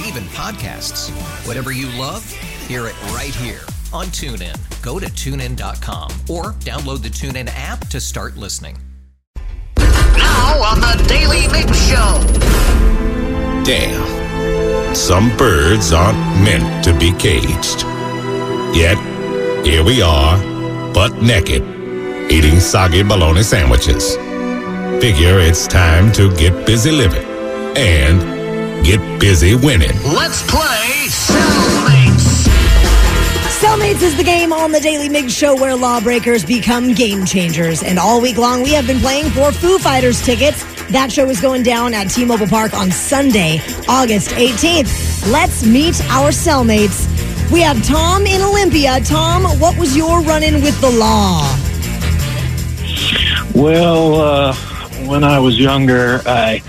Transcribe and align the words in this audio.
Yes, 0.00 0.08
and 0.08 0.16
even 0.16 0.28
podcasts. 0.30 1.10
Whatever 1.46 1.72
you 1.72 1.86
love, 1.98 2.28
hear 2.66 2.86
it 2.86 3.00
right 3.12 3.34
here 3.34 3.60
on 3.92 4.06
TuneIn. 4.06 4.56
Go 4.82 4.98
to 4.98 5.06
tunein.com 5.06 6.10
or 6.28 6.52
download 6.60 7.02
the 7.02 7.08
TuneIn 7.08 7.50
app 7.54 7.86
to 7.88 8.00
start 8.00 8.36
listening. 8.36 8.76
Now 9.76 10.62
on 10.62 10.80
the 10.80 11.04
Daily 11.08 11.48
Mig 11.48 11.74
Show. 11.74 12.22
Damn. 13.64 14.94
Some 14.94 15.36
birds 15.36 15.92
aren't 15.92 16.18
meant 16.44 16.84
to 16.84 16.92
be 16.98 17.12
caged. 17.12 17.84
Yet, 18.74 18.98
here 19.64 19.84
we 19.84 20.02
are, 20.02 20.36
butt 20.92 21.22
naked, 21.22 21.62
eating 22.30 22.60
soggy 22.60 23.02
bologna 23.02 23.42
sandwiches. 23.42 24.16
Figure 25.00 25.38
it's 25.40 25.66
time 25.66 26.12
to 26.12 26.34
get 26.36 26.66
busy 26.66 26.90
living 26.90 27.24
and 27.76 28.39
get 28.82 29.00
busy 29.20 29.54
winning. 29.54 29.92
Let's 30.04 30.42
play 30.50 31.06
Cellmates. 31.08 32.48
Cellmates 33.60 34.02
is 34.02 34.16
the 34.16 34.24
game 34.24 34.52
on 34.52 34.72
the 34.72 34.80
Daily 34.80 35.08
Mig 35.08 35.30
Show 35.30 35.54
where 35.54 35.76
lawbreakers 35.76 36.44
become 36.44 36.94
game 36.94 37.24
changers. 37.24 37.82
And 37.82 37.98
all 37.98 38.20
week 38.20 38.38
long, 38.38 38.62
we 38.62 38.72
have 38.72 38.86
been 38.86 39.00
playing 39.00 39.30
for 39.30 39.52
Foo 39.52 39.78
Fighters 39.78 40.22
tickets. 40.22 40.64
That 40.90 41.12
show 41.12 41.28
is 41.28 41.40
going 41.40 41.62
down 41.62 41.94
at 41.94 42.04
T 42.04 42.24
Mobile 42.24 42.46
Park 42.46 42.74
on 42.74 42.90
Sunday, 42.90 43.60
August 43.88 44.30
18th. 44.30 45.30
Let's 45.30 45.64
meet 45.64 46.00
our 46.10 46.30
cellmates. 46.30 47.06
We 47.52 47.60
have 47.60 47.84
Tom 47.84 48.26
in 48.26 48.42
Olympia. 48.42 49.00
Tom, 49.00 49.44
what 49.60 49.76
was 49.78 49.96
your 49.96 50.20
run 50.22 50.42
in 50.42 50.62
with 50.62 50.80
the 50.80 50.90
law? 50.90 51.42
Well, 53.54 54.14
uh, 54.14 54.54
when 55.06 55.22
I 55.24 55.38
was 55.38 55.58
younger, 55.58 56.22
I 56.26 56.62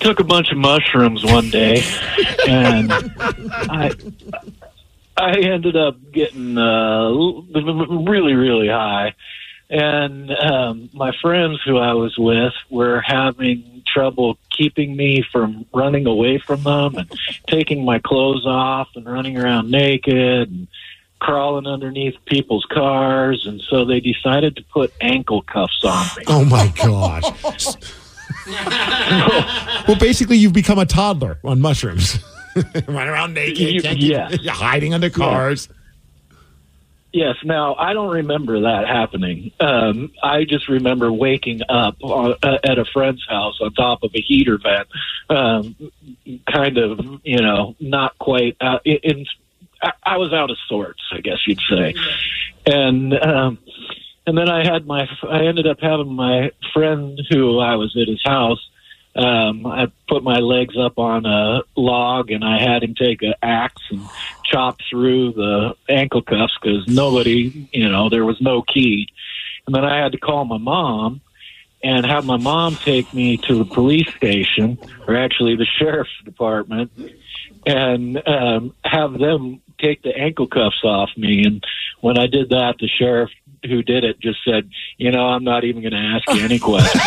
took 0.00 0.20
a 0.20 0.24
bunch 0.24 0.50
of 0.50 0.58
mushrooms 0.58 1.24
one 1.24 1.50
day, 1.50 1.82
and 2.46 2.92
I 2.92 3.92
I 5.16 5.38
ended 5.38 5.76
up 5.76 5.96
getting 6.12 6.58
uh, 6.58 7.10
really, 7.10 8.34
really 8.34 8.68
high. 8.68 9.14
And 9.68 10.30
um, 10.30 10.90
my 10.92 11.12
friends 11.20 11.60
who 11.64 11.78
I 11.78 11.94
was 11.94 12.16
with 12.18 12.52
were 12.70 13.00
having 13.00 13.82
trouble 13.86 14.38
keeping 14.50 14.94
me 14.94 15.24
from 15.32 15.66
running 15.74 16.06
away 16.06 16.38
from 16.38 16.62
them 16.62 16.96
and 16.96 17.10
taking 17.48 17.84
my 17.84 17.98
clothes 17.98 18.46
off 18.46 18.88
and 18.94 19.06
running 19.06 19.38
around 19.38 19.70
naked 19.70 20.50
and 20.50 20.68
crawling 21.18 21.66
underneath 21.66 22.14
people's 22.26 22.66
cars. 22.70 23.46
And 23.46 23.60
so 23.62 23.84
they 23.84 24.00
decided 24.00 24.56
to 24.56 24.62
put 24.64 24.92
ankle 25.00 25.42
cuffs 25.42 25.82
on 25.82 26.06
me. 26.16 26.24
Oh 26.26 26.44
my 26.44 26.72
gosh. 26.76 27.74
well, 29.88 29.96
basically, 29.98 30.36
you've 30.36 30.52
become 30.52 30.78
a 30.78 30.86
toddler 30.86 31.38
on 31.44 31.60
mushrooms. 31.60 32.18
Run 32.88 33.08
around 33.08 33.34
naked, 33.34 33.58
You- 33.58 33.82
can't 33.82 33.98
keep- 33.98 34.10
yes. 34.10 34.46
hiding 34.48 34.94
under 34.94 35.10
cars. 35.10 35.68
Yes. 37.12 37.36
Now 37.44 37.74
I 37.76 37.94
don't 37.94 38.10
remember 38.14 38.60
that 38.62 38.86
happening. 38.86 39.50
Um, 39.58 40.12
I 40.22 40.44
just 40.44 40.68
remember 40.68 41.10
waking 41.10 41.62
up 41.66 41.96
on, 42.02 42.34
uh, 42.42 42.58
at 42.62 42.78
a 42.78 42.84
friend's 42.84 43.24
house 43.26 43.58
on 43.62 43.72
top 43.72 44.02
of 44.02 44.10
a 44.14 44.20
heater 44.20 44.58
vent, 44.58 44.86
um, 45.30 45.74
kind 46.52 46.76
of, 46.76 47.00
you 47.24 47.38
know, 47.38 47.74
not 47.80 48.18
quite. 48.18 48.56
Uh, 48.60 48.80
in, 48.84 48.98
in 49.02 49.26
I, 49.82 49.92
I 50.02 50.16
was 50.18 50.34
out 50.34 50.50
of 50.50 50.58
sorts, 50.68 51.00
I 51.10 51.20
guess 51.20 51.38
you'd 51.46 51.60
say, 51.70 51.94
and 52.66 53.14
um, 53.14 53.58
and 54.26 54.36
then 54.36 54.48
I 54.48 54.64
had 54.64 54.86
my. 54.86 55.08
I 55.28 55.44
ended 55.44 55.66
up 55.66 55.78
having 55.80 56.12
my 56.12 56.50
friend 56.72 57.20
who 57.30 57.58
I 57.58 57.76
was 57.76 57.96
at 58.00 58.08
his 58.08 58.22
house. 58.24 58.58
Um, 59.14 59.64
I 59.64 59.86
put 60.08 60.22
my 60.22 60.40
legs 60.40 60.74
up 60.78 60.98
on 60.98 61.24
a 61.24 61.62
log 61.74 62.30
and 62.30 62.44
I 62.44 62.60
had 62.60 62.82
him 62.82 62.94
take 62.94 63.22
an 63.22 63.32
axe 63.42 63.80
and 63.90 64.10
chop 64.44 64.78
through 64.90 65.32
the 65.32 65.74
ankle 65.88 66.20
cuffs 66.20 66.52
because 66.60 66.86
nobody, 66.86 67.66
you 67.72 67.88
know, 67.88 68.10
there 68.10 68.26
was 68.26 68.38
no 68.42 68.60
key. 68.60 69.08
And 69.66 69.74
then 69.74 69.86
I 69.86 70.02
had 70.02 70.12
to 70.12 70.18
call 70.18 70.44
my 70.44 70.58
mom 70.58 71.22
and 71.82 72.04
have 72.04 72.26
my 72.26 72.36
mom 72.36 72.76
take 72.76 73.12
me 73.14 73.38
to 73.38 73.58
the 73.58 73.64
police 73.64 74.08
station, 74.16 74.78
or 75.06 75.16
actually 75.16 75.56
the 75.56 75.64
sheriff's 75.64 76.10
department, 76.24 76.90
and 77.64 78.20
um, 78.28 78.74
have 78.84 79.18
them 79.18 79.62
take 79.78 80.02
the 80.02 80.14
ankle 80.16 80.46
cuffs 80.46 80.82
off 80.84 81.10
me. 81.16 81.44
And 81.44 81.64
when 82.00 82.18
I 82.18 82.26
did 82.26 82.50
that, 82.50 82.76
the 82.80 82.88
sheriff 82.88 83.30
who 83.68 83.82
did 83.82 84.04
it 84.04 84.20
just 84.20 84.38
said, 84.44 84.68
"You 84.98 85.10
know, 85.10 85.24
I'm 85.26 85.44
not 85.44 85.64
even 85.64 85.82
going 85.82 85.92
to 85.92 85.98
ask 85.98 86.28
you 86.38 86.44
any 86.44 86.58
questions." 86.58 86.94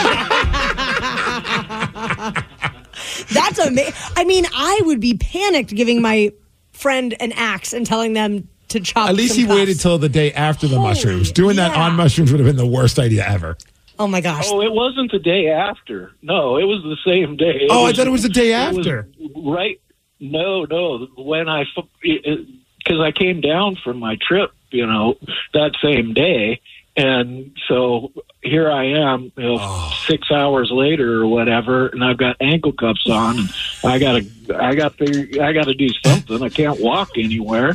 That's 3.34 3.59
amazing. 3.59 3.94
I 4.16 4.24
mean, 4.25 4.46
I 4.53 4.81
would 4.86 5.00
be 5.00 5.16
panicked 5.18 5.74
giving 5.75 6.02
my 6.02 6.31
friend 6.74 7.16
an 7.20 7.31
axe 7.34 7.74
and 7.74 7.86
telling 7.86 8.14
them 8.14 8.47
to 8.70 8.80
chop. 8.80 9.09
At 9.09 9.16
least 9.16 9.36
some 9.36 9.46
he 9.46 9.50
waited 9.50 9.80
till 9.80 9.97
the 9.97 10.09
day 10.09 10.31
after 10.34 10.68
the 10.68 10.78
Holy- 10.78 10.90
mushrooms. 10.90 11.31
Doing 11.31 11.56
that 11.58 11.75
on 11.75 11.96
mushrooms 11.96 12.31
would 12.31 12.40
have 12.40 12.47
been 12.47 12.56
the 12.58 12.66
worst 12.66 13.00
idea 13.00 13.26
ever. 13.28 13.58
Oh 13.97 14.08
my 14.08 14.22
gosh. 14.22 14.46
Oh, 14.47 14.62
it 14.62 14.72
wasn't 14.72 15.12
the 15.12 15.20
day 15.20 15.50
after. 15.50 16.12
No, 16.22 16.58
it 16.58 16.64
was 16.64 16.81
the 16.84 16.97
same 17.06 17.36
day. 17.36 17.68
Oh, 17.70 17.86
I 17.86 17.91
thought 17.91 18.08
it 18.08 18.12
was 18.12 18.24
the 18.24 18.30
day 18.30 18.53
after. 18.53 19.09
right? 19.36 19.80
No, 20.22 20.64
no. 20.66 21.08
When 21.18 21.50
I 21.50 21.66
because 22.02 23.00
I 23.02 23.12
came 23.12 23.41
down 23.41 23.76
from 23.84 23.97
my 24.00 24.18
trip, 24.26 24.52
you 24.72 24.85
know, 24.85 25.16
that 25.53 25.72
same 25.81 26.13
day, 26.13 26.62
and 26.97 27.52
so 27.68 28.12
here 28.44 28.72
I 28.72 28.85
am, 28.85 29.31
you 29.38 29.44
know, 29.44 29.57
Oh. 29.59 29.94
six 30.07 30.31
hours 30.31 30.69
later 30.72 31.22
or 31.22 31.28
whatever, 31.28 31.88
and 31.88 32.03
I've 32.03 32.18
got 32.18 32.35
ankle 32.41 32.72
cuffs 32.74 33.08
on, 33.09 33.38
and 33.40 33.50
I 33.84 34.00
gotta, 34.00 34.25
I 34.58 34.75
got 34.75 34.97
to, 34.97 35.40
I 35.41 35.52
got 35.53 35.66
to 35.66 35.74
do 35.74 35.90
something. 36.06 36.41
I 36.41 36.50
can't 36.50 36.79
walk 36.81 37.09
anywhere. 37.18 37.74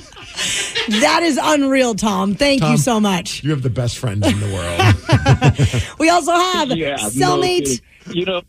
That 1.00 1.20
is 1.22 1.38
unreal, 1.42 1.94
Tom. 1.94 2.34
Thank 2.34 2.62
you 2.62 2.76
so 2.76 3.00
much. 3.00 3.42
You 3.44 3.50
have 3.50 3.62
the 3.62 3.70
best 3.70 3.98
friends 3.98 4.26
in 4.26 4.38
the 4.40 4.52
world. 4.54 5.90
We 5.98 6.08
also 6.10 6.32
have 6.32 6.70
Yeah, 6.76 6.96
cellmate 6.96 7.80
kidding. 8.04 8.16
you 8.16 8.24
know. 8.26 8.42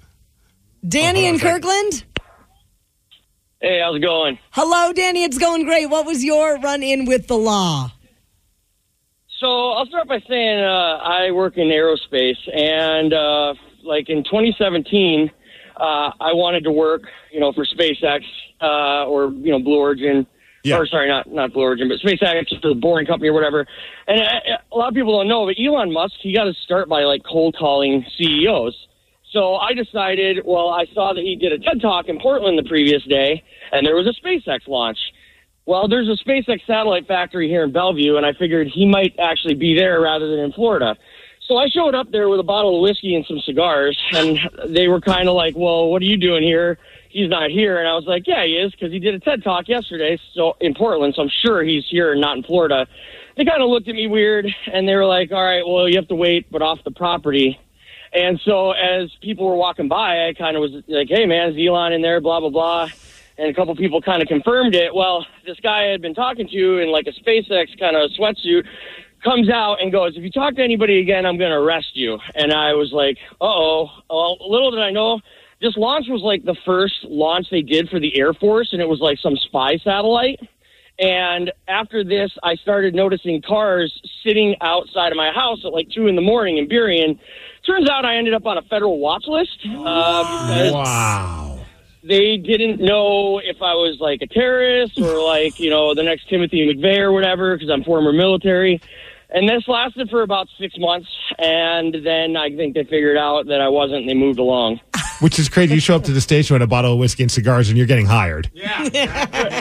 Danny 0.87 1.25
Oh, 1.25 1.29
in 1.29 1.39
hold 1.39 1.43
on 1.43 1.49
a 1.49 1.53
Kirkland. 1.53 2.03
Hey, 3.61 3.79
how's 3.81 3.95
it 3.95 3.99
going? 3.99 4.37
Hello, 4.51 4.91
Danny. 4.93 5.23
It's 5.23 5.37
going 5.37 5.63
great. 5.65 5.85
What 5.87 6.05
was 6.05 6.23
your 6.23 6.59
run 6.59 6.83
in 6.83 7.05
with 7.05 7.27
the 7.27 7.37
law? 7.37 7.91
So 9.39 9.71
I'll 9.71 9.85
start 9.87 10.07
by 10.07 10.21
saying 10.29 10.59
uh, 10.59 10.97
I 11.03 11.31
work 11.31 11.57
in 11.57 11.67
aerospace, 11.67 12.37
and 12.53 13.13
uh, 13.13 13.53
like 13.83 14.09
in 14.09 14.23
2017, 14.23 15.29
uh, 15.75 15.81
I 15.83 16.31
wanted 16.31 16.63
to 16.63 16.71
work, 16.71 17.03
you 17.33 17.41
know, 17.41 17.51
for 17.51 17.65
SpaceX 17.65 18.21
uh, 18.61 19.05
or 19.07 19.31
you 19.31 19.51
know 19.51 19.59
Blue 19.59 19.77
Origin. 19.77 20.25
Yeah. 20.63 20.77
Or 20.77 20.87
sorry, 20.87 21.09
not 21.09 21.29
not 21.29 21.51
Blue 21.53 21.63
Origin, 21.63 21.89
but 21.89 21.99
SpaceX, 21.99 22.47
just 22.47 22.63
a 22.63 22.73
boring 22.73 23.05
company 23.05 23.29
or 23.29 23.33
whatever. 23.33 23.67
And 24.07 24.21
uh, 24.21 24.57
a 24.71 24.75
lot 24.75 24.87
of 24.87 24.93
people 24.95 25.19
don't 25.19 25.27
know, 25.27 25.45
but 25.45 25.57
Elon 25.59 25.91
Musk, 25.91 26.15
he 26.21 26.33
got 26.33 26.45
to 26.45 26.53
start 26.63 26.87
by 26.87 27.03
like 27.03 27.21
cold 27.29 27.55
calling 27.59 28.05
CEOs. 28.17 28.87
So 29.31 29.55
I 29.55 29.73
decided, 29.73 30.39
well, 30.45 30.69
I 30.69 30.85
saw 30.93 31.13
that 31.13 31.21
he 31.21 31.35
did 31.35 31.51
a 31.51 31.59
TED 31.59 31.81
Talk 31.81 32.07
in 32.07 32.19
Portland 32.19 32.57
the 32.57 32.67
previous 32.67 33.03
day, 33.03 33.43
and 33.73 33.85
there 33.85 33.95
was 33.95 34.07
a 34.07 34.13
SpaceX 34.25 34.65
launch. 34.67 34.97
Well, 35.65 35.87
there's 35.87 36.07
a 36.07 36.23
SpaceX 36.23 36.65
satellite 36.67 37.07
factory 37.07 37.49
here 37.49 37.63
in 37.63 37.71
Bellevue, 37.71 38.17
and 38.17 38.25
I 38.25 38.33
figured 38.33 38.67
he 38.67 38.85
might 38.85 39.15
actually 39.19 39.55
be 39.55 39.75
there 39.75 39.99
rather 39.99 40.29
than 40.29 40.39
in 40.39 40.51
Florida. 40.51 40.95
So 41.47 41.57
I 41.57 41.67
showed 41.67 41.95
up 41.95 42.11
there 42.11 42.29
with 42.29 42.39
a 42.39 42.43
bottle 42.43 42.75
of 42.75 42.81
whiskey 42.81 43.15
and 43.15 43.25
some 43.25 43.39
cigars, 43.39 43.99
and 44.13 44.39
they 44.67 44.87
were 44.87 45.01
kind 45.01 45.27
of 45.27 45.35
like, 45.35 45.55
"Well, 45.55 45.89
what 45.89 46.01
are 46.01 46.05
you 46.05 46.17
doing 46.17 46.43
here? 46.43 46.77
He's 47.09 47.29
not 47.29 47.49
here." 47.49 47.79
And 47.79 47.87
I 47.87 47.95
was 47.95 48.05
like, 48.05 48.27
"Yeah, 48.27 48.43
he 48.45 48.53
is, 48.57 48.71
because 48.71 48.91
he 48.91 48.99
did 48.99 49.15
a 49.15 49.19
TED 49.19 49.43
Talk 49.43 49.67
yesterday, 49.67 50.19
so 50.33 50.55
in 50.59 50.73
Portland. 50.73 51.13
So 51.15 51.23
I'm 51.23 51.29
sure 51.29 51.63
he's 51.63 51.85
here 51.89 52.11
and 52.11 52.21
not 52.21 52.37
in 52.37 52.43
Florida." 52.43 52.87
they 53.35 53.43
kind 53.43 53.61
of 53.61 53.69
looked 53.69 53.87
at 53.87 53.95
me 53.95 54.07
weird, 54.07 54.47
and 54.71 54.87
they 54.87 54.95
were 54.95 55.05
like, 55.05 55.31
"All 55.31 55.43
right, 55.43 55.67
well, 55.67 55.89
you 55.89 55.97
have 55.97 56.07
to 56.07 56.15
wait, 56.15 56.49
but 56.51 56.61
off 56.61 56.83
the 56.83 56.91
property." 56.91 57.59
And 58.13 58.39
so 58.45 58.71
as 58.71 59.11
people 59.21 59.45
were 59.45 59.55
walking 59.55 59.89
by, 59.89 60.27
I 60.27 60.33
kind 60.33 60.55
of 60.55 60.61
was 60.61 60.71
like, 60.87 61.09
"Hey, 61.09 61.25
man, 61.25 61.49
is 61.49 61.57
Elon 61.57 61.91
in 61.91 62.01
there?" 62.01 62.21
Blah 62.21 62.39
blah 62.39 62.49
blah. 62.49 62.89
And 63.37 63.49
a 63.49 63.53
couple 63.53 63.75
people 63.75 64.01
kind 64.01 64.21
of 64.21 64.27
confirmed 64.27 64.75
it. 64.75 64.93
Well, 64.95 65.25
this 65.45 65.59
guy 65.61 65.87
I 65.87 65.91
had 65.91 66.01
been 66.01 66.13
talking 66.15 66.47
to 66.47 66.77
in 66.79 66.89
like 66.89 67.07
a 67.07 67.11
SpaceX 67.11 67.77
kind 67.77 67.95
of 67.97 68.11
sweatsuit 68.11 68.65
comes 69.23 69.49
out 69.49 69.81
and 69.81 69.91
goes, 69.91 70.15
"If 70.15 70.23
you 70.23 70.31
talk 70.31 70.55
to 70.55 70.63
anybody 70.63 70.99
again, 71.01 71.25
I'm 71.25 71.37
going 71.37 71.51
to 71.51 71.57
arrest 71.57 71.95
you." 71.95 72.17
And 72.33 72.53
I 72.53 72.73
was 72.73 72.91
like, 72.93 73.17
"Uh 73.41 73.45
oh." 73.45 73.89
Well, 74.09 74.37
little 74.49 74.71
did 74.71 74.79
I 74.79 74.91
know, 74.91 75.19
this 75.61 75.75
launch 75.77 76.07
was 76.09 76.21
like 76.21 76.43
the 76.43 76.55
first 76.65 76.95
launch 77.03 77.47
they 77.49 77.61
did 77.61 77.89
for 77.89 77.99
the 77.99 78.17
Air 78.17 78.33
Force, 78.33 78.69
and 78.71 78.81
it 78.81 78.87
was 78.87 78.99
like 78.99 79.17
some 79.19 79.35
spy 79.37 79.77
satellite. 79.77 80.39
And 80.99 81.51
after 81.67 82.03
this, 82.03 82.31
I 82.43 82.55
started 82.55 82.93
noticing 82.93 83.41
cars 83.41 83.91
sitting 84.23 84.55
outside 84.61 85.11
of 85.11 85.17
my 85.17 85.31
house 85.31 85.59
at 85.65 85.73
like 85.73 85.89
two 85.89 86.07
in 86.07 86.15
the 86.15 86.21
morning 86.21 86.57
in 86.57 86.69
Burien. 86.69 87.19
Turns 87.65 87.89
out 87.89 88.05
I 88.05 88.15
ended 88.15 88.33
up 88.33 88.45
on 88.45 88.57
a 88.57 88.61
federal 88.63 88.99
watch 88.99 89.25
list. 89.27 89.57
Uh, 89.65 90.71
Wow. 90.73 91.54
They 92.07 92.37
didn't 92.37 92.79
know 92.79 93.39
if 93.39 93.61
I 93.61 93.73
was 93.73 93.97
like 93.99 94.21
a 94.21 94.27
terrorist 94.27 94.99
or 94.99 95.23
like, 95.23 95.59
you 95.59 95.69
know, 95.69 95.95
the 95.95 96.03
next 96.03 96.29
Timothy 96.29 96.67
McVeigh 96.67 96.99
or 96.99 97.11
whatever 97.11 97.55
because 97.55 97.69
I'm 97.69 97.83
former 97.83 98.13
military. 98.13 98.79
And 99.29 99.49
this 99.49 99.67
lasted 99.67 100.09
for 100.09 100.21
about 100.21 100.47
six 100.59 100.75
months. 100.77 101.09
And 101.39 101.95
then 102.05 102.37
I 102.37 102.55
think 102.55 102.75
they 102.75 102.83
figured 102.83 103.17
out 103.17 103.47
that 103.47 103.59
I 103.59 103.69
wasn't 103.69 104.01
and 104.01 104.09
they 104.09 104.13
moved 104.13 104.39
along. 104.39 104.79
Which 105.19 105.39
is 105.39 105.47
crazy. 105.49 105.73
You 105.75 105.79
show 105.79 105.95
up 105.95 106.03
to 106.03 106.11
the 106.11 106.21
station 106.21 106.53
with 106.55 106.61
a 106.61 106.67
bottle 106.67 106.93
of 106.93 106.99
whiskey 106.99 107.23
and 107.23 107.31
cigars 107.31 107.69
and 107.69 107.77
you're 107.77 107.87
getting 107.87 108.05
hired. 108.05 108.49
Yeah, 108.53 108.81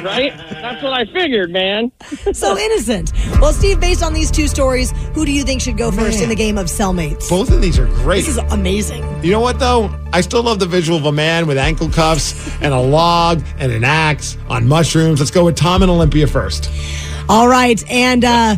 right? 0.02 0.36
That's 0.50 0.82
what 0.82 0.92
I 0.92 1.04
figured, 1.06 1.50
man. 1.50 1.92
So 2.32 2.58
innocent. 2.58 3.12
Well, 3.40 3.52
Steve, 3.52 3.80
based 3.80 4.02
on 4.02 4.12
these 4.12 4.30
two 4.30 4.48
stories, 4.48 4.90
who 5.14 5.24
do 5.24 5.30
you 5.30 5.44
think 5.44 5.60
should 5.60 5.76
go 5.76 5.90
first 5.92 6.20
in 6.20 6.28
the 6.28 6.34
game 6.34 6.58
of 6.58 6.66
cellmates? 6.66 7.28
Both 7.28 7.50
of 7.50 7.60
these 7.62 7.78
are 7.78 7.86
great. 7.86 8.24
This 8.24 8.28
is 8.28 8.38
amazing. 8.52 9.04
You 9.22 9.30
know 9.30 9.40
what 9.40 9.58
though? 9.58 9.90
I 10.12 10.20
still 10.20 10.42
love 10.42 10.58
the 10.58 10.66
visual 10.66 10.98
of 10.98 11.04
a 11.06 11.12
man 11.12 11.46
with 11.46 11.58
ankle 11.58 11.88
cuffs 11.88 12.50
and 12.60 12.74
a 12.74 12.80
log 12.80 13.42
and 13.58 13.70
an 13.70 13.84
axe 13.84 14.36
on 14.48 14.66
mushrooms. 14.66 15.20
Let's 15.20 15.30
go 15.30 15.44
with 15.44 15.56
Tom 15.56 15.82
and 15.82 15.90
Olympia 15.90 16.26
first. 16.26 16.70
All 17.28 17.48
right. 17.48 17.82
And 17.90 18.24
uh, 18.24 18.56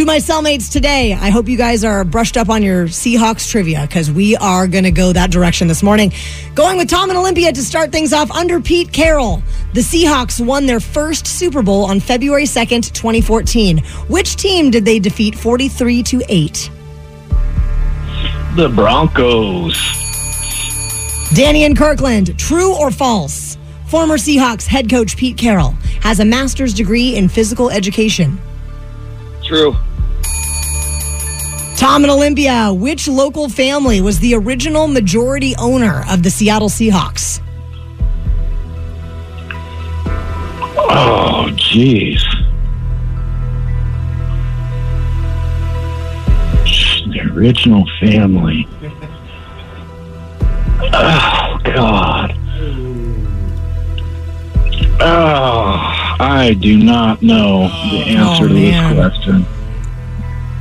to 0.00 0.06
my 0.06 0.16
cellmates 0.16 0.72
today, 0.72 1.12
I 1.12 1.28
hope 1.28 1.46
you 1.46 1.58
guys 1.58 1.84
are 1.84 2.04
brushed 2.04 2.38
up 2.38 2.48
on 2.48 2.62
your 2.62 2.86
Seahawks 2.86 3.50
trivia 3.50 3.82
because 3.82 4.10
we 4.10 4.34
are 4.36 4.66
going 4.66 4.84
to 4.84 4.90
go 4.90 5.12
that 5.12 5.30
direction 5.30 5.68
this 5.68 5.82
morning. 5.82 6.10
Going 6.54 6.78
with 6.78 6.88
Tom 6.88 7.10
and 7.10 7.18
Olympia 7.18 7.52
to 7.52 7.62
start 7.62 7.92
things 7.92 8.14
off 8.14 8.30
under 8.30 8.60
Pete 8.60 8.92
Carroll. 8.92 9.42
The 9.74 9.82
Seahawks 9.82 10.42
won 10.42 10.64
their 10.64 10.80
first 10.80 11.26
Super 11.26 11.60
Bowl 11.62 11.84
on 11.84 12.00
February 12.00 12.44
2nd, 12.44 12.94
2014. 12.94 13.78
Which 14.08 14.36
team 14.36 14.70
did 14.70 14.86
they 14.86 15.00
defeat 15.00 15.34
43 15.34 16.02
to 16.04 16.22
8? 16.26 16.70
The 18.56 18.72
Broncos. 18.74 19.76
Danny 21.34 21.64
and 21.64 21.76
Kirkland, 21.76 22.38
true 22.38 22.74
or 22.74 22.90
false? 22.90 23.58
Former 23.88 24.16
Seahawks 24.16 24.66
head 24.66 24.88
coach 24.88 25.18
Pete 25.18 25.36
Carroll 25.36 25.72
has 26.00 26.20
a 26.20 26.24
master's 26.24 26.72
degree 26.72 27.16
in 27.16 27.28
physical 27.28 27.68
education. 27.68 28.40
True. 29.44 29.76
Tom 31.80 32.04
and 32.04 32.10
Olympia, 32.10 32.74
which 32.74 33.08
local 33.08 33.48
family 33.48 34.02
was 34.02 34.20
the 34.20 34.34
original 34.34 34.86
majority 34.86 35.54
owner 35.58 36.04
of 36.10 36.22
the 36.22 36.28
Seattle 36.28 36.68
Seahawks? 36.68 37.40
Oh, 40.76 41.48
jeez. 41.52 42.20
The 47.14 47.32
original 47.32 47.86
family. 47.98 48.68
Oh, 50.92 51.58
God. 51.64 52.36
Oh, 55.00 56.16
I 56.20 56.54
do 56.60 56.76
not 56.76 57.22
know 57.22 57.68
the 57.90 58.04
answer 58.06 58.44
Oh, 58.44 58.48
to 58.48 58.52
this 58.52 58.76
oh, 58.76 58.94
question. 58.94 59.59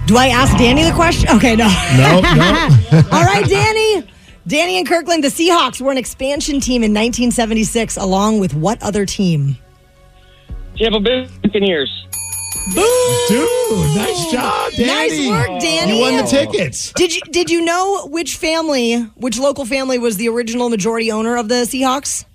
Do 0.09 0.17
I 0.17 0.29
ask 0.29 0.57
Danny 0.57 0.81
the 0.81 0.91
question? 0.91 1.29
Okay, 1.29 1.55
no. 1.55 1.67
No, 1.95 2.19
no. 2.91 3.03
All 3.11 3.23
right, 3.23 3.45
Danny. 3.45 4.11
Danny 4.47 4.79
and 4.79 4.87
Kirkland, 4.87 5.23
the 5.23 5.27
Seahawks 5.27 5.79
were 5.79 5.91
an 5.91 5.99
expansion 5.99 6.59
team 6.59 6.81
in 6.81 6.89
1976, 6.95 7.95
along 7.95 8.39
with 8.39 8.55
what 8.55 8.81
other 8.81 9.05
team? 9.05 9.55
Tampa 10.75 10.99
Bay 10.99 11.29
Buccaneers. 11.43 12.07
Dude, 12.73 13.95
nice 13.95 14.31
job, 14.31 14.71
Danny. 14.71 14.87
Nice 14.87 15.29
work, 15.29 15.61
Danny. 15.61 15.97
You 15.97 16.01
won 16.01 16.17
the 16.17 16.23
tickets. 16.23 16.91
Did 16.93 17.15
you 17.15 17.21
did 17.29 17.51
you 17.51 17.61
know 17.63 18.07
which 18.07 18.35
family, 18.35 18.95
which 19.15 19.37
local 19.37 19.63
family 19.63 19.99
was 19.99 20.17
the 20.17 20.27
original 20.29 20.69
majority 20.69 21.11
owner 21.11 21.37
of 21.37 21.49
the 21.49 21.65
Seahawks? 21.65 22.25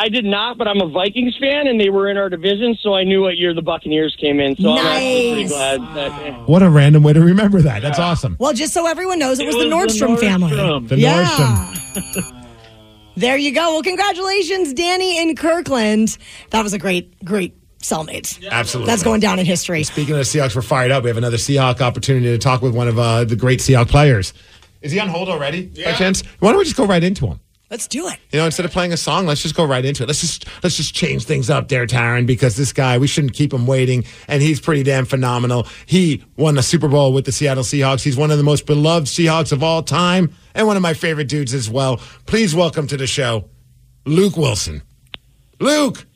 I 0.00 0.08
did 0.08 0.24
not, 0.24 0.56
but 0.58 0.68
I'm 0.68 0.80
a 0.80 0.86
Vikings 0.88 1.36
fan, 1.38 1.66
and 1.66 1.80
they 1.80 1.90
were 1.90 2.08
in 2.08 2.16
our 2.16 2.28
division, 2.28 2.78
so 2.80 2.94
I 2.94 3.02
knew 3.02 3.22
what 3.22 3.36
year 3.36 3.52
the 3.52 3.62
Buccaneers 3.62 4.16
came 4.20 4.38
in. 4.38 4.54
So 4.56 4.70
I'm 4.70 4.78
actually 4.78 5.32
pretty 5.32 5.42
Nice. 5.42 5.50
glad 5.50 5.80
that. 5.96 6.48
What 6.48 6.62
a 6.62 6.70
random 6.70 7.02
way 7.02 7.12
to 7.14 7.20
remember 7.20 7.60
that. 7.62 7.82
That's 7.82 7.98
awesome. 7.98 8.36
Well, 8.38 8.52
just 8.52 8.72
so 8.72 8.86
everyone 8.86 9.18
knows, 9.18 9.40
it, 9.40 9.46
was, 9.46 9.56
was 9.56 9.64
the 9.64 9.70
the 9.70 9.74
Nordstrom, 9.74 10.18
family. 10.20 10.52
Nordstrom. 10.52 10.88
The 10.88 10.98
yeah. 10.98 11.24
Nordstrom. 11.24 12.34
There 13.16 13.36
you 13.36 13.52
go. 13.52 13.72
Well, 13.72 13.82
congratulations, 13.82 14.72
Danny 14.72 15.18
and 15.18 15.36
Kirkland. 15.36 16.16
That 16.50 16.62
was 16.62 16.72
a 16.72 16.78
great, 16.78 17.24
great 17.24 17.56
cellmates. 17.80 18.48
Absolutely. 18.48 18.88
That's 18.88 19.02
going 19.02 19.18
down 19.20 19.40
in 19.40 19.44
history. 19.44 19.82
Speaking 19.82 20.12
of 20.12 20.18
the 20.18 20.22
Seahawks, 20.22 20.54
we're 20.54 20.62
fired 20.62 20.92
up. 20.92 21.02
We 21.02 21.10
have 21.10 21.16
another 21.16 21.36
Seahawk 21.36 21.80
opportunity 21.80 22.26
to 22.26 22.38
talk 22.38 22.62
with 22.62 22.76
one 22.76 22.86
of 22.86 22.96
uh, 22.96 23.24
the 23.24 23.34
great 23.34 23.58
Seahawk 23.58 23.88
players. 23.88 24.34
Is 24.82 24.92
he 24.92 25.00
on 25.00 25.08
hold 25.08 25.28
already? 25.28 25.66
By 25.66 25.94
chance? 25.94 26.22
Why 26.38 26.50
don't 26.50 26.58
we 26.58 26.64
just 26.64 26.76
go 26.76 26.86
right 26.86 27.02
into 27.02 27.26
him? 27.26 27.40
Let's 27.70 27.86
do 27.86 28.08
it. 28.08 28.18
You 28.32 28.38
know, 28.38 28.46
instead 28.46 28.64
of 28.64 28.72
playing 28.72 28.94
a 28.94 28.96
song, 28.96 29.26
let's 29.26 29.42
just 29.42 29.54
go 29.54 29.62
right 29.62 29.84
into 29.84 30.02
it. 30.02 30.06
Let's 30.06 30.22
just 30.22 30.46
let's 30.62 30.76
just 30.76 30.94
change 30.94 31.24
things 31.24 31.50
up 31.50 31.68
there, 31.68 31.86
Taryn, 31.86 32.26
because 32.26 32.56
this 32.56 32.72
guy 32.72 32.96
we 32.96 33.06
shouldn't 33.06 33.34
keep 33.34 33.52
him 33.52 33.66
waiting, 33.66 34.04
and 34.26 34.40
he's 34.40 34.58
pretty 34.58 34.82
damn 34.82 35.04
phenomenal. 35.04 35.66
He 35.84 36.24
won 36.36 36.54
the 36.54 36.62
Super 36.62 36.88
Bowl 36.88 37.12
with 37.12 37.26
the 37.26 37.32
Seattle 37.32 37.64
Seahawks. 37.64 38.02
He's 38.02 38.16
one 38.16 38.30
of 38.30 38.38
the 38.38 38.44
most 38.44 38.64
beloved 38.64 39.06
Seahawks 39.06 39.52
of 39.52 39.62
all 39.62 39.82
time, 39.82 40.32
and 40.54 40.66
one 40.66 40.76
of 40.76 40.82
my 40.82 40.94
favorite 40.94 41.28
dudes 41.28 41.52
as 41.52 41.68
well. 41.68 41.98
Please 42.24 42.54
welcome 42.54 42.86
to 42.86 42.96
the 42.96 43.06
show, 43.06 43.50
Luke 44.06 44.34
Willson. 44.34 44.80
Luke, 45.60 46.06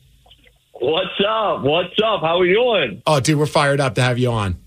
What's 0.73 1.21
up? 1.25 1.61
What's 1.61 1.93
up? 2.03 2.21
How 2.21 2.39
are 2.39 2.45
you 2.45 2.55
doing? 2.55 3.03
oh 3.05 3.19
dude, 3.19 3.37
we're 3.37 3.45
fired 3.45 3.79
up 3.79 3.93
to 3.95 4.01
have 4.01 4.17
you 4.17 4.31
on. 4.31 4.57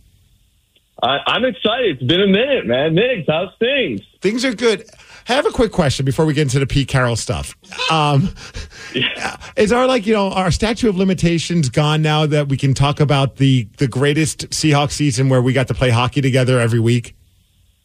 I, 1.02 1.18
I'm 1.26 1.44
excited. 1.44 1.96
It's 1.96 2.06
been 2.06 2.22
a 2.22 2.26
minute, 2.26 2.64
man. 2.66 2.94
Migs, 2.94 3.24
how's 3.28 3.50
things? 3.58 4.00
Things 4.22 4.44
are 4.44 4.54
good. 4.54 4.88
I 5.28 5.32
have 5.32 5.46
a 5.46 5.50
quick 5.50 5.72
question 5.72 6.04
before 6.04 6.24
we 6.24 6.34
get 6.34 6.42
into 6.42 6.58
the 6.58 6.66
Pete 6.66 6.88
Carroll 6.88 7.16
stuff. 7.16 7.56
Um, 7.90 8.32
Is 9.56 9.72
our 9.72 9.86
like 9.86 10.06
you 10.06 10.14
know 10.14 10.30
our 10.30 10.50
statute 10.50 10.88
of 10.88 10.96
limitations 10.96 11.68
gone 11.68 12.02
now 12.02 12.26
that 12.26 12.48
we 12.48 12.56
can 12.56 12.74
talk 12.74 13.00
about 13.00 13.36
the 13.36 13.68
the 13.78 13.88
greatest 13.88 14.50
Seahawks 14.50 14.92
season 14.92 15.28
where 15.28 15.42
we 15.42 15.52
got 15.52 15.68
to 15.68 15.74
play 15.74 15.90
hockey 15.90 16.20
together 16.20 16.60
every 16.60 16.80
week? 16.80 17.14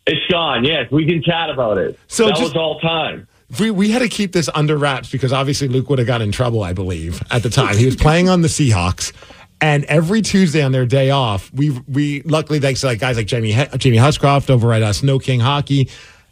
It's 0.05 0.25
gone. 0.31 0.63
Yes, 0.65 0.89
we 0.91 1.05
can 1.05 1.21
chat 1.23 1.49
about 1.49 1.77
it. 1.77 1.99
So 2.07 2.25
that 2.25 2.31
just- 2.31 2.41
was 2.43 2.55
all 2.55 2.79
time. 2.79 3.27
We, 3.59 3.69
we 3.69 3.91
had 3.91 3.99
to 3.99 4.07
keep 4.07 4.31
this 4.31 4.49
under 4.55 4.77
wraps 4.77 5.11
because 5.11 5.33
obviously 5.33 5.67
Luke 5.67 5.89
would 5.89 5.99
have 5.99 6.07
got 6.07 6.21
in 6.21 6.31
trouble, 6.31 6.63
I 6.63 6.71
believe, 6.71 7.21
at 7.31 7.43
the 7.43 7.49
time. 7.49 7.75
He 7.75 7.85
was 7.85 7.97
playing 7.97 8.29
on 8.29 8.39
the 8.41 8.47
Seahawks. 8.47 9.11
And 9.59 9.83
every 9.85 10.21
Tuesday 10.21 10.63
on 10.63 10.71
their 10.71 10.85
day 10.85 11.09
off, 11.09 11.51
we 11.53 11.69
we 11.69 12.21
luckily 12.21 12.59
thanks 12.61 12.79
to 12.81 12.87
like 12.87 12.99
guys 12.99 13.17
like 13.17 13.27
Jamie 13.27 13.53
Jamie 13.77 13.97
Huscroft 13.97 14.49
over 14.49 14.71
at 14.71 14.81
uh, 14.81 14.93
Sno-King 14.93 15.41
Hockey, 15.41 15.89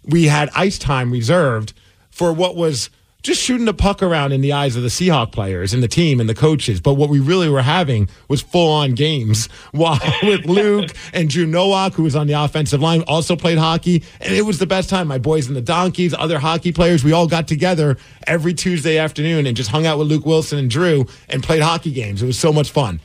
we 0.10 0.26
had 0.26 0.50
ice 0.56 0.78
time 0.78 1.12
reserved 1.12 1.74
for 2.10 2.34
what 2.34 2.56
was 2.56 2.90
just 3.22 3.42
shooting 3.42 3.66
the 3.66 3.74
puck 3.74 4.02
around 4.02 4.32
in 4.32 4.40
the 4.40 4.54
eyes 4.54 4.78
of 4.78 4.84
the 4.84 4.88
Seahawk 4.88 5.34
players 5.34 5.74
and 5.74 5.84
the 5.84 5.90
team 5.90 6.22
and 6.22 6.30
the 6.30 6.36
coaches. 6.36 6.80
But 6.80 6.94
what 6.94 7.10
we 7.10 7.20
really 7.20 7.50
were 7.50 7.62
having 7.62 8.08
was 8.30 8.42
full 8.42 8.72
on 8.72 8.96
games 8.96 9.48
while 9.72 10.00
with 10.24 10.46
Luke 10.46 10.92
and 11.14 11.30
Drew 11.30 11.46
Nowak, 11.46 11.94
who 11.94 12.04
was 12.04 12.16
on 12.16 12.28
the 12.28 12.34
offensive 12.34 12.82
line, 12.82 13.04
also 13.08 13.36
played 13.36 13.58
hockey. 13.58 14.04
And 14.22 14.34
it 14.34 14.44
was 14.44 14.60
the 14.60 14.68
best 14.68 14.90
time. 14.90 15.08
My 15.08 15.18
boys 15.18 15.48
and 15.48 15.56
the 15.56 15.62
Donkeys, 15.62 16.14
other 16.14 16.40
hockey 16.40 16.72
players, 16.72 17.04
we 17.04 17.12
all 17.12 17.28
got 17.28 17.48
together 17.48 17.98
every 18.26 18.54
Tuesday 18.54 18.98
afternoon 18.98 19.46
and 19.46 19.58
just 19.58 19.70
hung 19.70 19.86
out 19.86 19.98
with 19.98 20.08
Luke 20.08 20.24
Willson 20.24 20.58
and 20.58 20.70
Drew 20.70 21.06
and 21.28 21.44
played 21.44 21.62
hockey 21.62 21.92
games. 21.92 22.24
It 22.24 22.26
was 22.26 22.40
so 22.40 22.54
much 22.54 22.72
fun. 22.72 23.02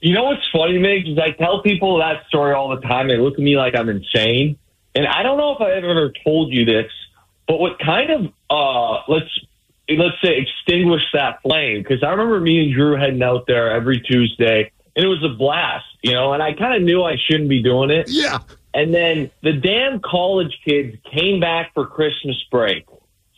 You 0.00 0.14
know 0.14 0.24
what's 0.24 0.46
funny, 0.52 0.78
Migs, 0.78 1.10
is 1.10 1.18
I 1.18 1.30
tell 1.32 1.62
people 1.62 1.98
that 1.98 2.26
story 2.28 2.54
all 2.54 2.68
the 2.68 2.80
time. 2.80 3.08
They 3.08 3.16
look 3.16 3.34
at 3.34 3.40
me 3.40 3.56
like 3.56 3.74
I'm 3.74 3.88
insane. 3.88 4.56
And 4.98 5.06
I 5.06 5.22
don't 5.22 5.38
know 5.38 5.52
if 5.52 5.60
I've 5.60 5.84
ever 5.84 6.12
told 6.24 6.52
you 6.52 6.64
this, 6.64 6.90
but 7.46 7.60
what 7.60 7.78
kind 7.78 8.10
of 8.10 8.32
uh 8.50 9.02
let's 9.08 9.30
let's 9.88 10.16
say 10.22 10.38
extinguish 10.38 11.02
that 11.12 11.40
flame 11.42 11.82
because 11.82 12.02
I 12.02 12.10
remember 12.10 12.40
me 12.40 12.64
and 12.64 12.74
Drew 12.74 12.96
heading 12.96 13.22
out 13.22 13.46
there 13.46 13.70
every 13.70 14.00
Tuesday 14.00 14.72
and 14.96 15.04
it 15.04 15.08
was 15.08 15.22
a 15.22 15.28
blast, 15.28 15.86
you 16.02 16.12
know, 16.12 16.32
and 16.32 16.42
I 16.42 16.52
kind 16.52 16.74
of 16.74 16.82
knew 16.82 17.04
I 17.04 17.16
shouldn't 17.16 17.48
be 17.48 17.62
doing 17.62 17.90
it. 17.90 18.10
Yeah. 18.10 18.40
And 18.74 18.92
then 18.92 19.30
the 19.42 19.52
damn 19.52 20.00
college 20.00 20.58
kids 20.64 20.96
came 21.08 21.38
back 21.38 21.72
for 21.72 21.86
Christmas 21.86 22.36
break. 22.50 22.84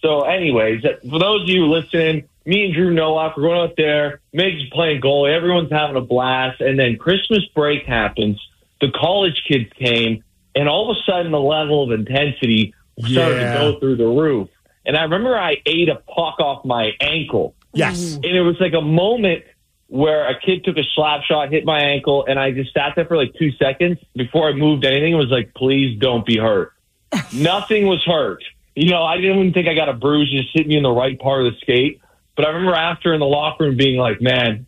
So, 0.01 0.23
anyways, 0.23 0.83
for 0.83 1.19
those 1.19 1.43
of 1.43 1.49
you 1.51 1.67
listening, 1.67 2.27
me 2.47 2.65
and 2.65 2.75
Drew 2.75 2.95
Nowak, 2.95 3.37
we're 3.37 3.43
going 3.43 3.61
out 3.61 3.77
there. 3.77 4.21
Migs 4.35 4.73
playing 4.73 5.03
goalie. 5.03 5.37
Everyone's 5.37 5.71
having 5.71 5.97
a 5.97 6.01
blast. 6.01 6.63
And 6.63 6.79
then 6.79 6.97
Christmas 6.97 7.45
break 7.55 7.85
happens. 7.85 8.41
the 8.81 8.91
college 8.91 9.43
kids 9.47 9.71
came, 9.75 10.25
and 10.61 10.69
all 10.69 10.91
of 10.91 10.97
a 10.97 11.01
sudden 11.11 11.33
the 11.33 11.41
level 11.41 11.83
of 11.83 11.91
intensity 11.99 12.75
started 12.99 13.41
Yeah. 13.41 13.55
to 13.55 13.59
go 13.73 13.79
through 13.81 13.97
the 13.97 14.07
roof. 14.07 14.49
And 14.87 14.97
I 14.97 15.03
remember 15.03 15.37
I 15.39 15.57
ate 15.67 15.89
a 15.89 15.97
puck 15.97 16.41
off 16.41 16.65
my 16.65 16.93
ankle. 17.01 17.55
Yes. 17.73 18.15
And 18.17 18.25
it 18.25 18.43
was 18.43 18.57
like 18.61 18.73
a 18.75 18.81
moment 18.81 19.45
where 19.89 20.29
a 20.29 20.39
kid 20.41 20.65
took 20.65 20.77
a 20.77 20.85
slap 20.95 21.23
shot, 21.25 21.51
hit 21.51 21.65
my 21.65 21.81
ankle, 21.81 22.25
and 22.27 22.39
I 22.39 22.51
just 22.53 22.73
sat 22.73 22.93
there 22.97 23.05
for 23.05 23.17
like 23.17 23.33
two 23.39 23.51
seconds 23.53 23.99
before 24.15 24.49
I 24.49 24.53
moved 24.53 24.85
anything. 24.85 25.13
It 25.13 25.17
was 25.17 25.31
like, 25.31 25.53
please 25.55 25.99
don't 25.99 26.25
be 26.25 26.37
hurt. 26.37 26.73
Nothing 27.35 27.87
was 27.87 28.03
hurt. 28.05 28.43
You 28.77 28.91
know, 28.91 29.03
I 29.03 29.17
didn't 29.17 29.39
even 29.39 29.53
think 29.53 29.67
I 29.69 29.75
got 29.75 29.89
a 29.89 29.93
bruise 29.93 30.31
just 30.31 30.49
hitting 30.55 30.69
me 30.69 30.77
in 30.77 30.83
the 30.85 30.91
right 30.93 31.19
part 31.19 31.45
of 31.45 31.53
the 31.53 31.59
skate. 31.61 32.01
But 32.37 32.45
I 32.47 32.51
remember 32.51 32.75
after 32.75 33.13
in 33.13 33.21
the 33.21 33.27
locker 33.27 33.65
room 33.65 33.77
being 33.77 33.99
like, 33.99 34.21
man, 34.21 34.67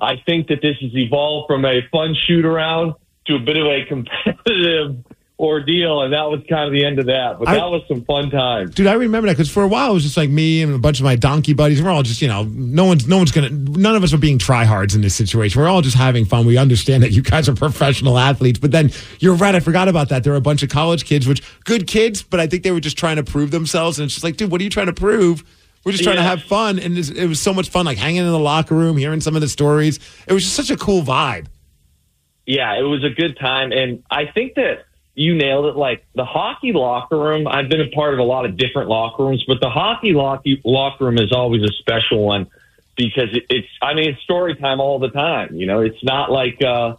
I 0.00 0.16
think 0.26 0.48
that 0.48 0.60
this 0.62 0.76
has 0.80 0.94
evolved 0.94 1.46
from 1.48 1.64
a 1.64 1.80
fun 1.90 2.14
shoot 2.26 2.44
around 2.44 2.94
to 3.26 3.36
a 3.36 3.38
bit 3.38 3.56
of 3.56 3.66
a 3.66 3.84
competitive 3.88 4.96
ordeal. 5.38 6.00
And 6.02 6.12
that 6.14 6.30
was 6.30 6.40
kind 6.48 6.66
of 6.66 6.72
the 6.72 6.84
end 6.84 6.98
of 6.98 7.06
that. 7.06 7.38
But 7.38 7.48
I- 7.48 7.54
that 7.56 7.66
was 7.70 7.82
some 7.88 8.02
fun 8.04 8.30
times. 8.30 8.74
Dude, 8.74 8.86
I 8.86 8.94
remember 8.94 9.28
that 9.28 9.34
because 9.34 9.50
for 9.50 9.62
a 9.62 9.68
while 9.68 9.90
it 9.90 9.94
was 9.94 10.02
just 10.02 10.16
like 10.16 10.30
me 10.30 10.62
and 10.62 10.74
a 10.74 10.78
bunch 10.78 10.98
of 10.98 11.04
my 11.04 11.14
donkey 11.16 11.52
buddies. 11.52 11.82
We're 11.82 11.90
all 11.90 12.02
just, 12.02 12.22
you 12.22 12.28
know, 12.28 12.44
no 12.44 12.84
one's, 12.86 13.06
no 13.06 13.18
one's 13.18 13.32
gonna, 13.32 13.50
none 13.50 13.94
of 13.96 14.02
us 14.02 14.14
are 14.14 14.18
being 14.18 14.38
tryhards 14.38 14.94
in 14.94 15.02
this 15.02 15.14
situation. 15.14 15.60
We're 15.60 15.68
all 15.68 15.82
just 15.82 15.96
having 15.96 16.24
fun. 16.24 16.46
We 16.46 16.56
understand 16.56 17.02
that 17.02 17.12
you 17.12 17.20
guys 17.22 17.48
are 17.50 17.54
professional 17.54 18.16
athletes, 18.18 18.58
but 18.58 18.70
then 18.72 18.90
you're 19.20 19.34
right. 19.34 19.54
I 19.54 19.60
forgot 19.60 19.88
about 19.88 20.08
that. 20.08 20.24
There 20.24 20.32
were 20.32 20.38
a 20.38 20.42
bunch 20.42 20.62
of 20.62 20.70
college 20.70 21.04
kids, 21.04 21.26
which 21.28 21.42
good 21.64 21.86
kids, 21.86 22.22
but 22.22 22.40
I 22.40 22.46
think 22.46 22.62
they 22.62 22.70
were 22.70 22.80
just 22.80 22.96
trying 22.96 23.16
to 23.16 23.22
prove 23.22 23.50
themselves. 23.50 23.98
And 23.98 24.06
it's 24.06 24.14
just 24.14 24.24
like, 24.24 24.36
dude, 24.38 24.50
what 24.50 24.60
are 24.60 24.64
you 24.64 24.70
trying 24.70 24.86
to 24.86 24.92
prove? 24.94 25.44
We're 25.84 25.92
just 25.92 26.02
trying 26.02 26.16
to 26.16 26.22
have 26.22 26.42
fun, 26.42 26.80
and 26.80 26.98
it 26.98 27.28
was 27.28 27.38
so 27.38 27.54
much 27.54 27.68
fun, 27.68 27.86
like 27.86 27.96
hanging 27.96 28.22
in 28.22 28.26
the 28.26 28.38
locker 28.40 28.74
room, 28.74 28.96
hearing 28.96 29.20
some 29.20 29.36
of 29.36 29.40
the 29.40 29.48
stories. 29.48 30.00
It 30.26 30.32
was 30.32 30.42
just 30.42 30.56
such 30.56 30.70
a 30.70 30.76
cool 30.76 31.02
vibe. 31.02 31.46
yeah, 32.44 32.76
it 32.76 32.82
was 32.82 33.04
a 33.04 33.10
good 33.10 33.38
time. 33.38 33.70
And 33.70 34.02
I 34.10 34.26
think 34.26 34.54
that 34.54 34.84
you 35.16 35.34
nailed 35.34 35.64
it. 35.64 35.76
Like 35.76 36.06
the 36.14 36.24
hockey 36.24 36.72
locker 36.72 37.18
room, 37.18 37.48
I've 37.48 37.68
been 37.68 37.80
a 37.80 37.88
part 37.88 38.12
of 38.12 38.20
a 38.20 38.22
lot 38.22 38.44
of 38.44 38.56
different 38.56 38.88
locker 38.88 39.24
rooms, 39.24 39.44
but 39.48 39.60
the 39.60 39.70
hockey 39.70 40.12
lock- 40.12 40.44
locker 40.62 41.06
room 41.06 41.18
is 41.18 41.32
always 41.32 41.62
a 41.62 41.72
special 41.78 42.22
one 42.22 42.46
because 42.96 43.34
it, 43.34 43.46
it's, 43.48 43.68
I 43.82 43.94
mean, 43.94 44.10
it's 44.10 44.22
story 44.22 44.54
time 44.54 44.78
all 44.78 44.98
the 44.98 45.08
time. 45.08 45.56
You 45.56 45.66
know, 45.66 45.80
it's 45.80 46.04
not 46.04 46.30
like 46.30 46.62
uh, 46.62 46.96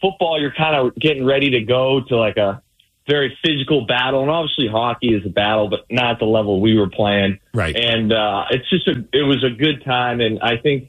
football, 0.00 0.40
you're 0.40 0.54
kind 0.54 0.74
of 0.74 0.94
getting 0.96 1.24
ready 1.24 1.50
to 1.50 1.60
go 1.60 2.00
to 2.00 2.16
like 2.16 2.38
a 2.38 2.62
very 3.06 3.38
physical 3.44 3.84
battle. 3.84 4.22
And 4.22 4.30
obviously, 4.30 4.66
hockey 4.66 5.14
is 5.14 5.26
a 5.26 5.30
battle, 5.30 5.68
but 5.68 5.84
not 5.90 6.18
the 6.18 6.24
level 6.24 6.62
we 6.62 6.78
were 6.78 6.88
playing. 6.88 7.40
Right. 7.52 7.76
And 7.76 8.10
uh, 8.10 8.46
it's 8.50 8.68
just 8.70 8.88
a, 8.88 9.04
it 9.12 9.22
was 9.22 9.44
a 9.44 9.50
good 9.50 9.84
time. 9.84 10.20
And 10.20 10.40
I 10.40 10.56
think 10.56 10.88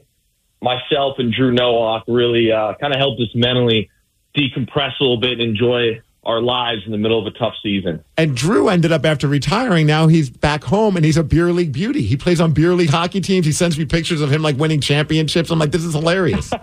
myself 0.62 1.18
and 1.18 1.34
Drew 1.34 1.52
Nowak 1.52 2.04
really 2.08 2.50
uh, 2.50 2.74
kind 2.80 2.94
of 2.94 2.98
helped 2.98 3.20
us 3.20 3.28
mentally 3.34 3.90
decompress 4.34 4.92
a 4.98 5.02
little 5.02 5.20
bit 5.20 5.32
and 5.32 5.42
enjoy 5.42 6.00
our 6.24 6.40
lives 6.40 6.82
in 6.86 6.92
the 6.92 6.98
middle 6.98 7.18
of 7.18 7.26
a 7.26 7.36
tough 7.36 7.54
season. 7.62 8.04
And 8.16 8.36
Drew 8.36 8.68
ended 8.68 8.92
up 8.92 9.04
after 9.04 9.26
retiring. 9.26 9.86
Now 9.86 10.06
he's 10.06 10.30
back 10.30 10.62
home 10.62 10.96
and 10.96 11.04
he's 11.04 11.16
a 11.16 11.24
beer 11.24 11.52
league 11.52 11.72
beauty. 11.72 12.02
He 12.02 12.16
plays 12.16 12.40
on 12.40 12.52
beer 12.52 12.74
league 12.74 12.90
hockey 12.90 13.20
teams. 13.20 13.44
He 13.44 13.52
sends 13.52 13.76
me 13.76 13.84
pictures 13.84 14.20
of 14.20 14.30
him 14.30 14.42
like 14.42 14.56
winning 14.56 14.80
championships. 14.80 15.50
I'm 15.50 15.58
like, 15.58 15.72
this 15.72 15.84
is 15.84 15.94
hilarious. 15.94 16.52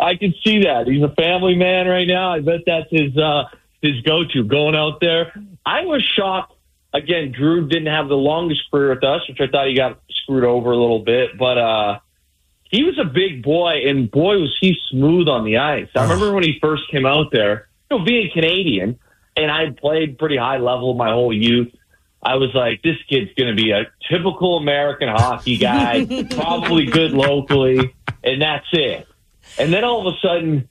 I 0.00 0.16
can 0.16 0.34
see 0.44 0.62
that. 0.64 0.86
He's 0.86 1.02
a 1.02 1.14
family 1.14 1.54
man 1.56 1.86
right 1.86 2.06
now. 2.06 2.32
I 2.32 2.40
bet 2.40 2.60
that's 2.66 2.90
his 2.90 3.16
uh, 3.18 3.44
his 3.82 4.00
go 4.02 4.24
to 4.32 4.44
going 4.44 4.74
out 4.74 5.00
there. 5.00 5.32
I 5.66 5.82
was 5.82 6.02
shocked. 6.02 6.54
Again, 6.94 7.32
Drew 7.32 7.68
didn't 7.68 7.92
have 7.92 8.08
the 8.08 8.16
longest 8.16 8.62
career 8.70 8.94
with 8.94 9.04
us, 9.04 9.28
which 9.28 9.38
I 9.40 9.46
thought 9.48 9.68
he 9.68 9.74
got 9.74 10.00
screwed 10.10 10.44
over 10.44 10.72
a 10.72 10.76
little 10.76 11.00
bit. 11.00 11.36
But 11.38 11.58
uh, 11.58 11.98
he 12.64 12.82
was 12.82 12.98
a 12.98 13.04
big 13.04 13.42
boy, 13.42 13.82
and 13.86 14.10
boy 14.10 14.38
was 14.38 14.56
he 14.58 14.74
smooth 14.90 15.28
on 15.28 15.44
the 15.44 15.58
ice. 15.58 15.88
I 15.94 16.02
remember 16.02 16.32
when 16.32 16.44
he 16.44 16.58
first 16.60 16.90
came 16.90 17.04
out 17.04 17.30
there. 17.30 17.67
You 17.90 17.98
know, 17.98 18.04
being 18.04 18.30
Canadian, 18.32 18.98
and 19.36 19.50
I 19.50 19.70
played 19.70 20.18
pretty 20.18 20.36
high 20.36 20.58
level 20.58 20.94
my 20.94 21.10
whole 21.10 21.32
youth. 21.32 21.72
I 22.22 22.34
was 22.34 22.50
like, 22.54 22.82
this 22.82 22.96
kid's 23.08 23.32
going 23.34 23.54
to 23.54 23.60
be 23.60 23.70
a 23.70 23.86
typical 24.10 24.58
American 24.58 25.08
hockey 25.08 25.56
guy, 25.56 26.04
probably 26.30 26.86
good 26.86 27.12
locally, 27.12 27.94
and 28.24 28.42
that's 28.42 28.66
it. 28.72 29.06
And 29.58 29.72
then 29.72 29.84
all 29.84 30.06
of 30.06 30.14
a 30.14 30.18
sudden, 30.18 30.68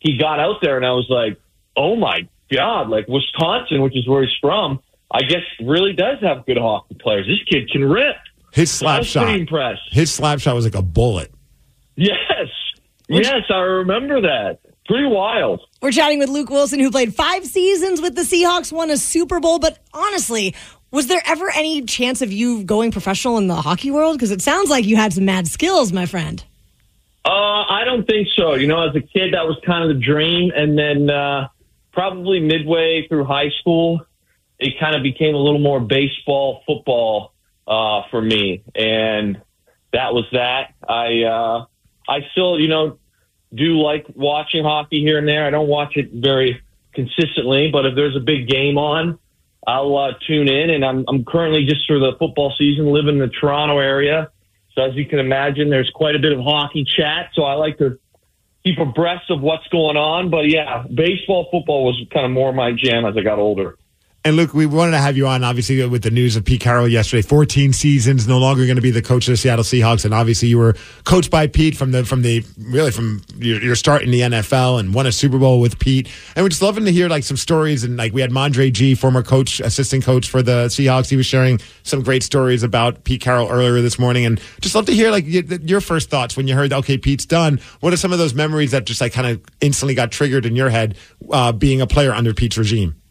he 0.00 0.18
got 0.18 0.40
out 0.40 0.56
there, 0.60 0.76
and 0.76 0.84
I 0.84 0.92
was 0.92 1.06
like, 1.08 1.40
oh 1.76 1.96
my 1.96 2.28
God, 2.52 2.88
like 2.90 3.06
Wisconsin, 3.08 3.80
which 3.82 3.96
is 3.96 4.06
where 4.08 4.22
he's 4.22 4.34
from, 4.40 4.80
I 5.10 5.22
guess 5.22 5.42
really 5.60 5.92
does 5.92 6.18
have 6.22 6.44
good 6.46 6.58
hockey 6.58 6.96
players. 7.00 7.26
This 7.26 7.42
kid 7.48 7.70
can 7.70 7.84
rip. 7.84 8.16
His 8.52 8.70
I 8.70 8.76
slap 8.78 8.98
was 9.00 9.06
shot. 9.06 9.28
impressed. 9.34 9.82
His 9.90 10.12
slap 10.12 10.40
shot 10.40 10.54
was 10.54 10.64
like 10.64 10.74
a 10.74 10.82
bullet. 10.82 11.32
Yes. 11.96 12.48
Yes, 13.08 13.42
I 13.50 13.58
remember 13.58 14.22
that. 14.22 14.58
Pretty 14.92 15.08
wild. 15.08 15.62
We're 15.80 15.90
chatting 15.90 16.18
with 16.18 16.28
Luke 16.28 16.50
Willson, 16.50 16.78
who 16.78 16.90
played 16.90 17.14
five 17.14 17.46
seasons 17.46 18.02
with 18.02 18.14
the 18.14 18.20
Seahawks, 18.20 18.70
won 18.70 18.90
a 18.90 18.98
Super 18.98 19.40
Bowl. 19.40 19.58
But 19.58 19.78
honestly, 19.94 20.54
was 20.90 21.06
there 21.06 21.22
ever 21.24 21.50
any 21.50 21.80
chance 21.86 22.20
of 22.20 22.30
you 22.30 22.62
going 22.62 22.90
professional 22.90 23.38
in 23.38 23.46
the 23.46 23.54
hockey 23.54 23.90
world? 23.90 24.18
Because 24.18 24.30
it 24.30 24.42
sounds 24.42 24.68
like 24.68 24.84
you 24.84 24.96
had 24.96 25.14
some 25.14 25.24
mad 25.24 25.48
skills, 25.48 25.94
my 25.94 26.04
friend. 26.04 26.44
Uh, 27.24 27.30
I 27.30 27.84
don't 27.86 28.06
think 28.06 28.28
so. 28.36 28.52
You 28.52 28.66
know, 28.66 28.86
as 28.86 28.94
a 28.94 29.00
kid, 29.00 29.32
that 29.32 29.46
was 29.46 29.58
kind 29.64 29.82
of 29.82 29.96
the 29.96 30.04
dream. 30.04 30.52
And 30.54 30.78
then 30.78 31.08
uh, 31.08 31.48
probably 31.94 32.40
midway 32.40 33.06
through 33.08 33.24
high 33.24 33.48
school, 33.60 34.04
it 34.58 34.78
kind 34.78 34.94
of 34.94 35.02
became 35.02 35.34
a 35.34 35.38
little 35.38 35.58
more 35.58 35.80
baseball, 35.80 36.62
football 36.66 37.32
uh, 37.66 38.02
for 38.10 38.20
me. 38.20 38.62
And 38.74 39.40
that 39.94 40.12
was 40.12 40.26
that. 40.32 40.74
I, 40.86 41.22
uh, 41.22 41.64
I 42.06 42.26
still, 42.32 42.60
you 42.60 42.68
know, 42.68 42.98
do 43.54 43.80
like 43.80 44.06
watching 44.14 44.64
hockey 44.64 45.00
here 45.00 45.18
and 45.18 45.28
there. 45.28 45.46
I 45.46 45.50
don't 45.50 45.68
watch 45.68 45.96
it 45.96 46.10
very 46.12 46.62
consistently, 46.94 47.70
but 47.70 47.86
if 47.86 47.94
there's 47.94 48.16
a 48.16 48.20
big 48.20 48.48
game 48.48 48.78
on, 48.78 49.18
I'll 49.66 49.96
uh, 49.96 50.12
tune 50.26 50.48
in. 50.48 50.70
And 50.70 50.84
I'm, 50.84 51.04
I'm 51.08 51.24
currently 51.24 51.66
just 51.66 51.86
for 51.86 51.98
the 51.98 52.12
football 52.18 52.54
season 52.58 52.86
living 52.86 53.14
in 53.14 53.18
the 53.20 53.28
Toronto 53.28 53.78
area. 53.78 54.30
So 54.74 54.82
as 54.82 54.94
you 54.94 55.06
can 55.06 55.18
imagine, 55.18 55.70
there's 55.70 55.90
quite 55.94 56.16
a 56.16 56.18
bit 56.18 56.32
of 56.32 56.40
hockey 56.40 56.84
chat. 56.84 57.30
So 57.34 57.42
I 57.42 57.54
like 57.54 57.78
to 57.78 57.98
keep 58.64 58.78
abreast 58.78 59.30
of 59.30 59.40
what's 59.40 59.66
going 59.68 59.96
on. 59.96 60.30
But 60.30 60.48
yeah, 60.48 60.84
baseball, 60.92 61.48
football 61.50 61.84
was 61.84 62.00
kind 62.12 62.24
of 62.24 62.32
more 62.32 62.52
my 62.52 62.72
jam 62.72 63.04
as 63.04 63.16
I 63.16 63.22
got 63.22 63.38
older. 63.38 63.76
And 64.24 64.36
Luke, 64.36 64.54
we 64.54 64.66
wanted 64.66 64.92
to 64.92 64.98
have 64.98 65.16
you 65.16 65.26
on, 65.26 65.42
obviously, 65.42 65.84
with 65.88 66.04
the 66.04 66.10
news 66.10 66.36
of 66.36 66.44
Pete 66.44 66.60
Carroll 66.60 66.86
yesterday. 66.86 67.22
14 67.22 67.72
seasons, 67.72 68.28
no 68.28 68.38
longer 68.38 68.64
going 68.66 68.76
to 68.76 68.82
be 68.82 68.92
the 68.92 69.02
coach 69.02 69.26
of 69.26 69.32
the 69.32 69.36
Seattle 69.36 69.64
Seahawks. 69.64 70.04
And 70.04 70.14
obviously, 70.14 70.46
you 70.46 70.58
were 70.58 70.76
coached 71.02 71.28
by 71.28 71.48
Pete 71.48 71.76
from 71.76 71.90
the, 71.90 72.04
from 72.04 72.22
the, 72.22 72.44
really 72.56 72.92
from 72.92 73.24
your, 73.36 73.60
your 73.60 73.74
start 73.74 74.02
in 74.02 74.12
the 74.12 74.20
NFL 74.20 74.78
and 74.78 74.94
won 74.94 75.06
a 75.08 75.12
Super 75.12 75.38
Bowl 75.38 75.60
with 75.60 75.80
Pete. 75.80 76.08
And 76.36 76.44
we're 76.44 76.50
just 76.50 76.62
loving 76.62 76.84
to 76.84 76.92
hear 76.92 77.08
like 77.08 77.24
some 77.24 77.36
stories. 77.36 77.82
And 77.82 77.96
like 77.96 78.12
we 78.12 78.20
had 78.20 78.30
Mondre 78.30 78.72
G, 78.72 78.94
former 78.94 79.24
coach, 79.24 79.58
assistant 79.58 80.04
coach 80.04 80.30
for 80.30 80.40
the 80.40 80.66
Seahawks. 80.66 81.10
He 81.10 81.16
was 81.16 81.26
sharing 81.26 81.58
some 81.82 82.00
great 82.04 82.22
stories 82.22 82.62
about 82.62 83.02
Pete 83.02 83.22
Carroll 83.22 83.48
earlier 83.50 83.82
this 83.82 83.98
morning. 83.98 84.24
And 84.24 84.40
just 84.60 84.76
love 84.76 84.86
to 84.86 84.94
hear 84.94 85.10
like 85.10 85.24
your 85.26 85.80
first 85.80 86.10
thoughts 86.10 86.36
when 86.36 86.46
you 86.46 86.54
heard, 86.54 86.72
okay, 86.72 86.96
Pete's 86.96 87.26
done. 87.26 87.58
What 87.80 87.92
are 87.92 87.96
some 87.96 88.12
of 88.12 88.20
those 88.20 88.34
memories 88.34 88.70
that 88.70 88.86
just 88.86 89.00
like 89.00 89.12
kind 89.12 89.26
of 89.26 89.42
instantly 89.60 89.96
got 89.96 90.12
triggered 90.12 90.46
in 90.46 90.54
your 90.54 90.70
head 90.70 90.96
uh, 91.32 91.50
being 91.50 91.80
a 91.80 91.88
player 91.88 92.12
under 92.12 92.32
Pete's 92.32 92.56
regime? 92.56 93.01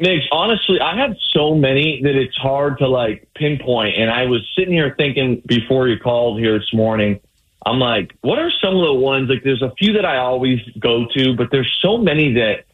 Migs, 0.00 0.24
honestly, 0.30 0.78
I 0.80 0.98
have 0.98 1.16
so 1.32 1.54
many 1.54 2.02
that 2.02 2.14
it's 2.14 2.36
hard 2.36 2.78
to 2.78 2.88
like 2.88 3.28
pinpoint. 3.34 3.96
And 3.96 4.10
I 4.10 4.26
was 4.26 4.46
sitting 4.56 4.74
here 4.74 4.94
thinking 4.96 5.42
before 5.46 5.88
you 5.88 5.98
called 5.98 6.38
here 6.38 6.58
this 6.58 6.72
morning, 6.74 7.20
I'm 7.64 7.78
like, 7.78 8.14
what 8.20 8.38
are 8.38 8.50
some 8.62 8.76
of 8.76 8.84
the 8.84 8.94
ones? 8.94 9.28
Like, 9.28 9.42
there's 9.42 9.62
a 9.62 9.72
few 9.78 9.94
that 9.94 10.04
I 10.04 10.18
always 10.18 10.60
go 10.78 11.06
to, 11.16 11.34
but 11.34 11.50
there's 11.50 11.72
so 11.80 11.98
many 11.98 12.34
that 12.34 12.66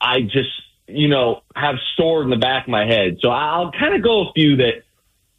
I 0.00 0.20
just, 0.20 0.50
you 0.86 1.08
know, 1.08 1.42
have 1.56 1.76
stored 1.94 2.24
in 2.24 2.30
the 2.30 2.36
back 2.36 2.64
of 2.64 2.70
my 2.70 2.84
head. 2.84 3.18
So 3.20 3.30
I'll 3.30 3.72
kind 3.72 3.94
of 3.94 4.02
go 4.02 4.28
a 4.28 4.32
few 4.34 4.56
that 4.56 4.82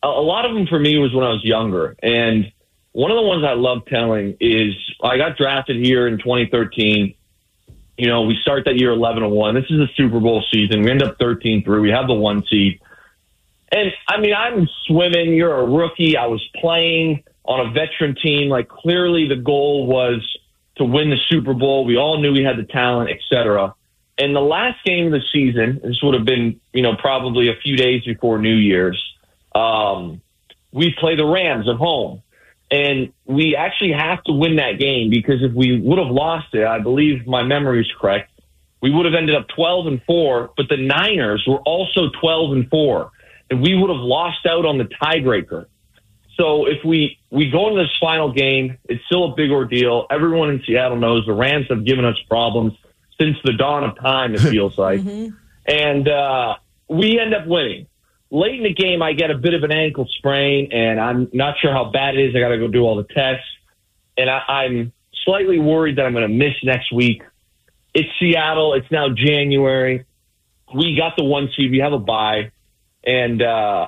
a 0.03 0.07
lot 0.09 0.45
of 0.45 0.53
them 0.53 0.67
for 0.67 0.79
me 0.79 0.97
was 0.97 1.13
when 1.13 1.23
I 1.23 1.29
was 1.29 1.43
younger. 1.43 1.95
And 2.01 2.51
one 2.91 3.11
of 3.11 3.15
the 3.15 3.23
ones 3.23 3.45
I 3.45 3.53
love 3.53 3.85
telling 3.85 4.35
is 4.39 4.73
I 5.03 5.17
got 5.17 5.37
drafted 5.37 5.77
here 5.85 6.07
in 6.07 6.17
2013 6.17 7.13
you 7.99 8.07
know, 8.07 8.21
we 8.21 8.37
start 8.41 8.63
that 8.63 8.77
year 8.77 8.91
11 8.91 9.23
and 9.23 9.31
1. 9.33 9.55
This 9.55 9.65
is 9.69 9.81
a 9.81 9.87
Super 9.95 10.21
Bowl 10.21 10.41
season. 10.49 10.83
We 10.83 10.89
end 10.89 11.03
up 11.03 11.17
13 11.19 11.65
through. 11.65 11.81
We 11.81 11.89
have 11.89 12.07
the 12.07 12.13
one 12.13 12.45
seed. 12.49 12.79
And 13.73 13.91
I 14.07 14.21
mean, 14.21 14.33
I'm 14.33 14.69
swimming. 14.87 15.33
You're 15.33 15.59
a 15.59 15.65
rookie. 15.65 16.15
I 16.15 16.27
was 16.27 16.41
playing 16.55 17.23
on 17.43 17.67
a 17.67 17.71
veteran 17.71 18.15
team. 18.15 18.47
Like 18.47 18.69
clearly 18.69 19.27
the 19.27 19.35
goal 19.35 19.85
was 19.85 20.25
to 20.77 20.85
win 20.85 21.09
the 21.09 21.17
Super 21.27 21.53
Bowl. 21.53 21.83
We 21.83 21.97
all 21.97 22.21
knew 22.21 22.31
we 22.31 22.41
had 22.41 22.57
the 22.57 22.63
talent, 22.63 23.09
et 23.09 23.19
cetera. 23.29 23.75
And 24.17 24.33
the 24.33 24.41
last 24.41 24.83
game 24.85 25.07
of 25.07 25.11
the 25.11 25.21
season, 25.33 25.81
this 25.83 26.01
would 26.01 26.13
have 26.13 26.25
been, 26.25 26.61
you 26.71 26.81
know, 26.81 26.95
probably 26.95 27.49
a 27.49 27.55
few 27.61 27.75
days 27.75 28.03
before 28.05 28.39
New 28.39 28.55
Year's. 28.55 29.01
Um, 29.53 30.21
we 30.71 30.95
play 30.97 31.15
the 31.15 31.25
Rams 31.25 31.67
at 31.67 31.75
home. 31.75 32.21
And 32.71 33.13
we 33.25 33.55
actually 33.55 33.93
have 33.93 34.23
to 34.25 34.31
win 34.31 34.57
that 34.57 34.79
game 34.79 35.09
because 35.09 35.41
if 35.41 35.53
we 35.53 35.79
would 35.79 35.97
have 35.97 36.09
lost 36.09 36.53
it, 36.53 36.65
I 36.65 36.79
believe 36.79 37.25
my 37.25 37.41
memory 37.41 37.81
is 37.81 37.91
correct, 37.99 38.31
we 38.81 38.91
would 38.91 39.05
have 39.05 39.15
ended 39.15 39.35
up 39.35 39.47
12 39.55 39.87
and 39.87 40.01
4, 40.05 40.51
but 40.55 40.69
the 40.69 40.77
Niners 40.77 41.43
were 41.47 41.59
also 41.59 42.09
12 42.21 42.51
and 42.53 42.69
4, 42.69 43.11
and 43.49 43.61
we 43.61 43.75
would 43.75 43.89
have 43.89 43.99
lost 43.99 44.45
out 44.45 44.65
on 44.65 44.77
the 44.77 44.85
tiebreaker. 44.85 45.65
so 46.37 46.65
if 46.65 46.83
we 46.85 47.17
we 47.29 47.49
go 47.49 47.69
into 47.69 47.81
this 47.81 47.95
final 47.99 48.31
game, 48.31 48.77
it's 48.87 49.03
still 49.05 49.33
a 49.33 49.35
big 49.35 49.51
ordeal. 49.51 50.05
Everyone 50.09 50.49
in 50.49 50.63
Seattle 50.65 50.97
knows 50.97 51.25
the 51.25 51.33
Rams 51.33 51.65
have 51.69 51.85
given 51.85 52.05
us 52.05 52.17
problems 52.29 52.73
since 53.19 53.35
the 53.43 53.53
dawn 53.53 53.83
of 53.83 53.99
time. 53.99 54.33
It 54.33 54.39
feels 54.53 54.77
like, 54.77 55.01
and 55.65 56.07
uh, 56.07 56.55
we 56.87 57.19
end 57.19 57.33
up 57.33 57.47
winning. 57.47 57.87
Late 58.31 58.55
in 58.55 58.63
the 58.63 58.73
game, 58.73 59.01
I 59.01 59.13
get 59.13 59.31
a 59.31 59.35
bit 59.37 59.53
of 59.53 59.63
an 59.63 59.71
ankle 59.71 60.07
sprain, 60.17 60.71
and 60.71 60.99
I'm 60.99 61.29
not 61.33 61.55
sure 61.59 61.71
how 61.71 61.85
bad 61.85 62.15
it 62.15 62.29
is. 62.29 62.35
I 62.35 62.39
got 62.39 62.49
to 62.49 62.59
go 62.59 62.67
do 62.67 62.83
all 62.83 62.95
the 62.95 63.03
tests, 63.03 63.45
and 64.17 64.29
I, 64.29 64.39
I'm 64.47 64.93
slightly 65.25 65.57
worried 65.57 65.97
that 65.97 66.05
I'm 66.05 66.13
going 66.13 66.27
to 66.27 66.33
miss 66.33 66.53
next 66.63 66.91
week. 66.91 67.23
It's 67.93 68.09
Seattle. 68.19 68.75
It's 68.75 68.89
now 68.91 69.09
January. 69.09 70.05
We 70.73 70.95
got 70.95 71.17
the 71.17 71.23
one 71.23 71.49
seed. 71.55 71.71
We 71.71 71.79
have 71.79 71.93
a 71.93 71.97
bye, 71.97 72.51
and 73.03 73.41
uh, 73.41 73.87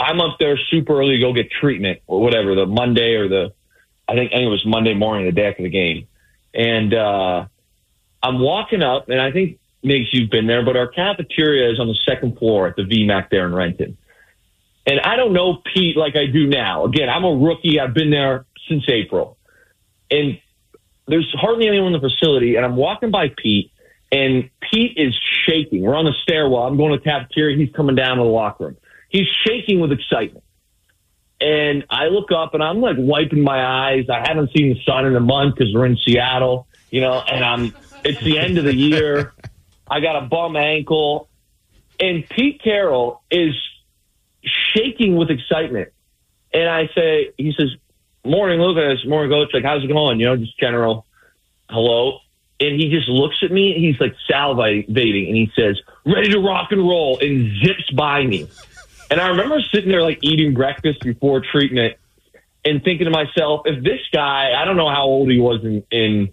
I'm 0.00 0.20
up 0.20 0.38
there 0.40 0.58
super 0.70 0.98
early 0.98 1.16
to 1.16 1.20
go 1.20 1.32
get 1.32 1.50
treatment 1.50 2.00
or 2.08 2.20
whatever 2.20 2.56
the 2.56 2.66
Monday 2.66 3.14
or 3.14 3.28
the 3.28 3.52
I 4.08 4.14
think, 4.14 4.32
I 4.32 4.36
think 4.36 4.46
it 4.46 4.50
was 4.50 4.64
Monday 4.64 4.94
morning, 4.94 5.26
the 5.26 5.32
day 5.32 5.46
after 5.46 5.62
the 5.62 5.68
game, 5.68 6.06
and 6.54 6.94
uh, 6.94 7.46
I'm 8.22 8.38
walking 8.38 8.82
up, 8.82 9.08
and 9.08 9.20
I 9.20 9.32
think 9.32 9.58
Migs, 9.86 10.06
you've 10.12 10.30
been 10.30 10.46
there, 10.46 10.64
but 10.64 10.76
our 10.76 10.88
cafeteria 10.88 11.70
is 11.70 11.78
on 11.78 11.86
the 11.86 11.98
second 12.06 12.38
floor 12.38 12.66
at 12.66 12.76
the 12.76 12.82
VMAC 12.82 13.30
there 13.30 13.46
in 13.46 13.54
Renton. 13.54 13.96
And 14.86 15.00
I 15.00 15.16
don't 15.16 15.32
know 15.32 15.62
Pete 15.72 15.96
like 15.96 16.16
I 16.16 16.26
do 16.26 16.46
now. 16.46 16.84
Again, 16.84 17.08
I'm 17.08 17.24
a 17.24 17.32
rookie. 17.32 17.80
I've 17.80 17.94
been 17.94 18.10
there 18.10 18.46
since 18.68 18.84
April. 18.88 19.36
And 20.10 20.38
there's 21.08 21.32
hardly 21.38 21.68
anyone 21.68 21.94
in 21.94 22.00
the 22.00 22.08
facility. 22.08 22.56
And 22.56 22.64
I'm 22.64 22.76
walking 22.76 23.10
by 23.10 23.32
Pete, 23.36 23.72
and 24.12 24.50
Pete 24.60 24.96
is 24.96 25.16
shaking. 25.46 25.82
We're 25.82 25.96
on 25.96 26.04
the 26.04 26.14
stairwell. 26.22 26.62
I'm 26.62 26.76
going 26.76 26.92
to 26.92 26.98
the 26.98 27.04
cafeteria. 27.04 27.56
He's 27.56 27.74
coming 27.74 27.96
down 27.96 28.18
to 28.18 28.22
the 28.22 28.28
locker 28.28 28.66
room. 28.66 28.76
He's 29.08 29.26
shaking 29.46 29.80
with 29.80 29.92
excitement. 29.92 30.44
And 31.40 31.84
I 31.90 32.06
look 32.06 32.32
up 32.32 32.54
and 32.54 32.62
I'm 32.62 32.80
like 32.80 32.96
wiping 32.98 33.42
my 33.42 33.62
eyes. 33.62 34.06
I 34.08 34.26
haven't 34.26 34.50
seen 34.56 34.72
the 34.72 34.80
sun 34.84 35.04
in 35.04 35.14
a 35.16 35.20
month 35.20 35.56
because 35.56 35.72
we're 35.74 35.84
in 35.84 35.98
Seattle, 35.98 36.66
you 36.90 37.02
know, 37.02 37.20
and 37.20 37.44
I'm, 37.44 37.74
it's 38.04 38.20
the 38.22 38.38
end 38.38 38.56
of 38.58 38.64
the 38.64 38.74
year. 38.74 39.34
I 39.88 40.00
got 40.00 40.22
a 40.22 40.26
bum 40.26 40.56
ankle. 40.56 41.28
And 41.98 42.28
Pete 42.28 42.60
Carroll 42.62 43.22
is 43.30 43.54
shaking 44.74 45.16
with 45.16 45.30
excitement. 45.30 45.88
And 46.52 46.68
I 46.68 46.88
say, 46.94 47.32
he 47.36 47.52
says, 47.56 47.70
morning, 48.24 48.60
Lucas, 48.60 49.04
morning, 49.06 49.30
coach. 49.30 49.50
Like, 49.54 49.64
how's 49.64 49.82
it 49.82 49.88
going? 49.88 50.20
You 50.20 50.26
know, 50.26 50.36
just 50.36 50.58
general 50.58 51.06
hello. 51.68 52.20
And 52.58 52.80
he 52.80 52.90
just 52.90 53.08
looks 53.08 53.36
at 53.42 53.50
me. 53.50 53.74
He's 53.78 54.00
like 54.00 54.14
salivating 54.30 55.28
and 55.28 55.36
he 55.36 55.50
says, 55.58 55.80
ready 56.06 56.30
to 56.30 56.38
rock 56.38 56.72
and 56.72 56.80
roll 56.80 57.18
and 57.18 57.52
zips 57.62 57.90
by 57.90 58.24
me. 58.24 58.48
And 59.10 59.20
I 59.20 59.28
remember 59.28 59.60
sitting 59.72 59.90
there 59.90 60.02
like 60.02 60.18
eating 60.22 60.54
breakfast 60.54 61.00
before 61.00 61.40
treatment 61.40 61.96
and 62.64 62.82
thinking 62.82 63.04
to 63.04 63.10
myself, 63.10 63.62
if 63.66 63.84
this 63.84 64.00
guy, 64.12 64.52
I 64.56 64.64
don't 64.64 64.76
know 64.76 64.88
how 64.88 65.04
old 65.04 65.30
he 65.30 65.38
was 65.38 65.62
in, 65.64 65.84
in 65.90 66.32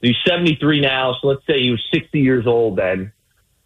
he's 0.00 0.16
73 0.26 0.80
now. 0.80 1.14
So 1.20 1.28
let's 1.28 1.46
say 1.46 1.60
he 1.60 1.70
was 1.70 1.84
60 1.92 2.20
years 2.20 2.46
old 2.46 2.76
then, 2.76 3.12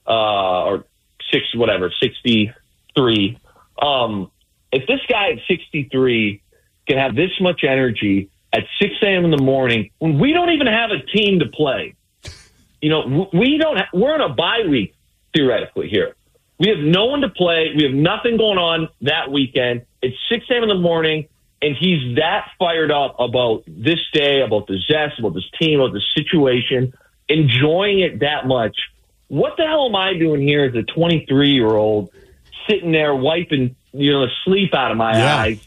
uh, 0.07 0.65
or 0.65 0.85
six, 1.31 1.45
whatever, 1.55 1.93
63. 2.01 3.39
Um, 3.81 4.31
if 4.71 4.87
this 4.87 5.01
guy 5.09 5.33
at 5.33 5.39
63 5.49 6.43
can 6.87 6.99
have 6.99 7.15
this 7.15 7.31
much 7.41 7.65
energy 7.65 8.31
at 8.53 8.65
6 8.81 8.95
a.m. 9.03 9.25
in 9.25 9.31
the 9.31 9.43
morning 9.43 9.91
when 9.99 10.19
we 10.19 10.33
don't 10.33 10.51
even 10.51 10.67
have 10.67 10.91
a 10.91 11.01
team 11.17 11.41
to 11.41 11.47
play, 11.47 11.95
you 12.81 12.91
know, 12.91 13.29
we 13.33 13.59
don't, 13.59 13.77
ha- 13.77 13.89
we're 13.93 14.15
in 14.15 14.21
a 14.21 14.29
bye 14.29 14.63
week 14.69 14.95
theoretically 15.35 15.89
here. 15.89 16.15
We 16.59 16.69
have 16.69 16.79
no 16.79 17.07
one 17.07 17.23
to 17.23 17.29
play. 17.29 17.73
We 17.77 17.85
have 17.85 17.93
nothing 17.93 18.37
going 18.37 18.59
on 18.59 18.89
that 19.03 19.31
weekend. 19.31 19.83
It's 20.01 20.17
6 20.31 20.45
a.m. 20.51 20.65
in 20.65 20.69
the 20.69 20.75
morning, 20.75 21.29
and 21.63 21.77
he's 21.79 22.17
that 22.17 22.49
fired 22.59 22.91
up 22.91 23.17
about 23.21 23.63
this 23.67 24.01
day, 24.13 24.41
about 24.43 24.67
the 24.67 24.79
zest, 24.91 25.19
about 25.19 25.35
this 25.35 25.49
team, 25.61 25.81
about 25.81 25.93
the 25.95 26.03
situation, 26.15 26.93
enjoying 27.29 28.01
it 28.01 28.21
that 28.21 28.47
much. 28.47 28.77
What 29.29 29.55
the 29.57 29.65
hell 29.65 29.87
am 29.87 29.97
I 29.97 30.15
doing 30.15 30.43
here 30.43 30.65
as 30.65 30.75
a 30.75 30.83
23 30.83 31.53
year 31.53 31.75
old 31.75 32.11
sitting 32.69 32.93
there 32.93 33.15
wiping, 33.15 33.77
you 33.93 34.13
know, 34.13 34.27
the 34.27 34.33
sleep 34.45 34.75
out 34.75 34.91
of 34.91 34.97
my 34.97 35.19
Yeah. 35.19 35.37
eyes, 35.37 35.59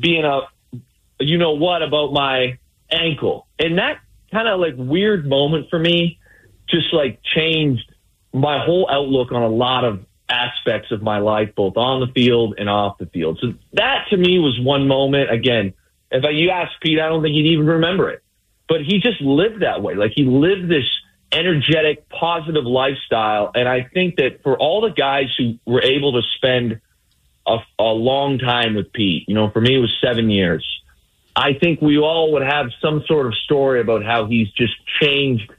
being 0.00 0.24
a, 0.24 0.40
you 1.20 1.38
know 1.38 1.52
what, 1.52 1.82
about 1.82 2.12
my 2.12 2.58
ankle? 2.90 3.46
And 3.58 3.78
that 3.78 3.98
kind 4.32 4.48
of 4.48 4.60
like 4.60 4.74
weird 4.76 5.26
moment 5.26 5.68
for 5.70 5.78
me 5.78 6.18
just 6.68 6.92
like 6.92 7.20
changed 7.22 7.84
my 8.32 8.64
whole 8.64 8.88
outlook 8.90 9.32
on 9.32 9.42
a 9.42 9.48
lot 9.48 9.84
of 9.84 10.04
aspects 10.28 10.90
of 10.90 11.02
my 11.02 11.18
life, 11.18 11.54
both 11.54 11.76
on 11.76 12.00
the 12.00 12.06
field 12.08 12.54
and 12.58 12.68
off 12.68 12.98
the 12.98 13.06
field. 13.06 13.38
So 13.40 13.54
that 13.72 14.06
to 14.10 14.16
me 14.16 14.38
was 14.38 14.58
one 14.60 14.86
moment. 14.86 15.30
Again, 15.30 15.74
if 16.10 16.24
I, 16.24 16.30
you 16.30 16.50
ask 16.50 16.72
Pete, 16.80 17.00
I 17.00 17.08
don't 17.08 17.22
think 17.22 17.34
he'd 17.34 17.46
even 17.52 17.66
remember 17.66 18.10
it. 18.10 18.22
But 18.68 18.84
he 18.84 19.00
just 19.00 19.20
lived 19.20 19.62
that 19.62 19.82
way. 19.82 19.94
Like 19.94 20.12
he 20.14 20.24
lived 20.24 20.68
this 20.68 20.84
energetic, 21.32 22.08
positive 22.08 22.64
lifestyle. 22.64 23.50
And 23.54 23.68
I 23.68 23.88
think 23.92 24.16
that 24.16 24.42
for 24.42 24.58
all 24.58 24.80
the 24.82 24.90
guys 24.90 25.34
who 25.36 25.58
were 25.64 25.82
able 25.82 26.12
to 26.20 26.22
spend 26.36 26.80
a, 27.46 27.58
a 27.78 27.84
long 27.84 28.38
time 28.38 28.74
with 28.74 28.92
Pete, 28.92 29.24
you 29.28 29.34
know, 29.34 29.50
for 29.50 29.60
me 29.60 29.76
it 29.76 29.78
was 29.78 29.94
seven 30.02 30.30
years. 30.30 30.66
I 31.34 31.54
think 31.54 31.80
we 31.80 31.98
all 31.98 32.32
would 32.32 32.42
have 32.42 32.66
some 32.82 33.04
sort 33.06 33.26
of 33.26 33.34
story 33.34 33.80
about 33.80 34.04
how 34.04 34.26
he's 34.26 34.50
just 34.50 34.74
changed 35.00 35.50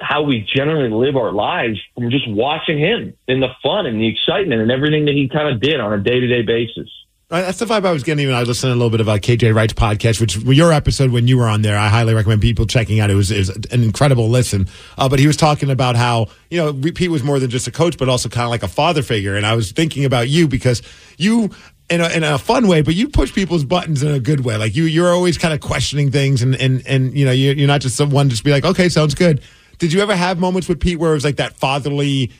how 0.00 0.22
we 0.22 0.40
generally 0.54 0.90
live 0.90 1.16
our 1.16 1.32
lives 1.32 1.80
from 1.94 2.10
just 2.10 2.28
watching 2.28 2.78
him 2.78 3.14
and 3.28 3.42
the 3.42 3.48
fun 3.62 3.86
and 3.86 4.00
the 4.00 4.08
excitement 4.08 4.60
and 4.60 4.70
everything 4.70 5.04
that 5.04 5.14
he 5.14 5.28
kind 5.28 5.54
of 5.54 5.60
did 5.60 5.80
on 5.80 5.92
a 5.92 5.98
day 5.98 6.20
to 6.20 6.26
day 6.26 6.42
basis. 6.42 6.88
That's 7.28 7.58
the 7.58 7.64
vibe 7.64 7.86
I 7.86 7.92
was 7.92 8.04
getting 8.04 8.26
when 8.26 8.36
I 8.36 8.42
listened 8.42 8.70
to 8.70 8.74
a 8.74 8.76
little 8.76 8.90
bit 8.90 9.00
about 9.00 9.22
KJ 9.22 9.54
Wright's 9.54 9.72
podcast, 9.72 10.20
which 10.20 10.36
your 10.36 10.72
episode 10.72 11.10
when 11.10 11.26
you 11.26 11.38
were 11.38 11.48
on 11.48 11.62
there, 11.62 11.76
I 11.76 11.88
highly 11.88 12.14
recommend 12.14 12.42
people 12.42 12.66
checking 12.66 13.00
out. 13.00 13.10
It 13.10 13.14
was, 13.14 13.30
it 13.30 13.38
was 13.38 13.48
an 13.48 13.82
incredible 13.82 14.28
listen. 14.28 14.68
Uh, 14.98 15.08
but 15.08 15.18
he 15.18 15.26
was 15.26 15.36
talking 15.36 15.70
about 15.70 15.96
how, 15.96 16.28
you 16.50 16.58
know, 16.58 16.72
Pete 16.72 17.10
was 17.10 17.24
more 17.24 17.40
than 17.40 17.50
just 17.50 17.66
a 17.66 17.72
coach, 17.72 17.96
but 17.98 18.08
also 18.08 18.28
kind 18.28 18.44
of 18.44 18.50
like 18.50 18.62
a 18.62 18.68
father 18.68 19.02
figure. 19.02 19.36
And 19.36 19.46
I 19.46 19.54
was 19.56 19.72
thinking 19.72 20.04
about 20.04 20.28
you 20.28 20.46
because 20.46 20.82
you, 21.16 21.50
in 21.90 22.00
a, 22.00 22.08
in 22.10 22.24
a 22.24 22.38
fun 22.38 22.68
way, 22.68 22.82
but 22.82 22.94
you 22.94 23.08
push 23.08 23.32
people's 23.32 23.64
buttons 23.64 24.02
in 24.02 24.12
a 24.12 24.20
good 24.20 24.44
way. 24.44 24.56
Like 24.56 24.76
you, 24.76 24.84
you're 24.84 25.12
always 25.12 25.38
kind 25.38 25.54
of 25.54 25.60
questioning 25.60 26.10
things 26.10 26.42
and, 26.42 26.54
and, 26.54 26.86
and, 26.86 27.16
you 27.18 27.24
know, 27.24 27.32
you're, 27.32 27.54
you're 27.54 27.68
not 27.68 27.80
just 27.80 27.96
someone 27.96 28.28
just 28.28 28.44
be 28.44 28.50
like, 28.50 28.64
okay, 28.64 28.88
sounds 28.88 29.14
good. 29.14 29.42
Did 29.78 29.92
you 29.92 30.00
ever 30.00 30.14
have 30.14 30.38
moments 30.38 30.68
with 30.68 30.80
Pete 30.80 30.98
where 30.98 31.10
it 31.10 31.14
was 31.14 31.24
like 31.24 31.36
that 31.36 31.56
fatherly 31.56 32.32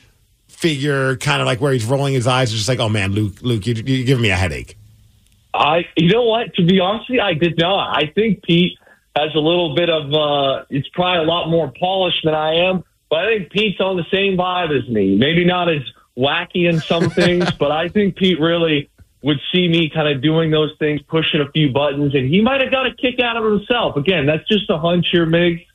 figure, 0.47 1.17
kind 1.17 1.41
of 1.41 1.45
like 1.45 1.61
where 1.61 1.73
he's 1.73 1.85
rolling 1.85 2.13
his 2.13 2.27
eyes, 2.27 2.51
and 2.51 2.57
just 2.57 2.69
like, 2.69 2.79
oh 2.79 2.89
man, 2.89 3.11
Luke, 3.11 3.41
Luke, 3.41 3.65
you, 3.67 3.73
you're 3.73 4.05
giving 4.05 4.23
me 4.23 4.29
a 4.29 4.35
headache? 4.35 4.77
I, 5.53 5.85
you 5.95 6.09
know 6.09 6.23
what? 6.23 6.53
To 6.55 6.65
be 6.65 6.79
honest 6.79 7.09
with 7.09 7.17
you, 7.17 7.21
I 7.21 7.33
did 7.33 7.57
not. 7.57 7.95
I 7.95 8.07
think 8.13 8.43
Pete 8.43 8.77
has 9.15 9.33
a 9.35 9.39
little 9.39 9.75
bit 9.75 9.89
of, 9.89 10.13
uh, 10.13 10.65
it's 10.69 10.87
probably 10.89 11.23
a 11.23 11.27
lot 11.27 11.49
more 11.49 11.71
polished 11.79 12.21
than 12.23 12.33
I 12.33 12.55
am, 12.55 12.83
but 13.09 13.19
I 13.19 13.37
think 13.37 13.51
Pete's 13.51 13.79
on 13.79 13.95
the 13.95 14.05
same 14.11 14.37
vibe 14.37 14.77
as 14.77 14.89
me. 14.89 15.15
Maybe 15.15 15.45
not 15.45 15.69
as 15.69 15.81
wacky 16.17 16.69
in 16.69 16.79
some 16.79 17.09
things, 17.09 17.49
but 17.59 17.71
I 17.71 17.87
think 17.87 18.17
Pete 18.17 18.39
really 18.39 18.89
would 19.21 19.39
see 19.51 19.67
me 19.67 19.89
kind 19.89 20.07
of 20.07 20.21
doing 20.21 20.51
those 20.51 20.71
things, 20.77 21.01
pushing 21.03 21.41
a 21.41 21.49
few 21.51 21.71
buttons, 21.71 22.13
and 22.13 22.29
he 22.29 22.41
might 22.41 22.61
have 22.61 22.71
got 22.71 22.85
a 22.85 22.93
kick 22.93 23.19
out 23.19 23.37
of 23.37 23.43
himself. 23.43 23.95
Again, 23.95 24.25
that's 24.25 24.47
just 24.47 24.69
a 24.69 24.77
hunch 24.77 25.07
here, 25.11 25.25
Migs. 25.25 25.65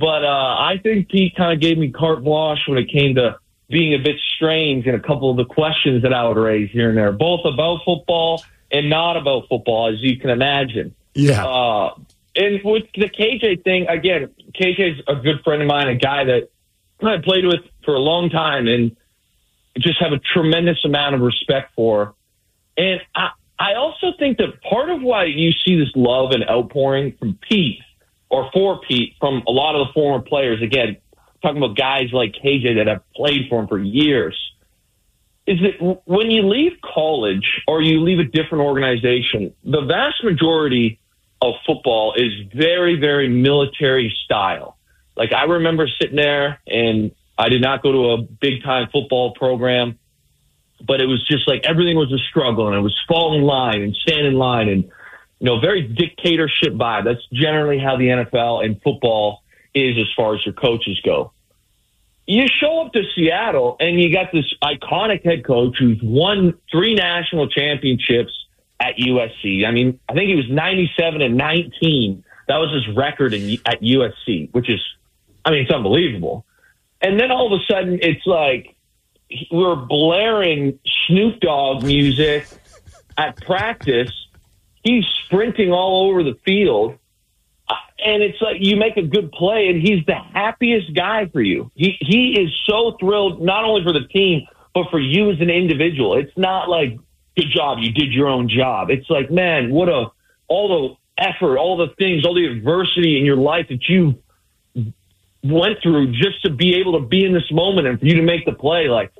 But 0.00 0.24
uh, 0.24 0.56
I 0.58 0.80
think 0.82 1.10
Pete 1.10 1.36
kind 1.36 1.52
of 1.52 1.60
gave 1.60 1.76
me 1.76 1.90
carte 1.90 2.24
blanche 2.24 2.60
when 2.66 2.78
it 2.78 2.88
came 2.90 3.16
to 3.16 3.36
being 3.68 3.92
a 3.92 3.98
bit 3.98 4.16
strange 4.34 4.86
in 4.86 4.94
a 4.94 5.00
couple 5.00 5.30
of 5.30 5.36
the 5.36 5.44
questions 5.44 6.02
that 6.02 6.14
I 6.14 6.26
would 6.26 6.38
raise 6.38 6.70
here 6.70 6.88
and 6.88 6.96
there, 6.96 7.12
both 7.12 7.40
about 7.44 7.80
football 7.84 8.42
and 8.72 8.88
not 8.88 9.18
about 9.18 9.46
football, 9.50 9.92
as 9.92 10.00
you 10.00 10.18
can 10.18 10.30
imagine. 10.30 10.94
Yeah. 11.12 11.44
Uh, 11.44 11.94
and 12.34 12.60
with 12.64 12.84
the 12.94 13.10
KJ 13.10 13.62
thing, 13.62 13.88
again, 13.88 14.30
KJ's 14.58 15.02
a 15.06 15.16
good 15.16 15.42
friend 15.44 15.60
of 15.60 15.68
mine, 15.68 15.88
a 15.88 15.96
guy 15.96 16.24
that 16.24 16.48
I 17.02 17.18
played 17.18 17.44
with 17.44 17.60
for 17.84 17.94
a 17.94 18.00
long 18.00 18.30
time 18.30 18.68
and 18.68 18.96
just 19.78 20.00
have 20.00 20.12
a 20.12 20.18
tremendous 20.18 20.82
amount 20.82 21.14
of 21.14 21.20
respect 21.20 21.74
for. 21.76 22.14
And 22.78 23.02
I, 23.14 23.32
I 23.58 23.74
also 23.74 24.12
think 24.18 24.38
that 24.38 24.62
part 24.62 24.88
of 24.88 25.02
why 25.02 25.24
you 25.26 25.52
see 25.52 25.78
this 25.78 25.92
love 25.94 26.30
and 26.30 26.42
outpouring 26.48 27.16
from 27.18 27.38
Pete 27.46 27.82
or 28.30 28.48
for 28.52 28.80
Pete 28.80 29.16
from 29.18 29.42
a 29.46 29.50
lot 29.50 29.74
of 29.74 29.88
the 29.88 29.92
former 29.92 30.24
players, 30.24 30.62
again, 30.62 30.96
talking 31.42 31.62
about 31.62 31.76
guys 31.76 32.12
like 32.12 32.32
KJ 32.32 32.76
that 32.76 32.86
have 32.86 33.02
played 33.14 33.48
for 33.48 33.60
him 33.60 33.68
for 33.68 33.78
years, 33.78 34.38
is 35.46 35.58
that 35.60 36.00
when 36.06 36.30
you 36.30 36.48
leave 36.48 36.72
college 36.82 37.62
or 37.66 37.82
you 37.82 38.00
leave 38.02 38.20
a 38.20 38.24
different 38.24 38.64
organization, 38.64 39.52
the 39.64 39.82
vast 39.82 40.22
majority 40.22 41.00
of 41.42 41.54
football 41.66 42.14
is 42.16 42.32
very, 42.54 43.00
very 43.00 43.28
military 43.28 44.14
style. 44.24 44.76
Like 45.16 45.32
I 45.32 45.44
remember 45.44 45.88
sitting 46.00 46.16
there 46.16 46.60
and 46.66 47.10
I 47.36 47.48
did 47.48 47.62
not 47.62 47.82
go 47.82 47.92
to 47.92 48.10
a 48.10 48.22
big 48.22 48.62
time 48.62 48.88
football 48.92 49.32
program, 49.34 49.98
but 50.86 51.00
it 51.00 51.06
was 51.06 51.26
just 51.26 51.48
like 51.48 51.62
everything 51.64 51.96
was 51.96 52.12
a 52.12 52.18
struggle 52.30 52.68
and 52.68 52.76
it 52.76 52.80
was 52.80 52.96
fall 53.08 53.36
in 53.36 53.42
line 53.42 53.82
and 53.82 53.96
stand 53.96 54.26
in 54.26 54.34
line 54.34 54.68
and, 54.68 54.90
you 55.40 55.46
know, 55.46 55.60
very 55.60 55.82
dictatorship 55.82 56.74
vibe. 56.74 57.04
That's 57.04 57.26
generally 57.32 57.78
how 57.78 57.96
the 57.96 58.06
NFL 58.06 58.64
and 58.64 58.80
football 58.82 59.42
is 59.74 59.96
as 59.98 60.06
far 60.16 60.34
as 60.34 60.44
your 60.46 60.54
coaches 60.54 61.00
go 61.04 61.32
you 62.30 62.46
show 62.46 62.82
up 62.82 62.92
to 62.92 63.02
Seattle 63.14 63.76
and 63.80 64.00
you 64.00 64.12
got 64.12 64.30
this 64.32 64.54
iconic 64.62 65.24
head 65.24 65.44
coach 65.44 65.76
who's 65.78 65.98
won 66.00 66.54
three 66.70 66.94
national 66.94 67.48
championships 67.48 68.30
at 68.78 68.96
USC. 68.96 69.66
I 69.66 69.72
mean, 69.72 69.98
I 70.08 70.14
think 70.14 70.28
he 70.28 70.36
was 70.36 70.48
97 70.48 71.22
and 71.22 71.36
19. 71.36 72.24
That 72.46 72.58
was 72.58 72.72
his 72.72 72.96
record 72.96 73.34
in, 73.34 73.58
at 73.66 73.82
USC, 73.82 74.48
which 74.52 74.70
is, 74.70 74.80
I 75.44 75.50
mean, 75.50 75.62
it's 75.62 75.72
unbelievable. 75.72 76.46
And 77.00 77.18
then 77.18 77.32
all 77.32 77.52
of 77.52 77.60
a 77.60 77.64
sudden, 77.64 77.98
it's 78.00 78.24
like 78.26 78.76
we're 79.50 79.74
blaring 79.74 80.78
Snoop 81.06 81.40
Dogg 81.40 81.82
music 81.82 82.46
at 83.18 83.40
practice. 83.44 84.12
He's 84.82 85.04
sprinting 85.24 85.72
all 85.72 86.08
over 86.08 86.22
the 86.22 86.38
field. 86.44 86.96
And 88.04 88.22
it's 88.22 88.40
like 88.40 88.56
you 88.60 88.76
make 88.76 88.96
a 88.96 89.02
good 89.02 89.30
play, 89.30 89.68
and 89.68 89.80
he's 89.80 90.04
the 90.06 90.14
happiest 90.14 90.94
guy 90.94 91.26
for 91.26 91.42
you. 91.42 91.70
He 91.74 91.98
he 92.00 92.40
is 92.40 92.50
so 92.64 92.96
thrilled, 92.98 93.42
not 93.42 93.64
only 93.64 93.84
for 93.84 93.92
the 93.92 94.08
team, 94.08 94.46
but 94.74 94.90
for 94.90 94.98
you 94.98 95.30
as 95.30 95.40
an 95.40 95.50
individual. 95.50 96.16
It's 96.16 96.36
not 96.36 96.70
like 96.70 96.98
good 97.36 97.50
job, 97.50 97.78
you 97.80 97.92
did 97.92 98.12
your 98.12 98.28
own 98.28 98.48
job. 98.48 98.90
It's 98.90 99.08
like, 99.10 99.30
man, 99.30 99.70
what 99.70 99.88
a 99.88 100.06
all 100.48 100.96
the 101.16 101.22
effort, 101.22 101.58
all 101.58 101.76
the 101.76 101.88
things, 101.98 102.24
all 102.24 102.34
the 102.34 102.46
adversity 102.46 103.18
in 103.18 103.24
your 103.24 103.36
life 103.36 103.66
that 103.68 103.88
you 103.88 104.20
went 105.42 105.78
through 105.82 106.12
just 106.12 106.42
to 106.42 106.50
be 106.50 106.76
able 106.76 107.00
to 107.00 107.06
be 107.06 107.24
in 107.24 107.32
this 107.32 107.50
moment 107.50 107.86
and 107.86 107.98
for 107.98 108.06
you 108.06 108.16
to 108.16 108.22
make 108.22 108.44
the 108.44 108.52
play. 108.52 108.88
Like 108.88 109.12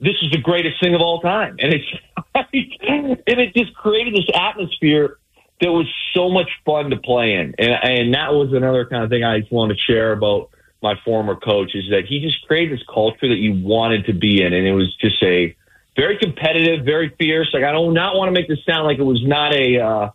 this 0.00 0.16
is 0.22 0.30
the 0.30 0.38
greatest 0.38 0.80
thing 0.80 0.94
of 0.94 1.00
all 1.00 1.20
time, 1.20 1.56
and 1.58 1.74
it's 1.74 1.86
and 2.34 3.18
it 3.26 3.54
just 3.54 3.74
created 3.74 4.14
this 4.14 4.28
atmosphere 4.34 5.18
that 5.60 5.72
was 5.72 5.86
so 6.14 6.28
much 6.28 6.48
fun 6.64 6.90
to 6.90 6.96
play 6.96 7.34
in, 7.34 7.54
and 7.58 7.72
and 7.82 8.14
that 8.14 8.32
was 8.32 8.52
another 8.52 8.86
kind 8.86 9.04
of 9.04 9.10
thing 9.10 9.24
I 9.24 9.40
just 9.40 9.52
wanted 9.52 9.74
to 9.74 9.80
share 9.80 10.12
about 10.12 10.50
my 10.82 10.94
former 11.04 11.34
coach 11.34 11.74
is 11.74 11.90
that 11.90 12.04
he 12.06 12.20
just 12.20 12.46
created 12.46 12.78
this 12.78 12.86
culture 12.86 13.28
that 13.28 13.38
you 13.38 13.54
wanted 13.54 14.06
to 14.06 14.12
be 14.12 14.42
in, 14.42 14.52
and 14.52 14.66
it 14.66 14.72
was 14.72 14.94
just 14.96 15.22
a 15.22 15.56
very 15.96 16.16
competitive, 16.18 16.84
very 16.84 17.12
fierce. 17.18 17.50
Like 17.52 17.64
I 17.64 17.72
don't 17.72 17.92
not 17.92 18.14
want 18.14 18.28
to 18.28 18.32
make 18.32 18.48
this 18.48 18.64
sound 18.64 18.86
like 18.86 18.98
it 18.98 19.04
was 19.04 19.24
not 19.24 19.52
a 19.52 19.80
uh, 19.80 20.10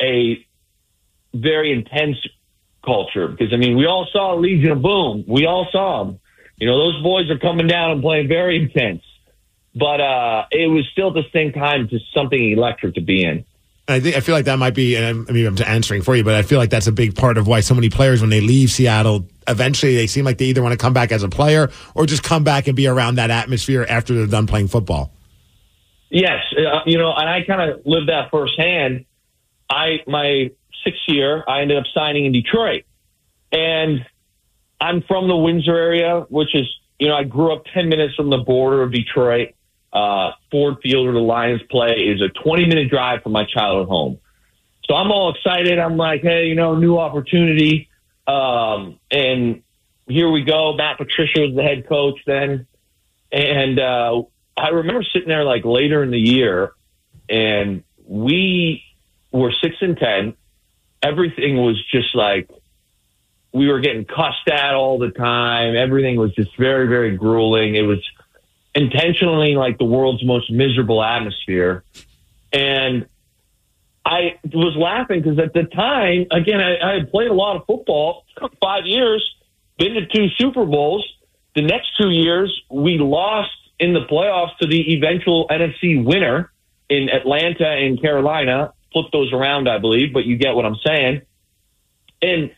a 0.00 0.46
very 1.34 1.72
intense 1.72 2.18
culture 2.84 3.28
because 3.28 3.52
I 3.52 3.56
mean 3.56 3.76
we 3.76 3.86
all 3.86 4.06
saw 4.12 4.34
Legion 4.34 4.70
of 4.70 4.82
Boom, 4.82 5.24
we 5.26 5.46
all 5.46 5.66
saw 5.72 6.04
them. 6.04 6.20
You 6.62 6.68
know 6.68 6.78
those 6.78 7.02
boys 7.02 7.28
are 7.28 7.38
coming 7.38 7.66
down 7.66 7.90
and 7.90 8.00
playing 8.00 8.28
very 8.28 8.62
intense, 8.62 9.02
but 9.74 10.00
uh, 10.00 10.44
it 10.52 10.68
was 10.68 10.86
still 10.92 11.08
at 11.08 11.14
the 11.14 11.24
same 11.32 11.50
time 11.50 11.88
just 11.88 12.04
something 12.14 12.52
electric 12.52 12.94
to 12.94 13.00
be 13.00 13.24
in. 13.24 13.44
I 13.88 13.98
think 13.98 14.14
I 14.14 14.20
feel 14.20 14.36
like 14.36 14.44
that 14.44 14.60
might 14.60 14.76
be. 14.76 14.94
And 14.94 15.28
I 15.28 15.32
mean, 15.32 15.44
I'm 15.44 15.58
answering 15.66 16.02
for 16.02 16.14
you, 16.14 16.22
but 16.22 16.36
I 16.36 16.42
feel 16.42 16.60
like 16.60 16.70
that's 16.70 16.86
a 16.86 16.92
big 16.92 17.16
part 17.16 17.36
of 17.36 17.48
why 17.48 17.58
so 17.62 17.74
many 17.74 17.90
players, 17.90 18.20
when 18.20 18.30
they 18.30 18.40
leave 18.40 18.70
Seattle, 18.70 19.26
eventually 19.48 19.96
they 19.96 20.06
seem 20.06 20.24
like 20.24 20.38
they 20.38 20.44
either 20.44 20.62
want 20.62 20.70
to 20.70 20.78
come 20.78 20.92
back 20.92 21.10
as 21.10 21.24
a 21.24 21.28
player 21.28 21.68
or 21.96 22.06
just 22.06 22.22
come 22.22 22.44
back 22.44 22.68
and 22.68 22.76
be 22.76 22.86
around 22.86 23.16
that 23.16 23.32
atmosphere 23.32 23.84
after 23.88 24.14
they're 24.14 24.28
done 24.28 24.46
playing 24.46 24.68
football. 24.68 25.12
Yes, 26.10 26.44
uh, 26.56 26.82
you 26.86 26.96
know, 26.96 27.12
and 27.12 27.28
I 27.28 27.42
kind 27.42 27.72
of 27.72 27.84
lived 27.84 28.08
that 28.08 28.30
firsthand. 28.30 29.04
I 29.68 29.98
my 30.06 30.52
sixth 30.84 31.02
year, 31.08 31.42
I 31.48 31.62
ended 31.62 31.76
up 31.76 31.86
signing 31.92 32.24
in 32.24 32.30
Detroit, 32.30 32.84
and 33.50 34.06
I'm 34.82 35.02
from 35.02 35.28
the 35.28 35.36
Windsor 35.36 35.76
area, 35.76 36.26
which 36.28 36.56
is 36.56 36.66
you 36.98 37.06
know 37.06 37.14
I 37.14 37.22
grew 37.22 37.54
up 37.54 37.64
ten 37.72 37.88
minutes 37.88 38.16
from 38.16 38.30
the 38.30 38.38
border 38.38 38.82
of 38.82 38.92
Detroit. 38.92 39.54
Uh, 39.92 40.32
Ford 40.50 40.76
Field 40.82 41.04
where 41.04 41.12
the 41.12 41.20
Lions 41.20 41.60
play 41.70 41.96
is 41.96 42.22
a 42.22 42.28
20 42.42 42.64
minute 42.64 42.88
drive 42.88 43.22
from 43.22 43.32
my 43.32 43.44
childhood 43.44 43.88
home. 43.88 44.18
So 44.88 44.94
I'm 44.94 45.12
all 45.12 45.34
excited. 45.34 45.78
I'm 45.78 45.98
like, 45.98 46.22
hey, 46.22 46.46
you 46.46 46.54
know, 46.54 46.76
new 46.76 46.98
opportunity. 46.98 47.90
Um, 48.26 48.98
and 49.10 49.62
here 50.08 50.30
we 50.30 50.44
go. 50.44 50.74
Matt 50.74 50.96
Patricia 50.96 51.42
was 51.42 51.54
the 51.54 51.62
head 51.62 51.86
coach 51.86 52.18
then. 52.26 52.66
And 53.30 53.78
uh, 53.78 54.22
I 54.56 54.68
remember 54.68 55.04
sitting 55.12 55.28
there 55.28 55.44
like 55.44 55.66
later 55.66 56.02
in 56.02 56.10
the 56.10 56.18
year, 56.18 56.72
and 57.28 57.84
we 58.06 58.82
were 59.30 59.52
six 59.62 59.76
and 59.80 59.96
ten. 59.98 60.34
Everything 61.02 61.58
was 61.58 61.82
just 61.90 62.14
like 62.14 62.48
we 63.52 63.68
were 63.68 63.80
getting 63.80 64.04
cussed 64.04 64.48
at 64.50 64.74
all 64.74 64.98
the 64.98 65.10
time. 65.10 65.76
Everything 65.76 66.16
was 66.16 66.34
just 66.34 66.56
very, 66.56 66.88
very 66.88 67.16
grueling. 67.16 67.74
It 67.74 67.82
was 67.82 68.02
intentionally 68.74 69.54
like 69.54 69.78
the 69.78 69.84
world's 69.84 70.24
most 70.24 70.50
miserable 70.50 71.02
atmosphere. 71.02 71.84
And 72.52 73.06
I 74.04 74.38
was 74.52 74.74
laughing 74.76 75.22
because 75.22 75.38
at 75.38 75.52
the 75.52 75.64
time, 75.64 76.26
again, 76.30 76.60
I, 76.60 76.78
I 76.78 76.94
had 76.94 77.10
played 77.10 77.30
a 77.30 77.34
lot 77.34 77.56
of 77.56 77.66
football, 77.66 78.24
five 78.60 78.86
years, 78.86 79.22
been 79.78 79.94
to 79.94 80.06
two 80.06 80.28
Super 80.38 80.64
Bowls. 80.64 81.06
The 81.54 81.62
next 81.62 81.96
two 82.00 82.10
years, 82.10 82.62
we 82.70 82.98
lost 82.98 83.50
in 83.78 83.92
the 83.92 84.06
playoffs 84.06 84.56
to 84.58 84.66
the 84.66 84.94
eventual 84.94 85.46
NFC 85.48 86.02
winner 86.02 86.50
in 86.88 87.10
Atlanta 87.10 87.68
and 87.68 88.00
Carolina. 88.00 88.72
Flip 88.92 89.06
those 89.12 89.32
around, 89.32 89.68
I 89.68 89.78
believe, 89.78 90.12
but 90.12 90.24
you 90.24 90.36
get 90.36 90.54
what 90.54 90.64
I'm 90.64 90.76
saying. 90.84 91.22
And 92.22 92.50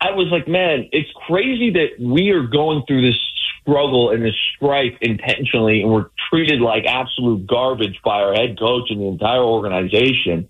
I 0.00 0.12
was 0.12 0.28
like, 0.30 0.46
man, 0.46 0.88
it's 0.92 1.10
crazy 1.26 1.70
that 1.70 2.00
we 2.00 2.30
are 2.30 2.42
going 2.42 2.84
through 2.86 3.02
this 3.02 3.18
struggle 3.62 4.10
and 4.10 4.24
this 4.24 4.36
strife 4.54 4.94
intentionally, 5.00 5.82
and 5.82 5.90
we're 5.90 6.10
treated 6.30 6.60
like 6.60 6.84
absolute 6.86 7.46
garbage 7.46 8.00
by 8.04 8.22
our 8.22 8.34
head 8.34 8.58
coach 8.58 8.90
and 8.90 9.00
the 9.00 9.06
entire 9.06 9.42
organization 9.42 10.48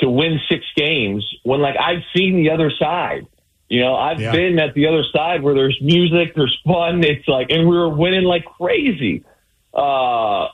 to 0.00 0.08
win 0.08 0.38
six 0.48 0.64
games 0.76 1.28
when, 1.42 1.60
like, 1.60 1.76
I've 1.78 2.02
seen 2.14 2.36
the 2.36 2.50
other 2.50 2.70
side. 2.70 3.26
You 3.68 3.80
know, 3.80 3.96
I've 3.96 4.20
Yeah. 4.20 4.32
been 4.32 4.58
at 4.58 4.74
the 4.74 4.86
other 4.86 5.02
side 5.12 5.42
where 5.42 5.54
there's 5.54 5.78
music, 5.80 6.34
there's 6.34 6.56
fun. 6.64 7.02
It's 7.04 7.26
like, 7.26 7.50
and 7.50 7.68
we 7.68 7.76
were 7.76 7.88
winning 7.88 8.24
like 8.24 8.44
crazy. 8.44 9.24
Uh, 9.74 10.46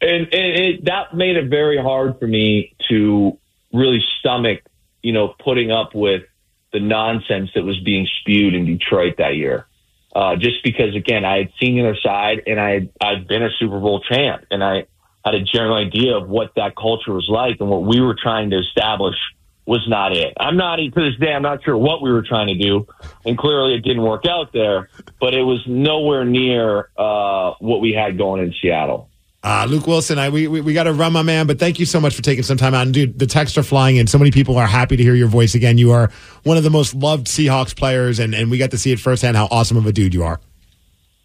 and, 0.00 0.28
and 0.32 0.32
it, 0.32 0.84
that 0.86 1.14
made 1.14 1.36
it 1.36 1.48
very 1.48 1.78
hard 1.80 2.18
for 2.18 2.26
me 2.26 2.74
to 2.88 3.38
really 3.72 4.02
stomach, 4.18 4.62
you 5.02 5.12
know, 5.12 5.28
putting 5.42 5.70
up 5.70 5.94
with 5.94 6.24
the 6.72 6.80
nonsense 6.80 7.50
that 7.54 7.64
was 7.64 7.78
being 7.80 8.06
spewed 8.20 8.54
in 8.54 8.64
Detroit 8.64 9.16
that 9.18 9.36
year. 9.36 9.66
Uh, 10.14 10.36
just 10.36 10.62
because, 10.62 10.94
again, 10.94 11.24
I 11.24 11.38
had 11.38 11.52
seen 11.60 11.76
the 11.76 11.88
other 11.88 11.98
side 12.02 12.42
and 12.46 12.60
I 12.60 12.88
I'd 13.00 13.26
been 13.26 13.42
a 13.42 13.50
Super 13.58 13.80
Bowl 13.80 14.00
champ 14.00 14.44
and 14.50 14.62
I 14.62 14.86
had 15.24 15.34
a 15.34 15.40
general 15.40 15.76
idea 15.76 16.16
of 16.16 16.28
what 16.28 16.52
that 16.56 16.76
culture 16.76 17.12
was 17.12 17.28
like 17.28 17.58
and 17.60 17.68
what 17.68 17.82
we 17.82 18.00
were 18.00 18.16
trying 18.20 18.50
to 18.50 18.58
establish 18.58 19.16
was 19.64 19.86
not 19.88 20.12
it. 20.12 20.34
I'm 20.38 20.56
not, 20.56 20.76
to 20.76 20.90
this 20.94 21.16
day, 21.20 21.32
I'm 21.32 21.42
not 21.42 21.62
sure 21.64 21.76
what 21.76 22.02
we 22.02 22.10
were 22.10 22.22
trying 22.22 22.48
to 22.48 22.58
do. 22.58 22.86
And 23.24 23.38
clearly 23.38 23.74
it 23.74 23.82
didn't 23.82 24.02
work 24.02 24.26
out 24.26 24.52
there, 24.52 24.90
but 25.20 25.34
it 25.34 25.42
was 25.42 25.62
nowhere 25.66 26.24
near, 26.24 26.90
uh, 26.96 27.52
what 27.60 27.80
we 27.80 27.92
had 27.92 28.18
going 28.18 28.42
in 28.42 28.52
Seattle. 28.60 29.08
Uh, 29.44 29.66
Luke 29.68 29.84
Willson, 29.84 30.18
I, 30.18 30.28
we, 30.28 30.46
we, 30.46 30.60
we 30.60 30.72
got 30.72 30.84
to 30.84 30.92
run, 30.92 31.12
my 31.12 31.22
man, 31.22 31.48
but 31.48 31.58
thank 31.58 31.80
you 31.80 31.86
so 31.86 32.00
much 32.00 32.14
for 32.14 32.22
taking 32.22 32.44
some 32.44 32.56
time 32.56 32.74
out. 32.74 32.82
And 32.82 32.94
dude, 32.94 33.18
the 33.18 33.26
texts 33.26 33.58
are 33.58 33.64
flying 33.64 33.96
in. 33.96 34.06
So 34.06 34.16
many 34.16 34.30
people 34.30 34.56
are 34.56 34.68
happy 34.68 34.96
to 34.96 35.02
hear 35.02 35.14
your 35.14 35.26
voice 35.26 35.56
again. 35.56 35.78
You 35.78 35.90
are 35.90 36.10
one 36.44 36.56
of 36.56 36.62
the 36.62 36.70
most 36.70 36.94
loved 36.94 37.26
Seahawks 37.26 37.76
players, 37.76 38.20
and, 38.20 38.36
and 38.36 38.52
we 38.52 38.58
got 38.58 38.70
to 38.70 38.78
see 38.78 38.92
it 38.92 39.00
firsthand 39.00 39.36
how 39.36 39.48
awesome 39.50 39.76
of 39.76 39.86
a 39.86 39.92
dude 39.92 40.14
you 40.14 40.22
are. 40.22 40.40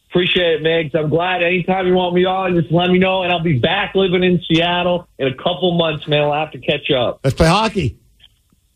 Appreciate 0.10 0.62
it, 0.62 0.64
Migs. 0.64 0.96
I'm 0.98 1.10
glad 1.10 1.44
anytime 1.44 1.86
you 1.86 1.94
want 1.94 2.16
me 2.16 2.26
on, 2.26 2.56
just 2.56 2.72
let 2.72 2.90
me 2.90 2.98
know, 2.98 3.22
and 3.22 3.32
I'll 3.32 3.44
be 3.44 3.60
back 3.60 3.94
living 3.94 4.24
in 4.24 4.42
Seattle 4.48 5.08
in 5.20 5.28
a 5.28 5.36
couple 5.36 5.78
months, 5.78 6.08
man. 6.08 6.24
I'll 6.24 6.34
have 6.34 6.52
to 6.54 6.60
catch 6.60 6.90
up. 6.90 7.20
Let's 7.24 7.36
play 7.36 7.48
hockey. 7.48 8.00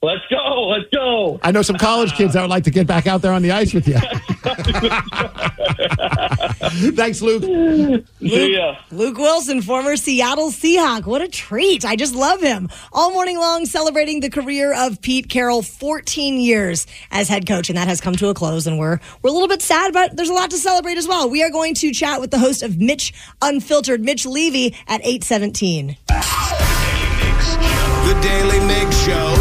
Let's 0.03 0.25
go. 0.31 0.67
Let's 0.67 0.89
go. 0.91 1.39
I 1.43 1.51
know 1.51 1.61
some 1.61 1.77
college 1.77 2.13
kids 2.13 2.33
that 2.33 2.41
would 2.41 2.49
like 2.49 2.63
to 2.63 2.71
get 2.71 2.87
back 2.87 3.05
out 3.05 3.21
there 3.21 3.33
on 3.33 3.43
the 3.43 3.51
ice 3.51 3.71
with 3.71 3.87
you. 3.87 3.93
Thanks, 6.93 7.21
Luke. 7.21 7.43
See 8.19 8.55
ya. 8.55 8.77
Luke 8.89 9.17
Willson, 9.17 9.63
former 9.63 9.95
Seattle 9.95 10.49
Seahawk. 10.49 11.05
What 11.05 11.21
a 11.21 11.27
treat. 11.27 11.85
I 11.85 11.95
just 11.95 12.15
love 12.15 12.41
him. 12.41 12.67
All 12.91 13.13
morning 13.13 13.37
long 13.37 13.67
celebrating 13.67 14.21
the 14.21 14.31
career 14.31 14.73
of 14.73 14.99
Pete 15.03 15.29
Carroll, 15.29 15.61
14 15.61 16.39
years 16.39 16.87
as 17.11 17.29
head 17.29 17.47
coach, 17.47 17.69
and 17.69 17.77
that 17.77 17.87
has 17.87 18.01
come 18.01 18.15
to 18.15 18.29
a 18.29 18.33
close. 18.33 18.65
And 18.65 18.79
we're 18.79 18.99
we're 19.21 19.29
a 19.29 19.33
little 19.33 19.47
bit 19.47 19.61
sad, 19.61 19.93
but 19.93 20.17
there's 20.17 20.29
a 20.29 20.33
lot 20.33 20.49
to 20.49 20.57
celebrate 20.57 20.97
as 20.97 21.07
well. 21.07 21.29
We 21.29 21.43
are 21.43 21.51
going 21.51 21.75
to 21.75 21.91
chat 21.91 22.19
with 22.19 22.31
the 22.31 22.39
host 22.39 22.63
of 22.63 22.79
Mitch 22.79 23.13
Unfiltered, 23.43 24.01
Mitch 24.01 24.25
Levy, 24.25 24.75
at 24.87 25.01
817. 25.05 25.95
The 26.07 26.15
Daily 28.21 28.59
Mig 28.65 28.91
Show. 28.93 29.40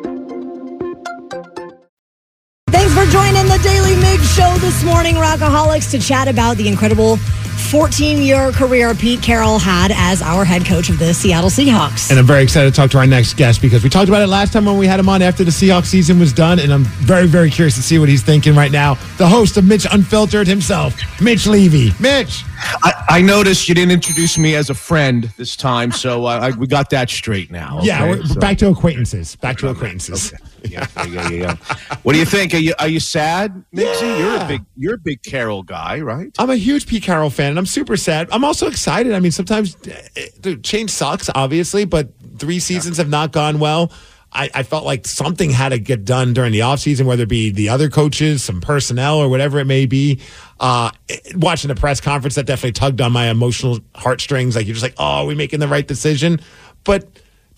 For 3.01 3.11
joining 3.11 3.45
the 3.47 3.59
Daily 3.63 3.95
Mig 3.95 4.19
Show 4.19 4.53
this 4.59 4.83
morning, 4.83 5.15
Rockaholics, 5.15 5.89
to 5.91 5.97
chat 5.99 6.27
about 6.27 6.57
the 6.57 6.67
incredible 6.67 7.17
14 7.17 8.21
year 8.21 8.51
career 8.51 8.93
Pete 8.93 9.23
Carroll 9.23 9.57
had 9.57 9.91
as 9.95 10.21
our 10.21 10.45
head 10.45 10.65
coach 10.65 10.89
of 10.89 10.99
the 10.99 11.11
Seattle 11.11 11.49
Seahawks. 11.49 12.11
And 12.11 12.19
I'm 12.19 12.27
very 12.27 12.43
excited 12.43 12.71
to 12.71 12.75
talk 12.75 12.91
to 12.91 12.99
our 12.99 13.07
next 13.07 13.37
guest 13.37 13.59
because 13.59 13.83
we 13.83 13.89
talked 13.89 14.07
about 14.09 14.21
it 14.21 14.27
last 14.27 14.53
time 14.53 14.65
when 14.65 14.77
we 14.77 14.85
had 14.85 14.99
him 14.99 15.09
on 15.09 15.23
after 15.23 15.43
the 15.43 15.49
Seahawks 15.49 15.85
season 15.85 16.19
was 16.19 16.31
done. 16.31 16.59
And 16.59 16.71
I'm 16.71 16.83
very, 16.83 17.25
very 17.25 17.49
curious 17.49 17.75
to 17.75 17.81
see 17.81 17.97
what 17.97 18.07
he's 18.07 18.21
thinking 18.21 18.53
right 18.55 18.71
now. 18.71 18.95
The 19.17 19.27
host 19.27 19.57
of 19.57 19.65
Mitch 19.65 19.87
Unfiltered 19.91 20.45
himself, 20.45 20.95
Mitch 21.19 21.47
Levy. 21.47 21.93
Mitch. 21.99 22.43
I, 22.83 23.05
I 23.09 23.21
noticed 23.21 23.67
you 23.67 23.73
didn't 23.73 23.93
introduce 23.93 24.37
me 24.37 24.53
as 24.53 24.69
a 24.69 24.75
friend 24.75 25.23
this 25.37 25.55
time, 25.55 25.91
so 25.91 26.25
uh, 26.25 26.51
I, 26.53 26.57
we 26.57 26.67
got 26.67 26.91
that 26.91 27.09
straight 27.09 27.49
now. 27.49 27.79
Yeah, 27.81 28.03
okay? 28.03 28.19
we're 28.19 28.25
So- 28.27 28.39
back 28.39 28.59
to 28.59 28.67
acquaintances. 28.69 29.35
Back 29.37 29.57
to 29.57 29.69
acquaintances. 29.69 30.31
yeah, 30.33 30.37
yeah, 30.63 30.87
yeah, 31.07 31.29
yeah. 31.29 31.55
What 32.03 32.13
do 32.13 32.19
you 32.19 32.25
think? 32.25 32.53
Are 32.53 32.57
you 32.57 32.73
are 32.79 32.87
you 32.87 32.99
sad, 32.99 33.63
Migsy? 33.75 34.19
You're 34.19 34.41
a 34.43 34.47
big 34.47 34.65
you're 34.75 34.95
a 34.95 34.99
big 34.99 35.21
Carroll 35.23 35.63
guy, 35.63 35.99
right? 35.99 36.31
I'm 36.39 36.49
a 36.49 36.55
huge 36.55 36.87
Pete 36.87 37.03
Carroll 37.03 37.29
fan, 37.29 37.49
and 37.51 37.59
I'm 37.59 37.65
super 37.65 37.97
sad. 37.97 38.29
I'm 38.31 38.43
also 38.43 38.67
excited. 38.67 39.13
I 39.13 39.19
mean, 39.19 39.31
sometimes 39.31 39.75
uh, 39.87 40.21
dude, 40.39 40.63
change 40.63 40.89
sucks, 40.91 41.29
obviously, 41.33 41.85
but 41.85 42.09
three 42.37 42.59
seasons 42.59 42.97
have 42.97 43.09
not 43.09 43.31
gone 43.31 43.59
well. 43.59 43.91
I, 44.33 44.49
I 44.53 44.63
felt 44.63 44.85
like 44.85 45.05
something 45.07 45.49
had 45.49 45.69
to 45.69 45.79
get 45.79 46.05
done 46.05 46.33
during 46.33 46.53
the 46.53 46.59
offseason, 46.59 47.05
whether 47.05 47.23
it 47.23 47.29
be 47.29 47.49
the 47.51 47.67
other 47.67 47.89
coaches, 47.89 48.41
some 48.41 48.61
personnel, 48.61 49.17
or 49.17 49.27
whatever 49.27 49.59
it 49.59 49.65
may 49.65 49.85
be. 49.85 50.21
Uh, 50.57 50.91
it- 51.09 51.35
watching 51.35 51.67
the 51.67 51.75
press 51.75 51.99
conference, 51.99 52.35
that 52.35 52.45
definitely 52.45 52.71
tugged 52.71 53.01
on 53.01 53.11
my 53.11 53.29
emotional 53.29 53.79
heartstrings. 53.93 54.55
Like, 54.55 54.67
you're 54.67 54.73
just 54.73 54.83
like, 54.83 54.95
oh, 54.97 55.03
are 55.03 55.25
we 55.25 55.35
making 55.35 55.59
the 55.59 55.67
right 55.67 55.85
decision? 55.85 56.39
But 56.85 57.09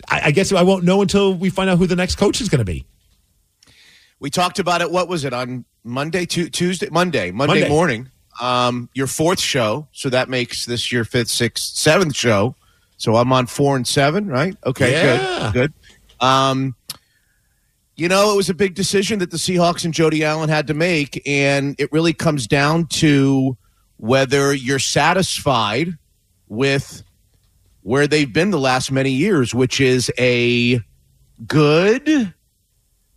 I, 0.08 0.22
I 0.26 0.32
guess 0.32 0.52
I 0.52 0.64
won't 0.64 0.84
know 0.84 1.04
until 1.04 1.36
we 1.36 1.52
find 1.52 1.70
out 1.70 1.78
who 1.78 1.86
the 1.86 1.96
next 1.96 2.16
coach 2.16 2.42
is 2.42 2.50
going 2.50 2.58
to 2.60 2.66
be. 2.66 2.88
We 4.24 4.30
talked 4.30 4.58
about 4.58 4.80
it. 4.80 4.90
What 4.90 5.10
was 5.10 5.26
it 5.26 5.34
on 5.34 5.66
Monday, 5.84 6.26
Tu- 6.26 6.48
Tuesday, 6.50 6.88
Monday, 6.90 7.30
Monday, 7.32 7.56
Monday. 7.56 7.70
morning? 7.70 8.10
Um, 8.42 8.90
your 8.94 9.06
fourth 9.06 9.42
show, 9.42 9.90
so 9.92 10.10
that 10.12 10.30
makes 10.30 10.66
this 10.66 10.94
your 10.94 11.04
fifth, 11.04 11.28
sixth, 11.30 11.76
seventh 11.76 12.16
show. 12.16 12.56
So 12.96 13.18
I'm 13.18 13.34
on 13.34 13.48
four 13.48 13.76
and 13.76 13.86
seven, 13.86 14.28
right? 14.28 14.56
Okay, 14.66 14.94
Yeah. 14.94 15.52
good, 15.52 15.74
good. 16.20 16.26
Um, 16.26 16.74
you 17.98 18.08
know, 18.08 18.32
it 18.32 18.38
was 18.38 18.50
a 18.50 18.54
big 18.54 18.76
decision 18.76 19.20
that 19.20 19.30
the 19.30 19.36
Seahawks 19.38 19.84
and 19.84 19.94
Jody 19.94 20.24
Allen 20.24 20.48
had 20.48 20.68
to 20.68 20.74
make, 20.74 21.22
and 21.28 21.76
it 21.78 21.92
really 21.92 22.14
comes 22.14 22.48
down 22.48 22.88
to 22.88 23.58
whether 23.98 24.54
you're 24.54 24.80
satisfied 24.80 25.98
with 26.48 27.04
where 27.82 28.08
they've 28.08 28.32
been 28.32 28.52
the 28.52 28.60
last 28.60 28.90
many 28.90 29.12
years, 29.12 29.54
which 29.54 29.82
is 29.82 30.10
a 30.18 30.80
good, 31.46 32.34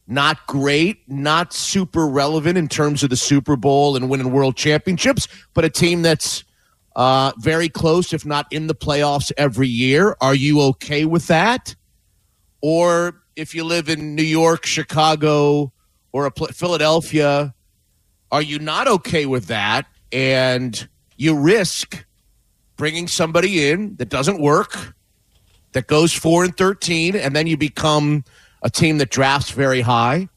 not 0.07 0.47
great, 0.47 0.99
not 1.09 1.53
super 1.53 2.07
relevant 2.07 2.57
in 2.57 2.69
terms 2.69 3.03
of 3.03 3.11
the 3.11 3.17
Super 3.17 3.57
Bowl 3.57 3.97
and 3.97 4.09
winning 4.09 4.31
world 4.31 4.57
championships, 4.57 5.27
but 5.53 5.65
a 5.65 5.71
team 5.71 6.03
that's 6.03 6.45
uh, 6.95 7.33
very 7.39 7.69
close, 7.69 8.13
if 8.13 8.25
not 8.25 8.47
in 8.53 8.69
the 8.69 8.75
playoffs 8.75 9.33
every 9.37 9.69
year. 9.69 10.17
Are 10.21 10.35
you 10.35 10.63
okay 10.63 11.05
with 11.05 11.27
that? 11.27 11.75
Or 12.63 13.23
if 13.35 13.55
you 13.55 13.65
live 13.65 13.89
in 13.89 14.15
New 14.15 14.23
York, 14.23 14.65
Chicago, 14.65 15.73
or 16.13 16.27
a 16.27 16.31
pl- 16.31 16.49
Philadelphia, 16.49 17.55
are 18.33 18.43
you 18.43 18.59
not 18.59 18.89
okay 18.89 19.27
with 19.27 19.47
that? 19.47 19.87
And 20.13 20.89
you 21.17 21.37
risk 21.37 22.07
bringing 22.77 23.09
somebody 23.09 23.69
in 23.69 23.97
that 23.97 24.09
doesn't 24.09 24.41
work, 24.41 24.95
that 25.73 25.87
goes 25.87 26.13
four 26.13 26.45
and 26.45 26.57
thirteen, 26.57 27.17
and 27.17 27.37
then 27.37 27.47
you 27.47 27.57
become 27.57 28.25
a 28.63 28.71
team 28.71 28.99
that 28.99 29.11
drafts 29.11 29.51
very 29.51 29.81
high. 29.81 30.29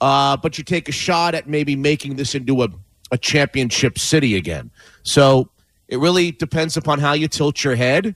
Uh, 0.00 0.36
but 0.36 0.58
you 0.58 0.64
take 0.64 0.88
a 0.88 0.92
shot 0.92 1.34
at 1.34 1.48
maybe 1.48 1.74
making 1.74 2.16
this 2.16 2.34
into 2.34 2.62
a, 2.62 2.68
a 3.10 3.18
championship 3.18 3.98
city 3.98 4.36
again. 4.36 4.70
So 5.02 5.48
it 5.88 5.98
really 5.98 6.32
depends 6.32 6.76
upon 6.76 6.98
how 6.98 7.14
you 7.14 7.28
tilt 7.28 7.64
your 7.64 7.76
head. 7.76 8.14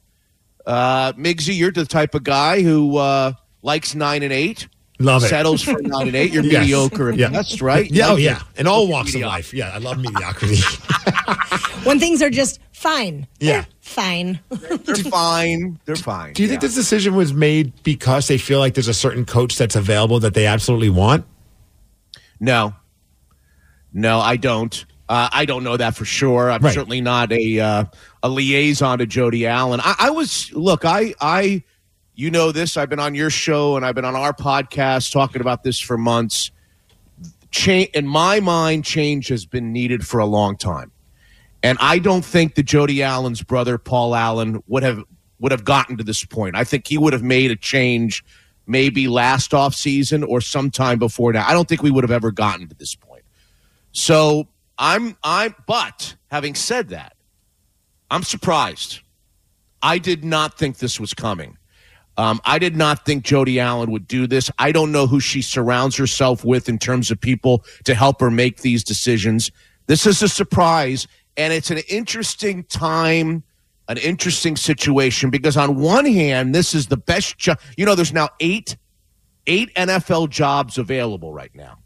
Uh, 0.66 1.12
Migsy, 1.14 1.56
you're 1.56 1.72
the 1.72 1.86
type 1.86 2.14
of 2.14 2.22
guy 2.22 2.62
who 2.62 2.96
uh, 2.98 3.32
likes 3.62 3.94
nine 3.94 4.22
and 4.22 4.32
eight. 4.32 4.68
Love 5.00 5.24
it. 5.24 5.28
Settles 5.28 5.62
for 5.62 5.80
nine 5.82 6.06
and 6.08 6.14
eight. 6.16 6.32
You're 6.32 6.44
Yes. 6.44 6.60
mediocre 6.62 7.10
at 7.10 7.16
Yeah. 7.16 7.30
best, 7.30 7.60
right? 7.62 7.90
Yeah, 7.90 8.08
oh, 8.10 8.14
Like 8.14 8.22
yeah. 8.22 8.36
it. 8.54 8.60
In 8.60 8.66
all 8.66 8.86
walks 8.86 9.14
of 9.14 9.22
life. 9.22 9.52
Yeah, 9.54 9.70
I 9.70 9.78
love 9.78 9.98
mediocrity. 9.98 10.58
when 11.84 11.98
things 11.98 12.22
are 12.22 12.30
just 12.30 12.60
fine. 12.72 13.26
Yeah. 13.40 13.64
Fine. 13.80 14.38
They're 14.50 14.94
fine. 14.96 15.80
They're 15.86 15.96
fine. 15.96 16.34
Do 16.34 16.42
you 16.42 16.48
think 16.48 16.60
this 16.60 16.74
decision 16.74 17.14
was 17.16 17.32
made 17.32 17.72
because 17.82 18.28
they 18.28 18.38
feel 18.38 18.58
like 18.60 18.74
there's 18.74 18.88
a 18.88 18.94
certain 18.94 19.24
coach 19.24 19.56
that's 19.56 19.74
available 19.74 20.20
that 20.20 20.34
they 20.34 20.46
absolutely 20.46 20.90
want? 20.90 21.24
No, 22.38 22.74
no, 23.92 24.20
I 24.20 24.36
don't. 24.36 24.84
Uh, 25.08 25.28
I 25.32 25.44
don't 25.44 25.64
know 25.64 25.76
that 25.76 25.96
for 25.96 26.04
sure. 26.04 26.50
I'm 26.50 26.62
Right. 26.62 26.72
certainly 26.72 27.00
not 27.00 27.32
a 27.32 27.58
uh, 27.58 27.84
a 28.22 28.28
liaison 28.28 28.98
to 28.98 29.06
Jody 29.06 29.46
Allen. 29.46 29.80
I, 29.82 29.94
I 29.98 30.10
was 30.10 30.52
look. 30.52 30.84
I 30.84 31.14
I 31.20 31.64
you 32.20 32.30
know 32.30 32.52
this. 32.52 32.76
I've 32.76 32.90
been 32.90 33.00
on 33.00 33.14
your 33.14 33.30
show 33.30 33.76
and 33.76 33.86
I've 33.86 33.94
been 33.94 34.04
on 34.04 34.14
our 34.14 34.34
podcast 34.34 35.10
talking 35.10 35.40
about 35.40 35.62
this 35.62 35.80
for 35.80 35.96
months. 35.96 36.50
Change 37.50 37.88
in 37.94 38.06
my 38.06 38.40
mind, 38.40 38.84
change 38.84 39.28
has 39.28 39.46
been 39.46 39.72
needed 39.72 40.06
for 40.06 40.20
a 40.20 40.26
long 40.26 40.56
time, 40.56 40.92
and 41.62 41.78
I 41.80 41.98
don't 41.98 42.24
think 42.24 42.54
that 42.56 42.64
Jody 42.64 43.02
Allen's 43.02 43.42
brother 43.42 43.78
Paul 43.78 44.14
Allen 44.14 44.62
would 44.68 44.82
have 44.82 45.02
would 45.40 45.50
have 45.50 45.64
gotten 45.64 45.96
to 45.96 46.04
this 46.04 46.24
point. 46.24 46.54
I 46.54 46.62
think 46.62 46.86
he 46.86 46.98
would 46.98 47.12
have 47.12 47.22
made 47.22 47.50
a 47.50 47.56
change 47.56 48.22
maybe 48.66 49.08
last 49.08 49.52
off 49.54 49.74
season 49.74 50.22
or 50.22 50.40
sometime 50.40 50.98
before 50.98 51.32
now. 51.32 51.44
I 51.48 51.54
don't 51.54 51.68
think 51.68 51.82
we 51.82 51.90
would 51.90 52.04
have 52.04 52.12
ever 52.12 52.30
gotten 52.30 52.68
to 52.68 52.74
this 52.76 52.94
point. 52.94 53.24
So 53.92 54.46
I'm 54.78 55.16
I'm 55.24 55.54
but 55.66 56.14
having 56.30 56.54
said 56.54 56.90
that, 56.90 57.16
I'm 58.10 58.22
surprised. 58.22 59.00
I 59.82 59.98
did 59.98 60.22
not 60.22 60.58
think 60.58 60.76
this 60.76 61.00
was 61.00 61.14
coming. 61.14 61.56
Um, 62.16 62.40
I 62.44 62.58
did 62.58 62.76
not 62.76 63.06
think 63.06 63.24
Jody 63.24 63.58
Allen 63.60 63.90
would 63.92 64.06
do 64.06 64.26
this. 64.26 64.50
I 64.58 64.72
don't 64.72 64.92
know 64.92 65.06
who 65.06 65.20
she 65.20 65.42
surrounds 65.42 65.96
herself 65.96 66.44
with 66.44 66.68
in 66.68 66.78
terms 66.78 67.10
of 67.10 67.20
people 67.20 67.64
to 67.84 67.94
help 67.94 68.20
her 68.20 68.30
make 68.30 68.60
these 68.60 68.84
decisions. 68.84 69.50
This 69.86 70.06
is 70.06 70.22
a 70.22 70.28
surprise, 70.28 71.06
and 71.36 71.52
it's 71.52 71.70
an 71.70 71.78
interesting 71.88 72.64
time, 72.64 73.42
an 73.88 73.96
interesting 73.96 74.56
situation 74.56 75.30
because 75.30 75.56
on 75.56 75.76
one 75.76 76.04
hand, 76.04 76.54
this 76.54 76.74
is 76.74 76.88
the 76.88 76.96
best 76.96 77.38
job. 77.38 77.58
You 77.76 77.86
know, 77.86 77.94
there's 77.94 78.12
now 78.12 78.28
eight 78.40 78.76
eight 79.46 79.74
NFL 79.74 80.30
jobs 80.30 80.78
available 80.78 81.32
right 81.32 81.54
now. 81.54 81.78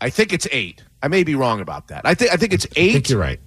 I 0.00 0.10
think 0.10 0.32
it's 0.32 0.48
eight. 0.50 0.82
I 1.02 1.08
may 1.08 1.22
be 1.22 1.34
wrong 1.34 1.60
about 1.60 1.88
that. 1.88 2.02
I 2.04 2.14
think 2.14 2.32
I 2.32 2.36
think 2.36 2.52
it's 2.52 2.66
eight. 2.76 2.90
I 2.90 2.92
think 2.94 3.08
you're 3.10 3.20
right. 3.20 3.40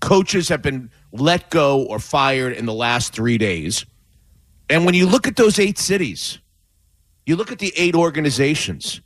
Coaches 0.00 0.48
have 0.48 0.62
been 0.62 0.90
let 1.12 1.50
go 1.50 1.82
or 1.84 1.98
fired 1.98 2.52
in 2.52 2.66
the 2.66 2.74
last 2.74 3.12
three 3.12 3.38
days. 3.38 3.84
And 4.70 4.84
when 4.84 4.94
you 4.94 5.06
look 5.06 5.26
at 5.26 5.36
those 5.36 5.58
eight 5.58 5.78
cities, 5.78 6.38
you 7.26 7.36
look 7.36 7.52
at 7.52 7.58
the 7.58 7.72
eight 7.76 7.94
organizations. 7.94 9.00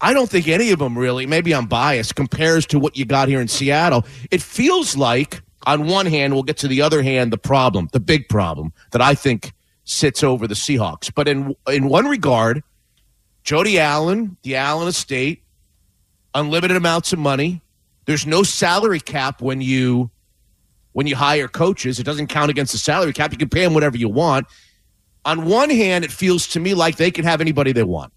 I 0.00 0.12
don't 0.12 0.30
think 0.30 0.46
any 0.46 0.70
of 0.70 0.78
them 0.78 0.96
really, 0.96 1.26
maybe 1.26 1.54
I'm 1.54 1.66
biased, 1.66 2.14
compares 2.14 2.66
to 2.66 2.78
what 2.78 2.96
you 2.96 3.04
got 3.04 3.28
here 3.28 3.40
in 3.40 3.48
Seattle. 3.48 4.06
It 4.30 4.40
feels 4.40 4.96
like, 4.96 5.42
on 5.66 5.86
one 5.86 6.06
hand, 6.06 6.34
we'll 6.34 6.44
get 6.44 6.56
to 6.58 6.68
the 6.68 6.82
other 6.82 7.02
hand, 7.02 7.32
the 7.32 7.38
problem, 7.38 7.88
the 7.92 8.00
big 8.00 8.28
problem 8.28 8.72
that 8.92 9.02
I 9.02 9.14
think 9.14 9.52
sits 9.84 10.22
over 10.22 10.46
the 10.46 10.54
Seahawks. 10.54 11.12
But 11.12 11.26
in 11.26 11.56
in 11.66 11.88
one 11.88 12.06
regard, 12.06 12.62
Jody 13.42 13.80
Allen, 13.80 14.36
the 14.42 14.54
Allen 14.56 14.86
estate, 14.86 15.42
unlimited 16.34 16.76
amounts 16.76 17.12
of 17.12 17.18
money. 17.18 17.62
There's 18.04 18.26
no 18.26 18.42
salary 18.42 19.00
cap 19.00 19.42
when 19.42 19.60
you 19.60 20.10
when 20.98 21.06
you 21.06 21.14
hire 21.14 21.46
coaches. 21.46 22.00
It 22.00 22.02
doesn't 22.02 22.26
count 22.26 22.50
against 22.50 22.72
the 22.72 22.78
salary 22.78 23.12
cap. 23.12 23.30
You 23.30 23.38
can 23.38 23.48
pay 23.48 23.62
them 23.62 23.72
whatever 23.72 23.96
you 23.96 24.08
want. 24.08 24.48
On 25.24 25.44
one 25.44 25.70
hand, 25.70 26.04
it 26.04 26.10
feels 26.10 26.48
to 26.48 26.58
me 26.58 26.74
like 26.74 26.96
they 26.96 27.12
can 27.12 27.24
have 27.24 27.40
anybody 27.40 27.70
they 27.70 27.84
want. 27.84 28.12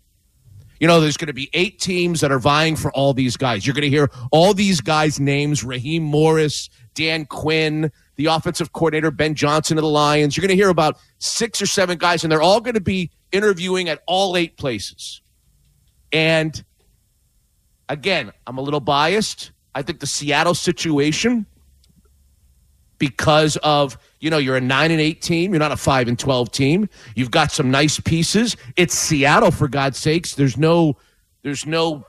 You 0.79 0.87
know, 0.87 0.99
there's 0.99 1.15
going 1.15 1.27
to 1.27 1.33
be 1.33 1.47
eight 1.53 1.79
teams 1.79 2.21
that 2.21 2.31
are 2.31 2.39
vying 2.39 2.75
for 2.75 2.91
all 2.93 3.13
these 3.13 3.37
guys. 3.37 3.67
You're 3.67 3.75
going 3.75 3.83
to 3.83 3.89
hear 3.95 4.09
all 4.31 4.55
these 4.55 4.81
guys' 4.81 5.19
names 5.19 5.63
Raheem 5.63 6.01
Morris, 6.01 6.71
Dan 6.95 7.25
Quinn, 7.27 7.91
the 8.15 8.25
offensive 8.25 8.73
coordinator, 8.73 9.11
Ben 9.11 9.35
Johnson 9.35 9.77
of 9.77 9.83
the 9.83 9.87
Lions. 9.87 10.35
You're 10.35 10.41
going 10.41 10.57
to 10.57 10.63
hear 10.63 10.69
about 10.69 10.97
six 11.19 11.61
or 11.61 11.67
seven 11.67 11.99
guys, 11.99 12.23
and 12.23 12.31
they're 12.31 12.41
all 12.41 12.61
going 12.61 12.73
to 12.73 12.81
be 12.81 13.11
interviewing 13.31 13.89
at 13.89 14.01
all 14.07 14.35
eight 14.35 14.57
places. 14.57 15.21
And 16.11 16.63
again, 17.89 18.31
I'm 18.47 18.57
a 18.57 18.61
little 18.61 18.79
biased. 18.79 19.51
I 19.75 19.83
think 19.83 19.99
the 19.99 20.07
Seattle 20.07 20.55
situation, 20.55 21.45
because 23.01 23.57
of 23.57 23.97
you 24.19 24.29
know 24.29 24.37
you're 24.37 24.55
a 24.55 24.61
nine 24.61 24.91
and 24.91 25.01
eight 25.01 25.21
team, 25.23 25.51
you're 25.51 25.59
not 25.59 25.71
a 25.73 25.77
five 25.77 26.07
and 26.07 26.17
twelve 26.17 26.51
team. 26.51 26.87
You've 27.15 27.31
got 27.31 27.51
some 27.51 27.69
nice 27.71 27.99
pieces. 27.99 28.55
It's 28.77 28.93
Seattle 28.93 29.49
for 29.51 29.67
God's 29.67 29.97
sakes. 29.97 30.35
There's 30.35 30.55
no 30.55 30.95
there's 31.41 31.65
no 31.65 32.05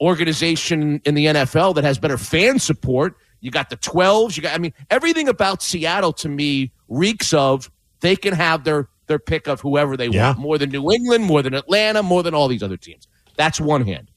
organization 0.00 1.00
in 1.04 1.14
the 1.14 1.26
NFL 1.26 1.74
that 1.74 1.84
has 1.84 1.98
better 1.98 2.16
fan 2.16 2.58
support. 2.58 3.16
You 3.40 3.50
got 3.50 3.68
the 3.70 3.76
12s. 3.76 4.36
You 4.36 4.42
got 4.44 4.54
I 4.54 4.58
mean 4.58 4.72
everything 4.90 5.28
about 5.28 5.62
Seattle 5.62 6.12
to 6.14 6.28
me 6.28 6.72
reeks 6.88 7.34
of 7.34 7.70
they 8.00 8.16
can 8.16 8.32
have 8.32 8.64
their 8.64 8.88
their 9.08 9.18
pick 9.18 9.48
of 9.48 9.60
whoever 9.60 9.96
they 9.96 10.06
Yeah. 10.08 10.28
want 10.28 10.38
more 10.38 10.58
than 10.58 10.70
New 10.70 10.90
England, 10.92 11.24
more 11.24 11.42
than 11.42 11.54
Atlanta, 11.54 12.02
more 12.02 12.22
than 12.22 12.34
all 12.34 12.46
these 12.46 12.62
other 12.62 12.76
teams. 12.76 13.08
That's 13.36 13.60
one 13.60 13.84
hand. 13.84 14.10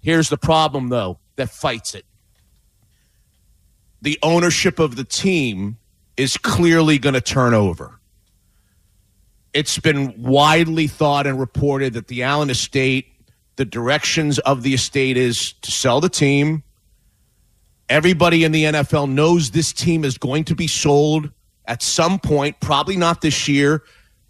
Here's 0.00 0.30
the 0.30 0.38
problem 0.38 0.88
though 0.88 1.18
that 1.36 1.50
fights 1.50 1.94
it. 1.94 2.04
The 4.02 4.18
ownership 4.22 4.78
of 4.78 4.96
the 4.96 5.04
team 5.04 5.78
is 6.16 6.36
clearly 6.36 6.98
going 6.98 7.14
to 7.14 7.20
turn 7.20 7.54
over. 7.54 7.98
It's 9.52 9.78
been 9.78 10.14
widely 10.22 10.86
thought 10.86 11.26
and 11.26 11.38
reported 11.38 11.94
that 11.94 12.06
the 12.06 12.22
Allen 12.22 12.50
estate, 12.50 13.06
the 13.56 13.64
directions 13.64 14.38
of 14.40 14.62
the 14.62 14.74
estate 14.74 15.16
is 15.16 15.54
to 15.54 15.70
sell 15.70 16.00
the 16.00 16.08
team. 16.08 16.62
Everybody 17.88 18.44
in 18.44 18.52
the 18.52 18.64
NFL 18.64 19.10
knows 19.10 19.50
this 19.50 19.72
team 19.72 20.04
is 20.04 20.16
going 20.16 20.44
to 20.44 20.54
be 20.54 20.68
sold 20.68 21.30
at 21.66 21.82
some 21.82 22.18
point, 22.18 22.60
probably 22.60 22.96
not 22.96 23.20
this 23.20 23.48
year, 23.48 23.82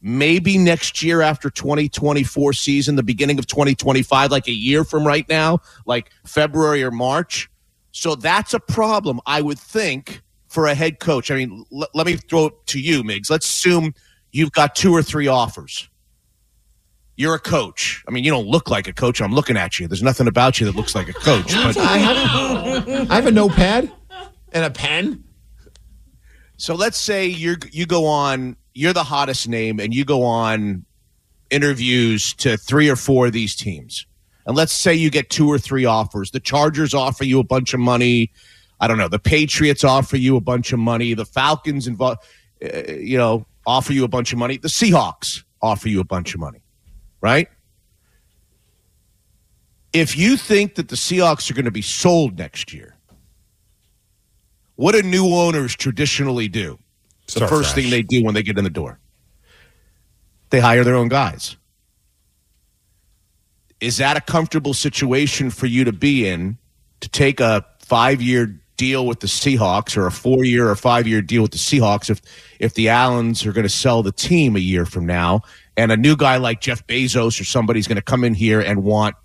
maybe 0.02 0.59
next 0.59 1.02
year 1.02 1.22
after 1.22 1.50
2024 1.50 2.52
season, 2.52 2.96
the 2.96 3.02
beginning 3.02 3.38
of 3.38 3.46
2025, 3.46 4.30
like 4.30 4.48
a 4.48 4.52
year 4.52 4.85
from 4.85 5.06
right 5.06 5.28
now, 5.28 5.61
like 5.87 6.11
February 6.24 6.83
or 6.83 6.90
March. 6.90 7.49
So 7.92 8.14
that's 8.14 8.55
a 8.55 8.61
problem, 8.61 9.20
I 9.26 9.40
would 9.40 9.59
think, 9.59 10.22
for 10.48 10.66
a 10.66 10.74
head 10.74 11.00
coach. 11.00 11.31
I 11.31 11.37
mean, 11.37 11.64
l- 11.72 11.88
let 11.94 12.07
me 12.07 12.16
throw 12.16 12.46
it 12.46 12.66
to 12.66 12.81
you, 12.81 13.03
Migs. 13.03 13.31
Let's 13.31 13.46
assume 13.46 13.94
you've 14.33 14.53
got 14.53 14.74
two 14.74 14.94
or 14.94 15.03
three 15.03 15.26
offers. 15.26 15.88
You're 17.16 17.35
a 17.35 17.38
coach. 17.40 18.03
I 18.09 18.12
mean, 18.12 18.24
you 18.24 18.31
don't 18.31 18.46
look 18.46 18.70
like 18.70 18.88
a 18.88 18.92
coach. 18.92 19.20
I'm 19.20 19.35
looking 19.35 19.57
at 19.57 19.79
you. 19.79 19.87
There's 19.87 20.03
nothing 20.03 20.26
about 20.26 20.59
you 20.59 20.66
that 20.66 20.74
looks 20.74 20.94
like 20.94 21.09
a 21.09 21.12
coach. 21.12 21.53
But 21.53 21.76
I 21.79 21.98
have, 21.98 23.11
I 23.11 23.14
have 23.14 23.26
a 23.26 23.31
notepad 23.31 23.92
and 24.53 24.64
a 24.64 24.70
pen. 24.70 25.24
So 26.57 26.74
let's 26.74 26.98
say 26.98 27.26
you're 27.26 27.57
you 27.72 27.87
go 27.87 28.07
on, 28.07 28.57
you're 28.74 28.92
the 28.92 29.05
hottest 29.05 29.48
name, 29.48 29.81
and 29.81 29.94
you 29.94 30.05
go 30.05 30.22
on 30.22 30.85
interviews 31.50 32.33
to 32.35 32.57
three 32.57 32.88
or 32.88 32.96
four 32.96 33.26
of 33.26 33.33
these 33.33 33.55
teams. 33.55 34.07
And 34.46 34.57
let's 34.57 34.72
say 34.72 34.94
you 34.94 35.11
get 35.11 35.31
two 35.31 35.48
or 35.48 35.59
three 35.59 35.85
offers. 35.85 36.31
The 36.31 36.40
Chargers 36.40 36.94
offer 36.94 37.24
you 37.24 37.38
a 37.40 37.44
bunch 37.44 37.74
of 37.74 37.81
money. 37.81 38.31
I 38.81 38.88
don't 38.88 38.98
know. 38.98 39.09
The 39.09 39.18
Patriots 39.18 39.85
offer 39.85 40.16
you 40.16 40.37
a 40.37 40.40
bunch 40.40 40.72
of 40.72 40.79
money. 40.79 41.14
The 41.14 41.26
Falcons 41.26 41.87
involve, 41.87 42.18
uh, 42.62 42.92
you 42.92 43.18
know, 43.18 43.46
offer 43.66 43.92
you 43.92 44.05
a 44.05 44.09
bunch 44.09 44.33
of 44.33 44.38
money. 44.38 44.57
The 44.57 44.68
Seahawks 44.68 45.44
offer 45.61 45.88
you 45.88 46.00
a 46.00 46.05
bunch 46.05 46.35
of 46.35 46.40
money, 46.40 46.62
right? 47.20 47.48
If 49.92 50.16
you 50.16 50.37
think 50.37 50.76
that 50.76 50.88
the 50.88 50.96
Seahawks 50.96 51.50
are 51.50 51.55
going 51.55 51.64
to 51.64 51.70
be 51.70 51.83
sold 51.83 52.38
next 52.38 52.72
year, 52.72 52.96
what 54.76 54.92
do 54.92 55.03
new 55.03 55.26
owners 55.35 55.76
traditionally 55.76 56.48
do? 56.48 56.79
the 57.35 57.46
first 57.46 57.72
fresh. 57.72 57.74
thing 57.74 57.90
they 57.90 58.03
do 58.03 58.24
when 58.24 58.35
they 58.35 58.42
get 58.42 58.59
in 58.59 58.64
the 58.64 58.70
door. 58.70 58.98
They 60.50 60.61
hire 60.61 60.85
their 60.85 60.96
own 60.96 61.09
guys. 61.09 61.57
Is 63.80 63.96
that 63.96 64.16
a 64.16 64.20
comfortable 64.20 64.74
situation 64.74 65.50
for 65.50 65.66
you 65.66 65.84
to 65.84 65.92
be 65.92 66.28
in 66.28 66.58
to 67.00 67.08
take 67.08 67.40
a 67.40 67.64
five 67.80 68.20
year 68.20 68.60
deal 68.76 69.06
with 69.06 69.20
the 69.20 69.26
Seahawks 69.26 69.96
or 69.96 70.06
a 70.06 70.12
four 70.12 70.44
year 70.44 70.68
or 70.68 70.76
five 70.76 71.06
year 71.06 71.20
deal 71.20 71.42
with 71.42 71.50
the 71.50 71.58
Seahawks 71.58 72.08
if 72.08 72.20
if 72.58 72.74
the 72.74 72.88
Allens 72.88 73.44
are 73.44 73.52
going 73.52 73.64
to 73.66 73.68
sell 73.68 74.02
the 74.02 74.12
team 74.12 74.56
a 74.56 74.60
year 74.60 74.86
from 74.86 75.06
now 75.06 75.42
and 75.76 75.92
a 75.92 75.96
new 75.96 76.16
guy 76.16 76.36
like 76.36 76.60
Jeff 76.60 76.86
Bezos 76.86 77.40
or 77.40 77.44
somebody's 77.44 77.86
going 77.86 77.96
to 77.96 78.02
come 78.02 78.24
in 78.24 78.34
here 78.34 78.60
and 78.60 78.82
want 78.82 79.16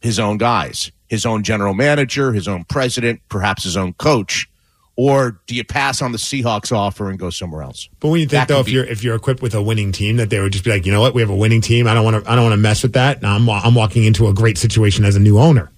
his 0.00 0.18
own 0.18 0.36
guys, 0.36 0.92
his 1.08 1.24
own 1.24 1.42
general 1.42 1.74
manager, 1.74 2.32
his 2.32 2.46
own 2.46 2.64
president, 2.64 3.20
perhaps 3.28 3.64
his 3.64 3.76
own 3.76 3.94
coach? 3.94 4.48
Or 4.96 5.40
do 5.46 5.56
you 5.56 5.64
pass 5.64 6.00
on 6.02 6.12
the 6.12 6.18
Seahawks 6.18 6.70
offer 6.70 7.10
and 7.10 7.18
go 7.18 7.28
somewhere 7.28 7.62
else? 7.62 7.88
But 7.98 8.08
when 8.08 8.20
you 8.20 8.26
think 8.26 8.46
That 8.46 8.48
though, 8.48 8.60
if 8.60 8.66
be- 8.66 8.72
you're 8.72 8.84
if 8.84 9.02
you're 9.02 9.16
equipped 9.16 9.42
with 9.42 9.54
a 9.54 9.62
winning 9.62 9.90
team, 9.90 10.16
that 10.18 10.30
they 10.30 10.38
would 10.40 10.52
just 10.52 10.64
be 10.64 10.70
like, 10.70 10.86
you 10.86 10.92
know 10.92 11.00
what, 11.00 11.14
we 11.14 11.20
have 11.20 11.30
a 11.30 11.36
winning 11.36 11.60
team. 11.60 11.88
I 11.88 11.94
don't 11.94 12.04
want 12.04 12.24
to 12.24 12.30
I 12.30 12.36
don't 12.36 12.44
want 12.44 12.52
to 12.52 12.58
mess 12.58 12.82
with 12.82 12.92
that. 12.92 13.24
I'm 13.24 13.48
I'm 13.50 13.74
walking 13.74 14.04
into 14.04 14.28
a 14.28 14.34
great 14.34 14.56
situation 14.56 15.04
as 15.04 15.16
a 15.16 15.20
new 15.20 15.38
owner. 15.38 15.72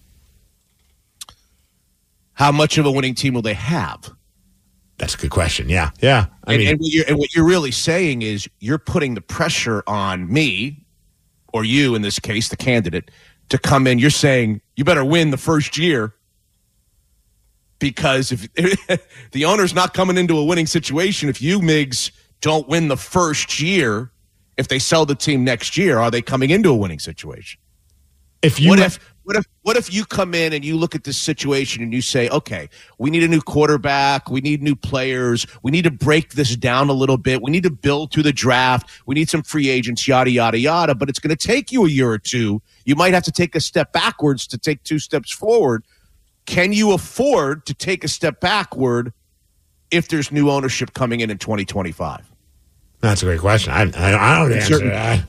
How 2.35 2.52
much 2.52 2.76
of 2.76 2.85
a 2.85 2.90
winning 2.90 3.14
team 3.14 3.33
will 3.33 3.42
they 3.42 3.55
have? 3.55 4.11
That's 4.98 5.14
a 5.14 5.18
good 5.18 5.31
question. 5.31 5.70
Yeah, 5.70 5.90
yeah. 6.00 6.26
I 6.44 6.55
and, 6.55 6.59
mean, 6.59 6.68
and, 6.68 6.81
what 6.81 6.90
you're, 6.90 7.05
and 7.09 7.18
what 7.18 7.35
you're 7.35 7.46
really 7.46 7.70
saying 7.70 8.20
is 8.22 8.48
you're 8.61 8.79
putting 8.79 9.14
the 9.14 9.20
pressure 9.22 9.83
on 9.87 10.31
me, 10.31 10.85
or 11.52 11.64
you 11.64 11.94
in 11.94 12.02
this 12.02 12.18
case, 12.18 12.50
the 12.50 12.57
candidate, 12.57 13.11
to 13.48 13.59
come 13.59 13.87
in. 13.87 13.98
You're 13.98 14.11
saying 14.11 14.61
you 14.74 14.85
better 14.85 15.05
win 15.05 15.31
the 15.31 15.38
first 15.38 15.79
year 15.79 16.14
because 17.78 18.32
if 18.32 18.48
the 19.32 19.44
owner's 19.44 19.74
not 19.74 19.94
coming 19.94 20.16
into 20.16 20.38
a 20.38 20.44
winning 20.44 20.66
situation, 20.66 21.28
if 21.28 21.40
you 21.40 21.60
Migs 21.60 22.10
don't 22.40 22.68
win 22.68 22.88
the 22.88 22.96
first 22.96 23.60
year, 23.60 24.10
if 24.56 24.68
they 24.68 24.78
sell 24.78 25.06
the 25.06 25.14
team 25.14 25.44
next 25.44 25.76
year, 25.76 25.98
are 25.98 26.10
they 26.10 26.22
coming 26.22 26.50
into 26.50 26.70
a 26.70 26.76
winning 26.76 26.98
situation? 26.98 27.60
if 28.42 28.60
you 28.60 28.68
what 28.68 28.78
if 28.78 28.98
what 29.24 29.36
if 29.36 29.44
what 29.62 29.76
if 29.76 29.92
you 29.92 30.04
come 30.04 30.34
in 30.34 30.52
and 30.52 30.64
you 30.64 30.76
look 30.76 30.94
at 30.94 31.02
this 31.02 31.18
situation 31.18 31.82
and 31.82 31.92
you 31.92 32.00
say, 32.00 32.28
okay, 32.28 32.68
we 32.98 33.10
need 33.10 33.24
a 33.24 33.28
new 33.28 33.40
quarterback, 33.40 34.30
we 34.30 34.40
need 34.40 34.62
new 34.62 34.76
players, 34.76 35.46
we 35.64 35.72
need 35.72 35.82
to 35.82 35.90
break 35.90 36.34
this 36.34 36.54
down 36.54 36.88
a 36.88 36.92
little 36.92 37.16
bit, 37.16 37.42
we 37.42 37.50
need 37.50 37.64
to 37.64 37.70
build 37.70 38.12
through 38.12 38.22
the 38.22 38.32
draft, 38.32 38.88
we 39.04 39.14
need 39.14 39.28
some 39.28 39.42
free 39.42 39.68
agents, 39.68 40.06
yada 40.06 40.30
yada 40.30 40.58
yada. 40.58 40.94
But 40.94 41.08
it's 41.08 41.18
going 41.18 41.36
to 41.36 41.46
take 41.46 41.72
you 41.72 41.84
a 41.84 41.88
year 41.88 42.08
or 42.08 42.18
two. 42.18 42.62
You 42.84 42.94
might 42.94 43.14
have 43.14 43.24
to 43.24 43.32
take 43.32 43.56
a 43.56 43.60
step 43.60 43.92
backwards 43.92 44.46
to 44.48 44.58
take 44.58 44.82
two 44.84 45.00
steps 45.00 45.32
forward. 45.32 45.84
Can 46.46 46.72
you 46.72 46.92
afford 46.92 47.66
to 47.66 47.74
take 47.74 48.04
a 48.04 48.09
step 48.09 48.40
backward 48.40 49.12
if 49.90 50.09
there's 50.09 50.30
new 50.32 50.50
ownership 50.50 50.94
coming 50.94 51.20
in 51.20 51.30
in 51.30 51.38
2025? 51.38 52.32
that's 53.00 53.22
a 53.22 53.26
great 53.26 53.40
question. 53.40 53.72
I 53.72 53.82
I, 53.82 54.35
I 54.35 54.38
don't 54.38 54.52
answer 54.52 54.74
Certain- 54.74 54.88
that. 54.88 55.24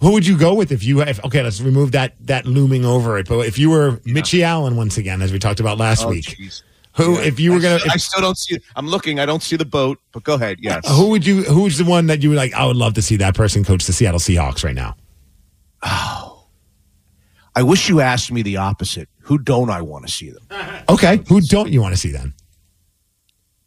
Who 0.00 0.12
would 0.12 0.26
you 0.26 0.38
go 0.38 0.54
with 0.54 0.72
if 0.72 0.82
you 0.82 1.02
if 1.02 1.22
okay? 1.26 1.42
Let's 1.42 1.60
remove 1.60 1.92
that 1.92 2.14
that 2.26 2.46
looming 2.46 2.84
over 2.86 3.18
it. 3.18 3.28
But 3.28 3.40
if 3.46 3.58
you 3.58 3.68
were 3.68 3.98
Mitchie 4.06 4.42
Allen 4.42 4.74
once 4.76 4.96
again, 4.96 5.20
as 5.20 5.30
we 5.30 5.38
talked 5.38 5.60
about 5.60 5.76
last 5.76 6.04
Oh, 6.04 6.08
week, 6.08 6.24
jeez. 6.24 6.62
who 6.94 7.18
if 7.18 7.38
you 7.38 7.52
were 7.52 7.60
gonna 7.60 7.78
still- 7.80 7.92
I 7.92 7.96
still 7.98 8.20
don't 8.22 8.38
see. 8.38 8.58
I'm 8.76 8.86
looking. 8.86 9.20
I 9.20 9.26
don't 9.26 9.42
see 9.42 9.56
the 9.56 9.66
boat. 9.66 9.98
But 10.12 10.22
go 10.24 10.34
ahead. 10.34 10.56
Yes. 10.62 10.88
who 10.88 11.10
would 11.10 11.26
you 11.26 11.42
who's 11.42 11.76
the 11.76 11.84
one 11.84 12.06
that 12.06 12.22
you 12.22 12.30
would 12.30 12.38
like? 12.38 12.54
I 12.54 12.64
would 12.64 12.76
love 12.78 12.94
to 12.94 13.02
see 13.02 13.16
that 13.16 13.34
person 13.34 13.62
coach 13.62 13.84
the 13.84 13.92
Seattle 13.92 14.20
Seahawks 14.20 14.64
right 14.64 14.74
now. 14.74 14.96
Oh. 15.82 16.29
I 17.56 17.62
wish 17.62 17.88
you 17.88 18.00
asked 18.00 18.30
me 18.32 18.42
the 18.42 18.56
opposite. 18.58 19.08
Who 19.22 19.38
don't 19.38 19.70
I 19.70 19.82
want 19.82 20.06
to 20.06 20.12
see 20.12 20.30
them? 20.30 20.42
Okay, 20.88 21.20
who 21.28 21.40
don't 21.40 21.70
you 21.72 21.80
want 21.80 21.94
to 21.94 22.00
see 22.00 22.10
then? 22.10 22.34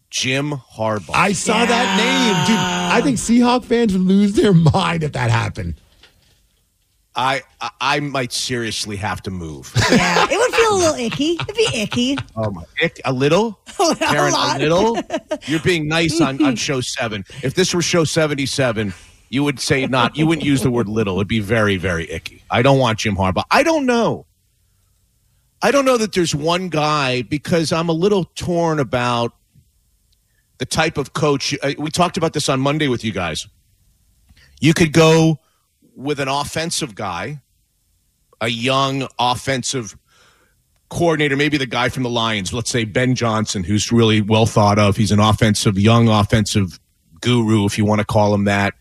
Jim 0.10 0.52
Harbaugh. 0.52 1.12
I 1.14 1.32
saw 1.32 1.64
that 1.66 1.98
name, 1.98 2.46
dude. 2.46 2.58
I 2.60 3.02
think 3.02 3.18
Seahawk 3.18 3.64
fans 3.64 3.94
would 3.94 4.02
lose 4.02 4.34
their 4.34 4.52
mind 4.54 5.04
if 5.04 5.14
that 5.14 5.32
happened. 5.32 5.76
I, 7.16 7.44
I 7.62 7.70
I 7.80 8.00
might 8.02 8.34
seriously 8.34 8.98
have 8.98 9.22
to 9.24 9.32
move. 9.32 9.72
Yeah, 9.92 10.28
it 10.30 10.38
would 10.38 10.54
feel 10.54 10.74
a 10.74 10.78
little 10.78 10.96
icky. 10.96 11.38
It'd 11.40 11.56
be 11.56 11.68
icky. 11.74 12.18
Oh 12.36 12.52
my! 12.52 12.64
Ick, 12.84 13.00
a 13.06 13.14
little, 13.14 13.60
a 13.80 13.96
Karen, 13.96 14.34
a, 14.34 14.36
lot. 14.36 14.60
little. 14.60 14.98
You're 15.46 15.62
being 15.62 15.88
nice 15.88 16.20
on, 16.20 16.44
on 16.44 16.56
show 16.58 16.82
seven. 16.82 17.24
If 17.42 17.54
this 17.54 17.74
were 17.74 17.82
show 17.82 18.04
seventy-seven, 18.04 18.94
you 19.34 19.44
would 19.44 19.60
say 19.60 19.88
not. 19.88 20.16
You 20.16 20.28
wouldn't 20.28 20.46
use 20.46 20.62
the 20.62 20.70
word 20.70 20.88
little. 20.88 21.16
It'd 21.16 21.28
be 21.28 21.40
very, 21.40 21.76
very 21.76 22.08
icky. 22.12 22.44
I 22.52 22.62
don't 22.62 22.78
want 22.78 23.00
Jim 23.00 23.16
Harbaugh. 23.16 23.46
I 23.50 23.64
don't 23.64 23.88
know. 23.88 24.28
I 25.60 25.72
don't 25.72 25.86
know 25.86 25.98
that 25.98 26.14
there's 26.14 26.36
one 26.36 26.70
guy 26.70 27.24
because 27.24 27.72
I'm 27.72 27.90
a 27.90 27.94
little 27.94 28.26
torn 28.36 28.80
about 28.80 29.34
the 30.60 30.68
type 30.68 31.00
of 31.00 31.14
coach. 31.14 31.56
uh, 31.64 31.74
We 31.80 31.90
talked 31.90 32.16
about 32.16 32.34
this 32.34 32.48
on 32.48 32.60
Monday 32.60 32.88
with 32.88 33.04
you 33.04 33.12
guys. 33.12 33.48
You 34.62 34.76
could 34.76 34.94
go 34.94 35.40
with 35.96 36.20
an 36.20 36.28
offensive 36.28 36.94
guy, 36.94 37.42
a 38.40 38.50
young 38.50 39.08
offensive 39.18 39.98
coordinator, 40.90 41.36
maybe 41.36 41.58
the 41.58 41.66
guy 41.66 41.90
from 41.90 42.04
the 42.04 42.10
Lions, 42.12 42.54
let's 42.54 42.70
say 42.70 42.84
Ben 42.84 43.16
Johnson, 43.16 43.64
who's 43.64 43.92
really 43.92 44.22
well 44.22 44.46
thought 44.46 44.78
of. 44.78 44.96
He's 44.96 45.12
an 45.12 45.20
offensive, 45.20 45.80
young 45.80 46.08
offensive 46.08 46.80
guru, 47.20 47.66
if 47.66 47.80
you 47.80 47.86
want 47.86 47.98
to 47.98 48.06
call 48.06 48.32
him 48.32 48.44
that. 48.44 48.76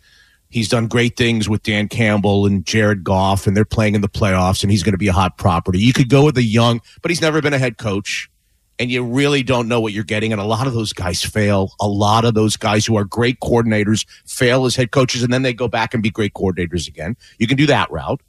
He's 0.52 0.68
done 0.68 0.86
great 0.86 1.16
things 1.16 1.48
with 1.48 1.62
Dan 1.62 1.88
Campbell 1.88 2.44
and 2.44 2.62
Jared 2.66 3.02
Goff, 3.02 3.46
and 3.46 3.56
they're 3.56 3.64
playing 3.64 3.94
in 3.94 4.02
the 4.02 4.08
playoffs, 4.08 4.62
and 4.62 4.70
he's 4.70 4.82
going 4.82 4.92
to 4.92 4.98
be 4.98 5.08
a 5.08 5.12
hot 5.12 5.38
property. 5.38 5.78
You 5.78 5.94
could 5.94 6.10
go 6.10 6.26
with 6.26 6.36
a 6.36 6.42
young, 6.42 6.82
but 7.00 7.10
he's 7.10 7.22
never 7.22 7.40
been 7.40 7.54
a 7.54 7.58
head 7.58 7.78
coach, 7.78 8.30
and 8.78 8.90
you 8.90 9.02
really 9.02 9.42
don't 9.42 9.66
know 9.66 9.80
what 9.80 9.94
you're 9.94 10.04
getting. 10.04 10.30
And 10.30 10.42
a 10.42 10.44
lot 10.44 10.66
of 10.66 10.74
those 10.74 10.92
guys 10.92 11.22
fail. 11.22 11.72
A 11.80 11.88
lot 11.88 12.26
of 12.26 12.34
those 12.34 12.58
guys 12.58 12.84
who 12.84 12.96
are 12.96 13.04
great 13.04 13.40
coordinators 13.40 14.04
fail 14.26 14.66
as 14.66 14.76
head 14.76 14.90
coaches, 14.90 15.22
and 15.22 15.32
then 15.32 15.40
they 15.40 15.54
go 15.54 15.68
back 15.68 15.94
and 15.94 16.02
be 16.02 16.10
great 16.10 16.34
coordinators 16.34 16.86
again. 16.86 17.16
You 17.38 17.46
can 17.46 17.56
do 17.56 17.64
that 17.66 17.90
route. 17.90 18.20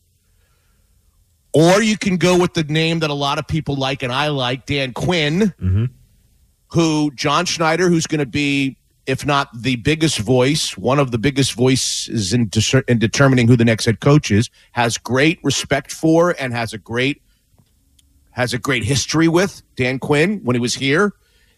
Or 1.54 1.84
you 1.84 1.98
can 1.98 2.16
go 2.16 2.40
with 2.40 2.54
the 2.54 2.64
name 2.64 3.00
that 3.00 3.10
a 3.10 3.14
lot 3.14 3.38
of 3.38 3.50
people 3.50 3.76
like 3.76 4.02
and 4.02 4.14
I 4.14 4.30
like, 4.30 4.66
Dan 4.66 4.94
Quinn, 4.94 5.54
mm-hmm. 5.62 5.86
who 6.68 7.12
John 7.16 7.46
Schneider, 7.46 7.90
who's 7.90 8.08
going 8.08 8.20
to 8.20 8.26
be, 8.26 8.78
if 9.06 9.26
not 9.26 9.49
the 9.54 9.76
biggest 9.78 10.20
voice, 10.20 10.78
one 10.78 10.99
of 10.99 11.12
the 11.12 11.18
biggest 11.18 11.54
voices 11.54 12.34
in, 12.34 12.47
discer- 12.49 12.88
in 12.88 12.99
determining 12.99 13.47
who 13.47 13.58
the 13.58 13.66
next 13.66 13.86
head 13.86 13.99
coach 13.99 14.32
is, 14.32 14.49
has 14.72 14.97
great 14.97 15.39
respect 15.43 15.91
for 15.91 16.36
and 16.39 16.54
has 16.54 16.74
a 16.74 16.78
great 16.78 17.22
has 18.32 18.51
a 18.51 18.58
great 18.58 18.84
history 18.84 19.28
with 19.28 19.62
Dan 19.76 19.99
Quinn 19.99 20.39
when 20.43 20.56
he 20.56 20.60
was 20.60 20.74
here. 20.74 21.14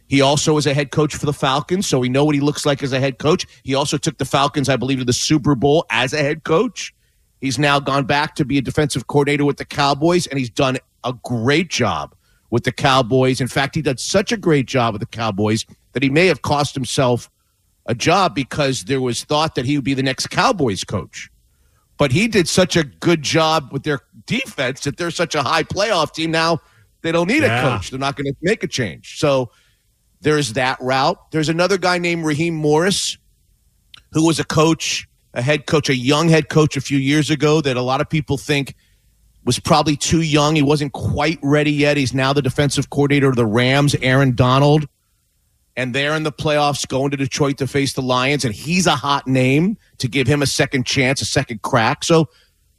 He 0.08 0.20
also 0.20 0.58
is 0.58 0.68
a 0.68 0.74
head 0.74 0.92
coach 0.92 1.16
for 1.16 1.26
the 1.26 1.32
Falcons, 1.32 1.88
so 1.88 2.00
we 2.00 2.10
know 2.10 2.26
what 2.26 2.36
he 2.36 2.42
looks 2.42 2.66
like 2.66 2.84
as 2.84 2.92
a 2.92 3.00
head 3.00 3.18
coach. 3.18 3.46
He 3.64 3.74
also 3.74 3.98
took 3.98 4.18
the 4.18 4.26
Falcons, 4.26 4.68
I 4.68 4.76
believe, 4.76 5.00
to 5.00 5.06
the 5.06 5.14
Super 5.14 5.56
Bowl 5.56 5.86
as 5.90 6.12
a 6.12 6.18
head 6.18 6.44
coach. 6.44 6.94
He's 7.40 7.58
now 7.58 7.80
gone 7.80 8.06
back 8.06 8.36
to 8.36 8.46
be 8.46 8.58
a 8.58 8.62
defensive 8.62 9.08
coordinator 9.08 9.46
with 9.46 9.56
the 9.56 9.66
Cowboys, 9.66 10.28
and 10.28 10.38
he's 10.38 10.50
done 10.50 10.78
a 11.06 11.14
great 11.24 11.70
job 11.70 12.14
with 12.50 12.66
the 12.66 12.74
Cowboys. 12.74 13.40
In 13.40 13.48
fact, 13.48 13.74
he 13.74 13.82
did 13.82 14.00
such 14.00 14.34
a 14.34 14.38
great 14.38 14.66
job 14.66 14.94
with 14.94 15.00
the 15.00 15.08
Cowboys 15.08 15.66
that 15.94 16.04
he 16.04 16.10
may 16.10 16.28
have 16.28 16.42
cost 16.42 16.76
himself 16.76 17.30
a 17.86 17.96
job 17.96 18.34
because 18.36 18.86
there 18.86 19.02
was 19.02 19.24
thought 19.24 19.56
that 19.56 19.66
he 19.66 19.78
would 19.78 19.84
be 19.86 19.94
the 19.94 20.04
next 20.04 20.30
Cowboys 20.30 20.84
coach. 20.84 21.30
But 21.98 22.12
he 22.12 22.28
did 22.28 22.48
such 22.48 22.76
a 22.76 22.84
good 22.84 23.22
job 23.22 23.70
with 23.72 23.84
their 23.84 24.02
defense 24.26 24.82
that 24.82 24.98
they're 24.98 25.12
such 25.12 25.36
a 25.36 25.44
high 25.44 25.64
playoff 25.64 26.14
team 26.14 26.32
now. 26.32 26.60
They 27.04 27.12
don't 27.12 27.28
need 27.28 27.44
Yeah. 27.44 27.60
a 27.68 27.78
coach. 27.78 27.90
They're 27.92 28.00
not 28.00 28.16
going 28.16 28.26
to 28.26 28.36
make 28.42 28.64
a 28.64 28.68
change. 28.68 29.20
So 29.20 29.52
there's 30.22 30.54
that 30.54 30.78
route. 30.82 31.18
There's 31.32 31.50
another 31.50 31.78
guy 31.78 31.98
named 32.00 32.26
Raheem 32.26 32.56
Morris, 32.56 33.18
who 34.12 34.26
was 34.26 34.40
a 34.40 34.44
coach, 34.44 35.08
a 35.34 35.42
head 35.42 35.68
coach, 35.68 35.88
a 35.90 35.96
young 35.96 36.28
head 36.28 36.50
coach 36.50 36.76
a 36.76 36.82
few 36.82 36.98
years 36.98 37.30
ago 37.30 37.62
that 37.62 37.78
a 37.78 37.82
lot 37.82 38.02
of 38.02 38.10
people 38.10 38.38
think 38.38 38.76
was 39.46 39.60
probably 39.60 39.96
too 39.96 40.22
young. 40.22 40.56
He 40.56 40.64
wasn't 40.64 40.92
quite 40.94 41.38
ready 41.44 41.72
yet. 41.72 41.98
He's 41.98 42.14
now 42.14 42.34
the 42.34 42.42
defensive 42.42 42.90
coordinator 42.90 43.30
of 43.30 43.36
the 43.36 43.46
Rams, 43.46 43.96
Aaron 44.02 44.34
Donald. 44.34 44.88
And 45.78 45.94
they're 45.94 46.16
in 46.16 46.24
the 46.24 46.32
playoffs 46.32 46.88
going 46.88 47.12
to 47.12 47.18
Detroit 47.18 47.58
to 47.58 47.68
face 47.68 47.94
the 47.94 48.02
Lions. 48.02 48.46
And 48.46 48.54
he's 48.54 48.88
a 48.88 48.96
hot 48.96 49.28
name 49.28 49.78
to 49.98 50.08
give 50.08 50.26
him 50.26 50.42
a 50.42 50.46
second 50.46 50.86
chance, 50.86 51.22
a 51.22 51.26
second 51.26 51.62
crack. 51.64 52.04
So 52.04 52.30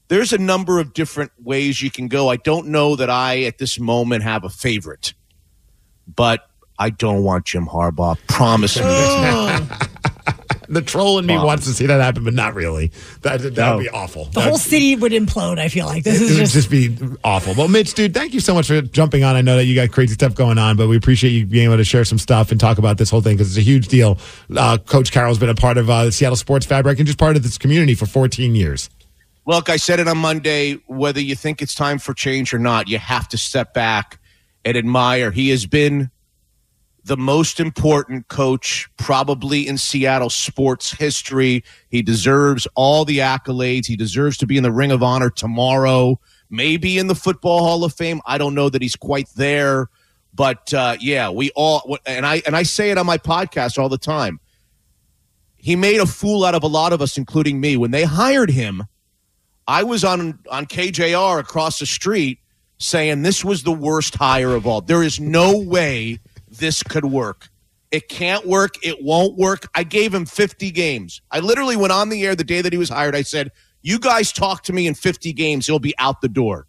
there's 0.08 0.32
a 0.32 0.38
number 0.38 0.78
of 0.78 0.94
different 0.94 1.32
ways 1.42 1.82
you 1.82 1.90
can 1.90 2.08
go. 2.08 2.28
I 2.28 2.36
don't 2.36 2.68
know 2.68 2.96
that 2.96 3.10
I, 3.10 3.42
at 3.42 3.58
this 3.58 3.78
moment, 3.78 4.22
have 4.22 4.44
a 4.44 4.48
favorite, 4.48 5.14
but 6.06 6.48
I 6.78 6.90
don't 6.90 7.22
want 7.22 7.46
Jim 7.46 7.66
Harbaugh. 7.66 8.16
Promise 8.28 8.76
me. 8.76 8.84
Oh. 8.86 9.78
The 10.68 10.82
troll 10.82 11.20
in 11.20 11.26
me 11.26 11.36
wants 11.36 11.66
to 11.66 11.72
see 11.72 11.86
that 11.86 12.00
happen, 12.00 12.24
but 12.24 12.34
not 12.34 12.54
really. 12.56 12.90
That 13.22 13.40
that 13.40 13.56
No. 13.56 13.76
would 13.76 13.84
be 13.84 13.88
awful. 13.88 14.24
The 14.24 14.40
whole 14.40 14.58
city 14.58 14.96
would 14.96 15.12
implode, 15.12 15.60
I 15.60 15.68
feel 15.68 15.86
like. 15.86 16.02
This 16.02 16.16
it 16.20 16.22
is 16.22 16.30
would 16.30 16.38
just, 16.38 16.52
just 16.54 16.70
be 16.70 16.98
awful. 17.22 17.54
Well, 17.54 17.68
Mitch, 17.68 17.94
dude, 17.94 18.12
thank 18.12 18.34
you 18.34 18.40
so 18.40 18.52
much 18.52 18.66
for 18.66 18.80
jumping 18.80 19.22
on. 19.22 19.36
I 19.36 19.42
know 19.42 19.54
that 19.54 19.66
you 19.66 19.76
got 19.76 19.92
crazy 19.92 20.14
stuff 20.14 20.34
going 20.34 20.58
on, 20.58 20.76
but 20.76 20.88
we 20.88 20.96
appreciate 20.96 21.30
you 21.30 21.46
being 21.46 21.66
able 21.66 21.76
to 21.76 21.84
share 21.84 22.04
some 22.04 22.18
stuff 22.18 22.50
and 22.50 22.58
talk 22.58 22.78
about 22.78 22.98
this 22.98 23.10
whole 23.10 23.20
thing 23.20 23.36
because 23.36 23.50
it's 23.56 23.58
a 23.64 23.68
huge 23.68 23.86
deal. 23.86 24.18
Uh, 24.56 24.76
Coach 24.78 25.12
Carroll's 25.12 25.38
been 25.38 25.50
a 25.50 25.54
part 25.54 25.78
of 25.78 25.88
uh, 25.88 26.06
the 26.06 26.10
Seattle 26.10 26.34
sports 26.34 26.66
fabric 26.66 26.98
and 26.98 27.06
just 27.06 27.18
part 27.18 27.36
of 27.36 27.44
this 27.44 27.58
community 27.58 27.94
for 27.94 28.06
14 28.06 28.56
years. 28.56 28.90
Look, 29.46 29.68
I 29.70 29.76
said 29.76 30.00
it 30.00 30.08
on 30.08 30.18
Monday. 30.18 30.80
Whether 30.88 31.20
you 31.20 31.36
think 31.36 31.62
it's 31.62 31.76
time 31.76 31.98
for 32.00 32.12
change 32.12 32.52
or 32.52 32.58
not, 32.58 32.88
you 32.88 32.98
have 32.98 33.28
to 33.28 33.38
step 33.38 33.72
back 33.72 34.18
and 34.64 34.76
admire. 34.76 35.30
He 35.30 35.50
has 35.50 35.64
been 35.64 36.10
the 37.06 37.16
most 37.16 37.60
important 37.60 38.26
coach 38.26 38.88
probably 38.96 39.68
in 39.68 39.78
Seattle 39.78 40.28
sports 40.28 40.90
history. 40.90 41.62
He 41.88 42.02
deserves 42.02 42.66
all 42.74 43.04
the 43.04 43.18
accolades. 43.18 43.86
He 43.86 43.96
deserves 43.96 44.36
to 44.38 44.46
be 44.46 44.56
in 44.56 44.64
the 44.64 44.72
Ring 44.72 44.90
of 44.90 45.04
Honor 45.04 45.30
tomorrow, 45.30 46.18
maybe 46.50 46.98
in 46.98 47.06
the 47.06 47.14
Football 47.14 47.60
Hall 47.60 47.84
of 47.84 47.94
Fame. 47.94 48.20
I 48.26 48.38
don't 48.38 48.56
know 48.56 48.68
that 48.68 48.82
he's 48.82 48.96
quite 48.96 49.28
there, 49.36 49.88
but 50.34 50.74
uh, 50.74 50.96
yeah, 51.00 51.30
we 51.30 51.52
all 51.54 51.96
and 52.06 52.26
I 52.26 52.42
and 52.44 52.56
I 52.56 52.64
say 52.64 52.90
it 52.90 52.98
on 52.98 53.06
my 53.06 53.18
podcast 53.18 53.78
all 53.78 53.88
the 53.88 53.98
time. 53.98 54.40
He 55.56 55.76
made 55.76 56.00
a 56.00 56.06
fool 56.06 56.44
out 56.44 56.56
of 56.56 56.64
a 56.64 56.68
lot 56.68 56.92
of 56.92 57.00
us, 57.00 57.16
including 57.16 57.60
me, 57.60 57.76
when 57.76 57.92
they 57.92 58.02
hired 58.02 58.50
him. 58.50 58.82
I 59.68 59.84
was 59.84 60.02
on 60.02 60.40
on 60.50 60.66
KJR 60.66 61.38
across 61.38 61.78
the 61.78 61.86
street 61.86 62.40
saying 62.78 63.22
this 63.22 63.44
was 63.44 63.62
the 63.62 63.72
worst 63.72 64.16
hire 64.16 64.56
of 64.56 64.66
all. 64.66 64.80
There 64.80 65.04
is 65.04 65.20
no 65.20 65.56
way 65.56 66.18
this 66.58 66.82
could 66.82 67.04
work. 67.04 67.48
It 67.90 68.08
can't 68.08 68.46
work. 68.46 68.74
It 68.84 69.02
won't 69.02 69.36
work. 69.36 69.68
I 69.74 69.84
gave 69.84 70.12
him 70.12 70.26
50 70.26 70.70
games. 70.72 71.22
I 71.30 71.38
literally 71.40 71.76
went 71.76 71.92
on 71.92 72.08
the 72.08 72.24
air 72.24 72.34
the 72.34 72.44
day 72.44 72.60
that 72.60 72.72
he 72.72 72.78
was 72.78 72.88
hired. 72.88 73.14
I 73.14 73.22
said, 73.22 73.52
"You 73.82 73.98
guys 73.98 74.32
talk 74.32 74.64
to 74.64 74.72
me 74.72 74.86
in 74.86 74.94
50 74.94 75.32
games, 75.32 75.66
he'll 75.66 75.78
be 75.78 75.94
out 75.98 76.20
the 76.20 76.28
door." 76.28 76.66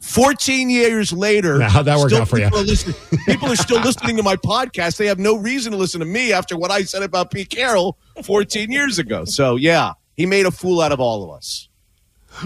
14 0.00 0.68
years 0.68 1.12
later, 1.12 1.58
Now, 1.58 1.68
how'd 1.68 1.84
that 1.84 1.98
work 1.98 2.12
out 2.12 2.28
for 2.28 2.36
you? 2.36 2.46
people 2.50 2.58
Are 2.58 3.24
people 3.26 3.52
are 3.52 3.56
still 3.56 3.80
listening 3.80 4.16
to 4.16 4.24
my 4.24 4.34
podcast. 4.34 4.96
They 4.96 5.06
have 5.06 5.20
no 5.20 5.36
reason 5.36 5.70
to 5.70 5.78
listen 5.78 6.00
to 6.00 6.06
me 6.06 6.32
after 6.32 6.56
what 6.56 6.72
I 6.72 6.82
said 6.82 7.04
about 7.04 7.30
Pete 7.30 7.50
Carroll 7.50 7.96
14 8.24 8.72
years 8.72 8.98
ago. 8.98 9.24
So, 9.24 9.54
yeah, 9.54 9.92
he 10.16 10.26
made 10.26 10.44
a 10.44 10.50
fool 10.50 10.80
out 10.80 10.90
of 10.90 10.98
all 10.98 11.22
of 11.22 11.30
us. 11.30 11.68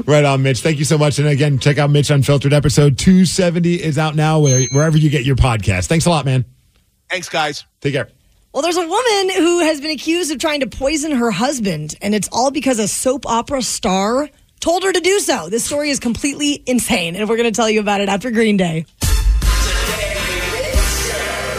Right 0.05 0.25
on, 0.25 0.43
Mitch. 0.43 0.61
Thank 0.61 0.79
you 0.79 0.85
so 0.85 0.99
much. 0.99 1.19
And 1.19 1.29
again, 1.29 1.59
check 1.59 1.79
out 1.79 1.89
Mitch 1.91 2.11
Unfiltered. 2.11 2.53
Episode 2.53 2.99
270 2.99 3.77
is 3.77 3.97
out 3.97 4.15
now 4.15 4.39
where, 4.41 4.63
wherever 4.73 4.99
you 4.99 5.09
get 5.09 5.25
your 5.25 5.37
podcast. 5.37 5.87
Thanks 5.87 6.05
a 6.05 6.11
lot, 6.11 6.27
man. 6.27 6.45
Thanks, 7.11 7.29
guys. 7.29 7.65
Take 7.81 7.95
care. 7.95 8.09
well, 8.53 8.63
there's 8.63 8.77
a 8.77 8.87
woman 8.87 9.31
who 9.37 9.61
has 9.61 9.81
been 9.81 9.91
accused 9.91 10.33
of 10.33 10.39
trying 10.39 10.61
to 10.61 10.67
poison 10.67 11.13
her 11.13 11.31
husband, 11.31 11.95
and 12.03 12.15
it's 12.15 12.29
all 12.33 12.51
because 12.51 12.79
a 12.79 12.89
soap 12.89 13.27
opera 13.27 13.63
star 13.63 14.29
told 14.61 14.83
her 14.83 14.93
to 14.93 15.01
do 15.01 15.21
so. 15.21 15.49
This 15.49 15.65
story 15.65 15.91
is 15.91 16.01
completely 16.01 16.63
insane, 16.67 17.15
and 17.17 17.29
we're 17.29 17.37
going 17.37 17.53
to 17.53 17.57
tell 17.57 17.71
you 17.71 17.81
about 17.81 18.01
it 18.01 18.09
after 18.09 18.31
Green 18.31 18.57
Day. 18.57 18.87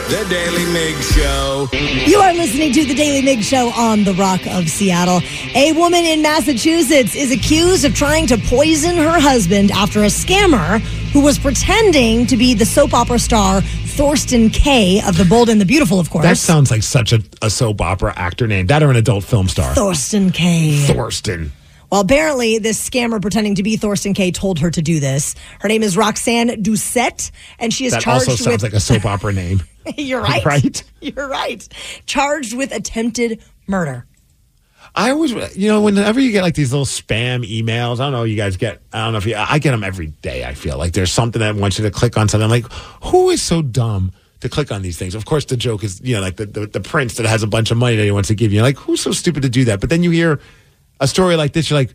The 0.10 0.26
Daily 0.30 0.66
Mig 0.72 0.96
Show. 1.04 1.68
You 2.06 2.20
are 2.20 2.34
listening 2.34 2.72
to 2.72 2.86
the 2.86 2.96
Daily 2.96 3.22
Mig 3.22 3.44
Show 3.44 3.72
on 3.72 4.06
the 4.06 4.14
Rock 4.14 4.40
of 4.48 4.70
Seattle. 4.70 5.20
A 5.54 5.74
woman 5.74 6.06
in 6.06 6.22
Massachusetts 6.22 7.14
is 7.14 7.30
accused 7.30 7.84
of 7.84 7.94
trying 7.94 8.26
to 8.28 8.38
poison 8.38 8.96
her 8.96 9.20
husband 9.20 9.70
after 9.72 10.04
a 10.04 10.08
scammer 10.08 10.80
who 11.12 11.20
was 11.20 11.38
pretending 11.38 12.26
to 12.28 12.38
be 12.38 12.54
the 12.54 12.66
soap 12.66 12.94
opera 12.94 13.20
star 13.20 13.62
Thorsten 13.98 14.50
Kaye. 14.52 15.02
of 15.08 15.18
The 15.18 15.26
Bold 15.26 15.50
and 15.50 15.60
the 15.60 15.66
Beautiful, 15.66 16.00
of 16.00 16.10
course. 16.12 16.24
That 16.24 16.38
sounds 16.38 16.70
like 16.70 16.84
such 16.84 17.14
a, 17.14 17.22
a 17.42 17.50
soap 17.50 17.82
opera 17.82 18.14
actor 18.16 18.46
name. 18.46 18.68
That 18.68 18.84
or 18.84 18.92
an 18.92 18.96
adult 18.96 19.24
film 19.24 19.48
star. 19.48 19.74
Thorsten 19.74 20.30
Kaye. 20.32 20.86
Thorsten. 20.86 21.52
Well, 21.92 22.02
apparently, 22.02 22.60
this 22.60 22.78
scammer 22.88 23.20
pretending 23.22 23.56
to 23.56 23.64
be 23.64 23.76
Thorsten 23.78 24.14
K 24.14 24.30
told 24.32 24.60
her 24.60 24.70
to 24.70 24.82
do 24.82 25.00
this. 25.00 25.36
Her 25.62 25.68
name 25.68 25.82
is 25.84 25.98
Roxanne 25.98 26.50
Doucette, 26.62 27.32
and 27.60 27.74
she 27.74 27.86
is 27.86 27.94
That 27.94 28.02
charged 28.04 28.30
also 28.30 28.44
sounds 28.44 28.62
with. 28.62 28.72
like 28.72 28.74
a 28.74 28.80
soap 28.80 29.06
opera 29.06 29.34
name. 29.34 29.64
You're 29.98 30.22
right. 30.22 30.46
Right? 30.46 30.84
You're 31.02 31.28
right. 31.28 31.68
Charged 32.06 32.56
with 32.56 32.72
attempted 32.74 33.42
murder. 33.68 34.06
I 34.98 35.12
always, 35.12 35.56
you 35.56 35.68
know, 35.68 35.82
whenever 35.82 36.20
you 36.20 36.32
get 36.32 36.42
like 36.42 36.56
these 36.56 36.72
little 36.72 36.88
spam 36.88 37.48
emails, 37.48 38.00
I 38.00 38.06
don't 38.06 38.14
know, 38.14 38.24
you 38.24 38.36
guys 38.36 38.58
get, 38.58 38.82
I 38.92 39.04
don't 39.04 39.12
know 39.12 39.20
if 39.20 39.28
you, 39.28 39.36
I 39.38 39.60
get 39.60 39.70
them 39.70 39.84
every 39.84 40.08
day. 40.08 40.44
I 40.44 40.56
feel 40.56 40.76
like 40.80 40.94
there's 40.94 41.12
something 41.12 41.40
that 41.40 41.54
wants 41.54 41.78
you 41.78 41.86
to 41.86 41.92
click 41.92 42.18
on 42.18 42.28
something. 42.28 42.44
I'm 42.44 42.50
like, 42.50 42.72
who 43.04 43.30
is 43.30 43.40
so 43.40 43.62
dumb 43.62 44.12
to 44.40 44.50
click 44.50 44.72
on 44.72 44.82
these 44.82 44.98
things? 44.98 45.14
Of 45.14 45.26
course, 45.26 45.46
the 45.46 45.56
joke 45.56 45.84
is, 45.84 46.02
you 46.02 46.16
know, 46.16 46.22
like 46.22 46.38
the, 46.38 46.48
the, 46.48 46.66
the 46.66 46.80
prince 46.80 47.14
that 47.18 47.28
has 47.28 47.44
a 47.44 47.48
bunch 47.48 47.70
of 47.70 47.78
money 47.78 47.96
that 47.96 48.04
he 48.04 48.10
wants 48.10 48.30
to 48.30 48.36
give 48.36 48.52
you. 48.52 48.64
Like, 48.64 48.78
who's 48.78 49.00
so 49.00 49.12
stupid 49.12 49.44
to 49.44 49.50
do 49.50 49.66
that? 49.66 49.82
But 49.82 49.92
then 49.92 50.02
you 50.02 50.10
hear 50.10 50.40
a 51.00 51.08
story 51.08 51.36
like 51.36 51.54
this, 51.54 51.70
you're 51.70 51.78
like, 51.78 51.94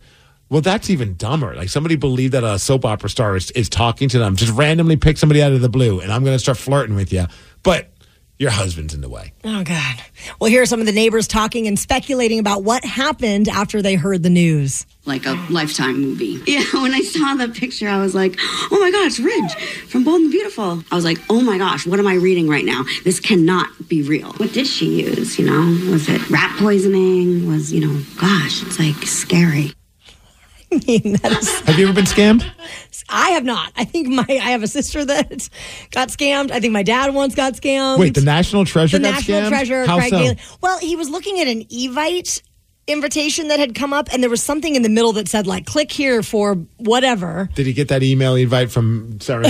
well, 0.48 0.60
that's 0.60 0.88
even 0.88 1.16
dumber. 1.16 1.56
Like 1.56 1.70
somebody 1.70 1.96
believed 1.96 2.34
that 2.34 2.44
a 2.44 2.56
soap 2.56 2.84
opera 2.84 3.10
star 3.10 3.34
is, 3.34 3.50
is 3.50 3.68
talking 3.68 4.08
to 4.10 4.18
them, 4.20 4.36
just 4.36 4.52
randomly 4.52 4.96
pick 4.96 5.18
somebody 5.18 5.42
out 5.42 5.50
of 5.50 5.60
the 5.60 5.68
blue, 5.68 5.98
and 5.98 6.12
I'm 6.12 6.22
going 6.22 6.36
to 6.36 6.38
start 6.38 6.58
flirting 6.58 6.94
with 6.94 7.12
you. 7.12 7.24
But 7.64 7.90
your 8.42 8.50
husband's 8.50 8.92
in 8.92 9.00
the 9.00 9.08
way. 9.08 9.32
Oh, 9.44 9.62
God. 9.62 9.96
Well, 10.40 10.50
here 10.50 10.62
are 10.62 10.66
some 10.66 10.80
of 10.80 10.86
the 10.86 10.92
neighbors 10.92 11.28
talking 11.28 11.66
and 11.68 11.78
speculating 11.78 12.40
about 12.40 12.64
what 12.64 12.84
happened 12.84 13.48
after 13.48 13.80
they 13.80 13.94
heard 13.94 14.22
the 14.24 14.30
news. 14.30 14.84
like 15.06 15.24
a 15.26 15.32
lifetime 15.48 16.00
movie. 16.00 16.40
Yeah, 16.46 16.64
when 16.74 16.92
I 16.92 17.00
saw 17.00 17.34
the 17.34 17.48
picture, 17.48 17.88
I 17.88 17.98
was 18.00 18.14
like, 18.14 18.34
oh 18.40 18.78
my 18.80 18.90
gosh, 18.90 19.18
Ridge 19.20 19.54
from 19.88 20.02
Bold 20.04 20.20
and 20.22 20.30
Beautiful. 20.32 20.82
I 20.90 20.94
was 20.96 21.04
like, 21.04 21.18
oh 21.30 21.40
my 21.40 21.56
gosh, 21.56 21.86
what 21.86 21.98
am 22.00 22.06
I 22.06 22.14
reading 22.14 22.48
right 22.48 22.64
now? 22.64 22.82
This 23.04 23.20
cannot 23.20 23.68
be 23.88 24.02
real. 24.02 24.32
What 24.34 24.52
did 24.52 24.66
she 24.66 25.02
use? 25.04 25.38
You 25.38 25.46
know, 25.46 25.90
was 25.92 26.08
it 26.08 26.28
rat 26.28 26.54
poisoning? 26.58 27.48
Was, 27.48 27.72
you 27.72 27.80
know, 27.86 28.02
gosh, 28.20 28.62
it's 28.64 28.78
like 28.78 28.96
scary. 29.06 29.72
I 30.72 30.80
mean, 30.86 31.12
that 31.22 31.32
is 31.32 31.60
Have 31.60 31.78
you 31.78 31.86
ever 31.86 31.94
been 31.94 32.06
scammed? 32.06 32.44
I 33.08 33.30
have 33.30 33.44
not. 33.44 33.72
I 33.76 33.84
think 33.84 34.08
my 34.08 34.26
I 34.28 34.50
have 34.50 34.62
a 34.62 34.68
sister 34.68 35.04
that 35.04 35.48
got 35.90 36.08
scammed. 36.08 36.50
I 36.50 36.60
think 36.60 36.72
my 36.72 36.82
dad 36.82 37.14
once 37.14 37.34
got 37.34 37.54
scammed. 37.54 37.98
Wait, 37.98 38.14
the 38.14 38.20
National 38.22 38.64
Treasure 38.64 38.98
the 38.98 39.04
got 39.04 39.14
national 39.14 39.40
scammed? 39.42 39.48
treasure. 39.48 39.86
How 39.86 39.98
Craig 39.98 40.10
so? 40.10 40.18
Daly. 40.18 40.38
Well, 40.60 40.78
he 40.78 40.96
was 40.96 41.08
looking 41.10 41.40
at 41.40 41.46
an 41.46 41.64
Evite 41.64 42.42
invitation 42.88 43.48
that 43.48 43.58
had 43.60 43.74
come 43.74 43.92
up, 43.92 44.12
and 44.12 44.22
there 44.22 44.30
was 44.30 44.42
something 44.42 44.74
in 44.74 44.82
the 44.82 44.88
middle 44.88 45.12
that 45.12 45.28
said 45.28 45.46
like, 45.46 45.66
"Click 45.66 45.90
here 45.92 46.22
for 46.22 46.54
whatever." 46.78 47.48
Did 47.54 47.66
he 47.66 47.72
get 47.72 47.88
that 47.88 48.02
email 48.02 48.34
invite 48.34 48.70
from 48.70 49.20
sorry 49.20 49.44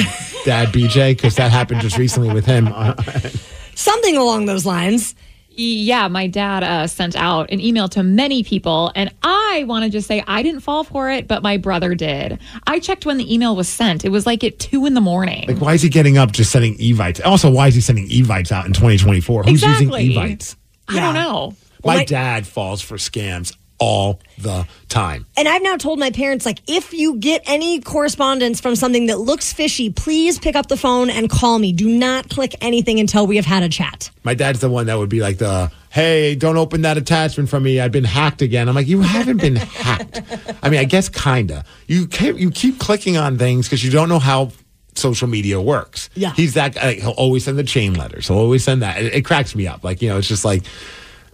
dad, 0.44 0.68
BJ? 0.68 1.16
Because 1.16 1.36
that 1.36 1.50
happened 1.50 1.80
just 1.80 1.98
recently 1.98 2.32
with 2.32 2.46
him. 2.46 2.68
Something 3.74 4.16
along 4.16 4.46
those 4.46 4.66
lines. 4.66 5.14
Yeah, 5.54 6.08
my 6.08 6.26
dad 6.26 6.62
uh, 6.64 6.86
sent 6.86 7.14
out 7.16 7.50
an 7.50 7.60
email 7.60 7.88
to 7.88 8.02
many 8.02 8.42
people, 8.42 8.90
and 8.94 9.14
I 9.22 9.64
want 9.66 9.84
to 9.84 9.90
just 9.90 10.08
say 10.08 10.22
I 10.26 10.42
didn't 10.42 10.60
fall 10.60 10.82
for 10.84 11.10
it, 11.10 11.28
but 11.28 11.42
my 11.42 11.56
brother 11.56 11.94
did. 11.94 12.38
I 12.66 12.78
checked 12.78 13.04
when 13.06 13.18
the 13.18 13.32
email 13.32 13.54
was 13.54 13.68
sent. 13.68 14.04
It 14.04 14.08
was 14.08 14.26
like 14.26 14.42
at 14.44 14.58
two 14.58 14.86
in 14.86 14.94
the 14.94 15.00
morning. 15.00 15.46
Like, 15.48 15.60
why 15.60 15.74
is 15.74 15.82
he 15.82 15.88
getting 15.88 16.16
up 16.18 16.32
just 16.32 16.50
sending 16.52 16.76
Evites? 16.78 17.20
Also, 17.24 17.50
why 17.50 17.68
is 17.68 17.74
he 17.74 17.80
sending 17.80 18.08
Evites 18.08 18.50
out 18.52 18.66
in 18.66 18.72
2024? 18.72 19.42
Who's 19.44 19.52
Exactly. 19.62 20.02
using 20.04 20.22
Evites? 20.22 20.56
I 20.88 21.00
don't 21.00 21.14
know. 21.14 21.54
My, 21.84 21.96
my- 21.96 22.04
dad 22.04 22.46
falls 22.46 22.80
for 22.80 22.96
scams 22.96 23.54
all 23.82 24.20
the 24.38 24.64
time. 24.88 25.26
And 25.36 25.48
I've 25.48 25.62
now 25.62 25.76
told 25.76 25.98
my 25.98 26.12
parents, 26.12 26.46
like, 26.46 26.60
if 26.68 26.92
you 26.92 27.16
get 27.16 27.42
any 27.46 27.80
correspondence 27.80 28.60
from 28.60 28.76
something 28.76 29.06
that 29.06 29.18
looks 29.18 29.52
fishy, 29.52 29.90
please 29.90 30.38
pick 30.38 30.54
up 30.54 30.68
the 30.68 30.76
phone 30.76 31.10
and 31.10 31.28
call 31.28 31.58
me. 31.58 31.72
Do 31.72 31.88
not 31.88 32.30
click 32.30 32.54
anything 32.60 33.00
until 33.00 33.26
we 33.26 33.34
have 33.36 33.44
had 33.44 33.64
a 33.64 33.68
chat. 33.68 34.12
My 34.22 34.34
dad's 34.34 34.60
the 34.60 34.70
one 34.70 34.86
that 34.86 34.98
would 34.98 35.08
be 35.08 35.20
like 35.20 35.38
the, 35.38 35.72
hey, 35.90 36.36
don't 36.36 36.56
open 36.56 36.82
that 36.82 36.96
attachment 36.96 37.48
from 37.48 37.64
me. 37.64 37.80
I've 37.80 37.90
been 37.90 38.04
hacked 38.04 38.40
again. 38.40 38.68
I'm 38.68 38.76
like, 38.76 38.86
you 38.86 39.00
haven't 39.00 39.38
been 39.38 39.56
hacked. 39.56 40.22
I 40.62 40.70
mean, 40.70 40.78
I 40.78 40.84
guess 40.84 41.08
kinda. 41.08 41.64
You 41.88 42.06
keep, 42.06 42.38
you 42.38 42.52
keep 42.52 42.78
clicking 42.78 43.16
on 43.16 43.36
things 43.36 43.66
because 43.66 43.84
you 43.84 43.90
don't 43.90 44.08
know 44.08 44.20
how 44.20 44.52
social 44.94 45.26
media 45.26 45.60
works. 45.60 46.08
Yeah. 46.14 46.34
He's 46.34 46.54
that 46.54 46.76
guy. 46.76 46.94
He'll 46.94 47.10
always 47.10 47.46
send 47.46 47.58
the 47.58 47.64
chain 47.64 47.94
letters. 47.94 48.28
He'll 48.28 48.38
always 48.38 48.62
send 48.62 48.82
that. 48.82 49.02
It, 49.02 49.12
it 49.12 49.24
cracks 49.24 49.56
me 49.56 49.66
up. 49.66 49.82
Like, 49.82 50.02
you 50.02 50.08
know, 50.08 50.18
it's 50.18 50.28
just 50.28 50.44
like, 50.44 50.62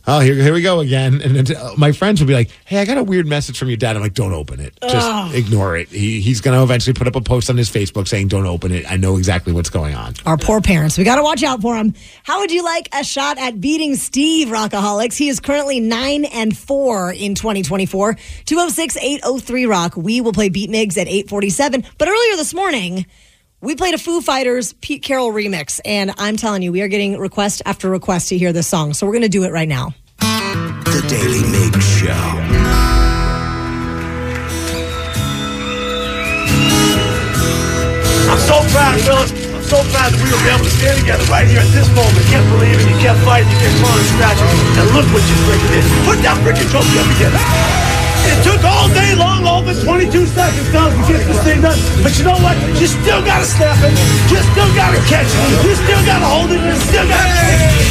oh, 0.09 0.21
here, 0.21 0.35
here 0.35 0.53
we 0.53 0.63
go 0.63 0.81
again. 0.81 1.21
And 1.23 1.37
then 1.37 1.57
uh, 1.57 1.73
my 1.77 1.93
friends 1.93 2.21
will 2.21 2.27
be 2.27 2.35
like, 2.35 2.51
hey, 2.65 2.81
I 2.81 2.85
got 2.85 2.99
a 2.99 3.03
weird 3.05 3.27
message 3.27 3.59
from 3.59 3.69
your 3.69 3.77
dad. 3.77 3.95
I'm 3.95 4.03
like, 4.03 4.15
don't 4.15 4.33
open 4.33 4.59
it. 4.59 4.77
Just 4.83 5.07
Ugh. 5.09 5.35
ignore 5.35 5.77
it. 5.77 5.89
He, 5.89 6.21
he's 6.21 6.41
going 6.41 6.57
to 6.57 6.63
eventually 6.63 6.95
put 6.95 7.07
up 7.07 7.15
a 7.15 7.21
post 7.21 7.51
on 7.51 7.57
his 7.57 7.71
Facebook 7.71 8.09
saying, 8.09 8.29
don't 8.29 8.47
open 8.47 8.73
it. 8.73 8.91
I 8.91 8.97
know 8.97 9.17
exactly 9.17 9.53
what's 9.53 9.71
going 9.71 9.95
on. 9.95 10.15
Our 10.27 10.39
poor 10.39 10.61
parents. 10.61 10.99
We 10.99 11.05
got 11.05 11.17
to 11.17 11.23
watch 11.23 11.43
out 11.43 11.61
for 11.61 11.77
them. 11.77 11.95
How 12.25 12.41
would 12.41 12.51
you 12.51 12.65
like 12.65 12.89
a 12.93 13.05
shot 13.05 13.39
at 13.39 13.61
beating 13.61 13.95
Steve 13.95 14.49
Rockaholics? 14.49 15.17
He 15.17 15.29
is 15.29 15.39
currently 15.41 15.81
9 15.81 16.25
and 16.25 16.57
4 16.57 17.13
in 17.13 17.35
2024. 17.35 18.15
206 18.47 18.97
803 18.97 19.67
Rock. 19.67 19.97
We 19.97 20.21
will 20.21 20.33
play 20.33 20.49
Beat 20.49 20.71
Migs 20.71 20.97
at 20.97 21.07
847. 21.07 21.85
But 21.99 22.09
earlier 22.09 22.37
this 22.37 22.55
morning, 22.55 23.07
we 23.61 23.75
played 23.75 23.95
a 23.95 23.99
Foo 23.99 24.21
Fighters 24.21 24.73
Pete 24.75 25.03
Carroll 25.03 25.33
remix. 25.33 25.81
And 25.85 26.13
I'm 26.19 26.37
telling 26.37 26.63
you, 26.63 26.73
we 26.73 26.83
are 26.83 26.89
getting 26.89 27.19
request 27.19 27.63
after 27.67 27.91
request 27.91 28.29
to 28.29 28.39
hear 28.39 28.53
this 28.53 28.67
song. 28.67 28.95
So 28.95 29.07
we're 29.07 29.13
going 29.13 29.23
to 29.23 29.29
do 29.29 29.45
it 29.45 29.53
right 29.53 29.69
now. 29.69 29.95
The 30.21 31.05
Daily 31.09 31.43
Mig 31.51 31.83
Show. 31.83 32.13
I'm 38.29 38.39
so 38.39 38.61
proud, 38.73 39.01
fellas. 39.01 39.33
I'm 39.33 39.63
so 39.65 39.81
proud 39.93 40.13
that 40.13 40.21
we 40.23 40.31
were 40.33 40.49
able 40.53 40.65
to 40.65 40.71
stand 40.71 41.01
together 41.01 41.25
right 41.33 41.47
here 41.47 41.61
at 41.61 41.73
this 41.73 41.89
moment. 41.97 42.17
You 42.17 42.29
kept 42.31 42.49
believing, 42.53 42.89
you 42.89 42.99
kept 43.01 43.21
fighting, 43.25 43.51
you 43.51 43.59
kept 43.59 43.77
clawing 43.81 44.01
and 44.01 44.11
scratching. 44.17 44.49
And 44.81 44.87
look 44.97 45.07
what 45.13 45.25
you 45.29 45.37
freaking 45.49 45.71
did. 45.73 45.85
Put 46.05 46.19
that 46.25 46.37
freaking 46.45 46.69
trophy 46.71 46.99
up 47.01 47.09
again. 47.17 47.98
It 48.29 48.39
took 48.45 48.63
all 48.65 48.89
day 48.93 49.15
long, 49.17 49.45
all 49.49 49.63
the 49.63 49.73
22 49.73 50.27
seconds, 50.27 50.69
fellas, 50.69 50.93
to 50.93 51.03
get 51.09 51.25
this 51.25 51.41
thing 51.45 51.63
done. 51.65 51.79
But 52.05 52.13
you 52.19 52.25
know 52.29 52.37
what? 52.45 52.57
You 52.77 52.87
still 52.87 53.25
gotta 53.25 53.49
snap 53.49 53.81
it. 53.81 53.97
You 54.29 54.37
still 54.53 54.71
gotta 54.77 55.01
catch 55.09 55.29
it. 55.33 55.65
You 55.65 55.75
still 55.75 56.03
gotta 56.05 56.29
hold 56.29 56.53
it. 56.53 56.61
You 56.61 56.77
still 56.77 57.09
gotta. 57.09 57.89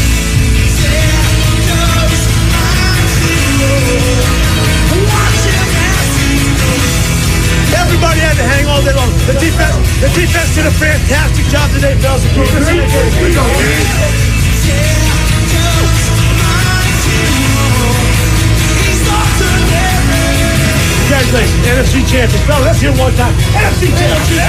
Everybody 7.73 8.19
had 8.21 8.37
to 8.37 8.45
hang 8.45 8.65
all 8.67 8.81
day 8.85 8.93
long. 8.93 9.09
The 9.25 9.33
defense, 9.41 9.73
the 10.01 10.09
defense 10.13 10.53
did 10.53 10.65
a 10.67 10.75
fantastic 10.77 11.45
job 11.49 11.65
today, 11.73 11.97
fellas. 11.97 12.21
Congratulations, 21.07 21.63
NFC 21.63 22.03
champions. 22.03 22.43
Fellas, 22.43 22.67
let's 22.67 22.75
hear 22.81 22.91
one 22.99 23.15
time. 23.15 23.33
NFC 23.55 23.87
champions. 23.95 24.27
You 24.27 24.43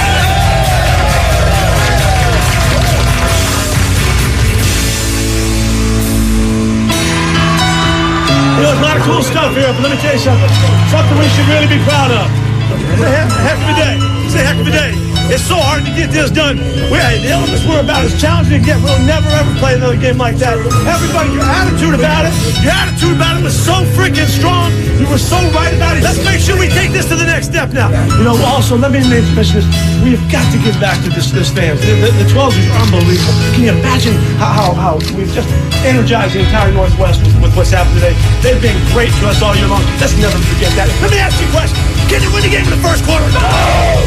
know, 8.59 8.67
there's 8.67 8.75
a 8.75 8.83
lot 8.83 8.97
of 8.97 9.03
cool 9.03 9.23
stuff 9.23 9.55
here, 9.55 9.71
but 9.71 9.83
let 9.87 9.95
me 9.95 10.01
tell 10.03 10.11
you 10.11 10.19
something. 10.19 10.51
Something 10.91 11.15
we 11.17 11.29
should 11.31 11.47
really 11.47 11.67
be 11.71 11.79
proud 11.87 12.11
of. 12.11 12.27
It's 12.27 13.03
a 13.03 13.07
heck, 13.07 13.31
heck 13.39 13.55
of 13.55 13.63
a 13.63 13.75
day. 13.79 13.95
It's 14.25 14.35
a 14.35 14.43
heck 14.43 14.59
of 14.59 14.67
a 14.67 14.71
day. 14.71 15.08
It's 15.29 15.45
so 15.45 15.61
hard 15.61 15.85
to 15.85 15.93
get 15.93 16.09
this 16.09 16.33
done. 16.33 16.57
We, 16.89 16.97
the 17.21 17.29
elements 17.29 17.61
we're 17.61 17.85
about 17.85 18.01
as 18.01 18.17
challenging 18.17 18.61
to 18.61 18.65
get. 18.65 18.81
We'll 18.81 18.97
never 19.05 19.29
ever 19.29 19.53
play 19.61 19.77
another 19.77 19.93
game 19.93 20.17
like 20.17 20.41
that. 20.41 20.57
Everybody, 20.57 21.37
your 21.37 21.45
attitude 21.45 21.93
about 21.93 22.25
it, 22.25 22.33
your 22.65 22.73
attitude 22.73 23.13
about 23.13 23.37
it 23.37 23.45
was 23.45 23.53
so 23.53 23.85
freaking 23.93 24.25
strong. 24.25 24.73
You 24.97 25.05
were 25.05 25.21
so 25.21 25.37
right 25.53 25.69
about 25.69 26.01
it. 26.01 26.01
Let's 26.01 26.17
make 26.25 26.41
sure 26.41 26.57
we 26.57 26.65
take 26.73 26.89
this 26.89 27.05
to 27.13 27.15
the 27.15 27.29
next 27.29 27.53
step 27.53 27.69
now. 27.77 27.93
You 28.17 28.25
know, 28.25 28.41
also, 28.41 28.73
let 28.73 28.89
me 28.89 29.05
mention 29.05 29.53
this. 29.53 29.69
We 30.01 30.17
have 30.17 30.25
got 30.33 30.49
to 30.49 30.57
give 30.65 30.73
back 30.81 30.97
to 31.05 31.13
this, 31.13 31.29
this 31.29 31.53
fans. 31.53 31.77
The, 31.85 31.93
the, 32.01 32.09
the 32.25 32.27
12s 32.33 32.57
are 32.57 32.81
unbelievable. 32.89 33.37
Can 33.53 33.69
you 33.69 33.73
imagine 33.77 34.17
how, 34.41 34.49
how, 34.49 34.69
how 34.73 34.93
we've 35.13 35.29
just 35.29 35.45
energized 35.85 36.33
the 36.33 36.41
entire 36.41 36.73
Northwest 36.73 37.21
with, 37.21 37.37
with 37.37 37.53
what's 37.53 37.69
happened 37.69 38.01
today? 38.01 38.17
They've 38.41 38.57
been 38.57 38.77
great 38.97 39.13
to 39.21 39.29
us 39.29 39.45
all 39.45 39.53
year 39.53 39.69
long. 39.69 39.85
Let's 40.01 40.17
never 40.17 40.41
forget 40.57 40.73
that. 40.73 40.89
Let 41.05 41.13
me 41.13 41.21
ask 41.21 41.37
you 41.37 41.45
a 41.45 41.53
question. 41.53 41.98
Can 42.09 42.23
you 42.23 42.33
win 42.33 42.41
the 42.41 42.49
game 42.49 42.65
in 42.65 42.71
the 42.71 42.81
first 42.81 43.05
quarter? 43.05 43.29
No! 43.29 43.39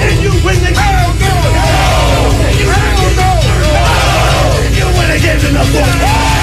Can 0.03 0.21
you 0.21 0.33
win 0.43 0.59
the 0.59 0.75
game? 0.75 0.83
Hell 0.83 1.15
no! 1.23 1.35
No! 1.55 2.35
Can 2.43 2.59
you 2.59 2.67
win 2.67 2.83
the 2.83 2.99
game? 2.99 3.15
No! 3.15 3.31
Can 4.59 4.73
you 4.75 4.87
win 4.99 5.09
the 5.09 5.19
game 5.23 5.39
in 5.47 5.55
the 5.55 5.65
fourth 5.71 6.42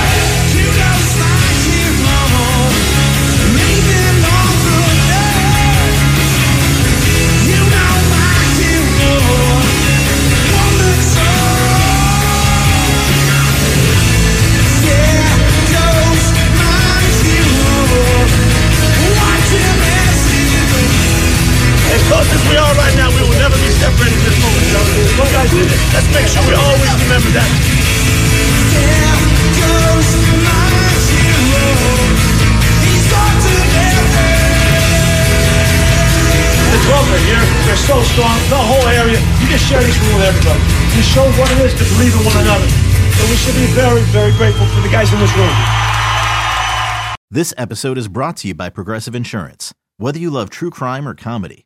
close 22.10 22.26
as 22.34 22.41
we 22.49 22.57
are 22.57 22.74
right 22.74 22.95
now, 22.97 23.14
we 23.14 23.22
will 23.22 23.38
never 23.38 23.53
be 23.62 23.70
separated 23.70 24.18
in 24.18 24.26
this 24.26 24.39
moment. 24.41 24.66
fellas. 24.74 25.14
Look, 25.14 25.30
guys, 25.30 25.51
let's 25.93 26.10
make 26.10 26.26
sure 26.26 26.41
we 26.49 26.57
always 26.57 26.89
remember 27.05 27.30
that. 27.38 27.49
The 36.74 36.80
12 36.82 37.14
are 37.14 37.24
here. 37.30 37.45
They're 37.70 37.78
so 37.78 38.01
strong. 38.10 38.38
The 38.49 38.57
whole 38.57 38.88
area. 38.89 39.22
You 39.38 39.45
just 39.53 39.70
share 39.70 39.82
this 39.82 39.93
room 40.01 40.18
with 40.18 40.34
everybody. 40.34 40.62
You 40.97 41.05
show 41.05 41.26
what 41.38 41.49
it 41.53 41.62
is 41.62 41.78
to 41.78 41.86
believe 41.93 42.14
in 42.18 42.26
one 42.26 42.38
another. 42.41 42.70
So 43.22 43.22
we 43.30 43.38
should 43.38 43.53
be 43.53 43.70
very, 43.78 44.01
very 44.10 44.34
grateful 44.34 44.66
for 44.74 44.82
the 44.82 44.89
guys 44.89 45.14
in 45.14 45.20
this 45.22 45.34
room. 45.38 45.53
This 47.30 47.53
episode 47.57 47.97
is 47.99 48.07
brought 48.07 48.38
to 48.38 48.49
you 48.49 48.55
by 48.55 48.70
Progressive 48.70 49.14
Insurance. 49.14 49.74
Whether 49.97 50.18
you 50.18 50.32
love 50.32 50.49
true 50.49 50.72
crime 50.72 51.07
or 51.07 51.14
comedy, 51.14 51.66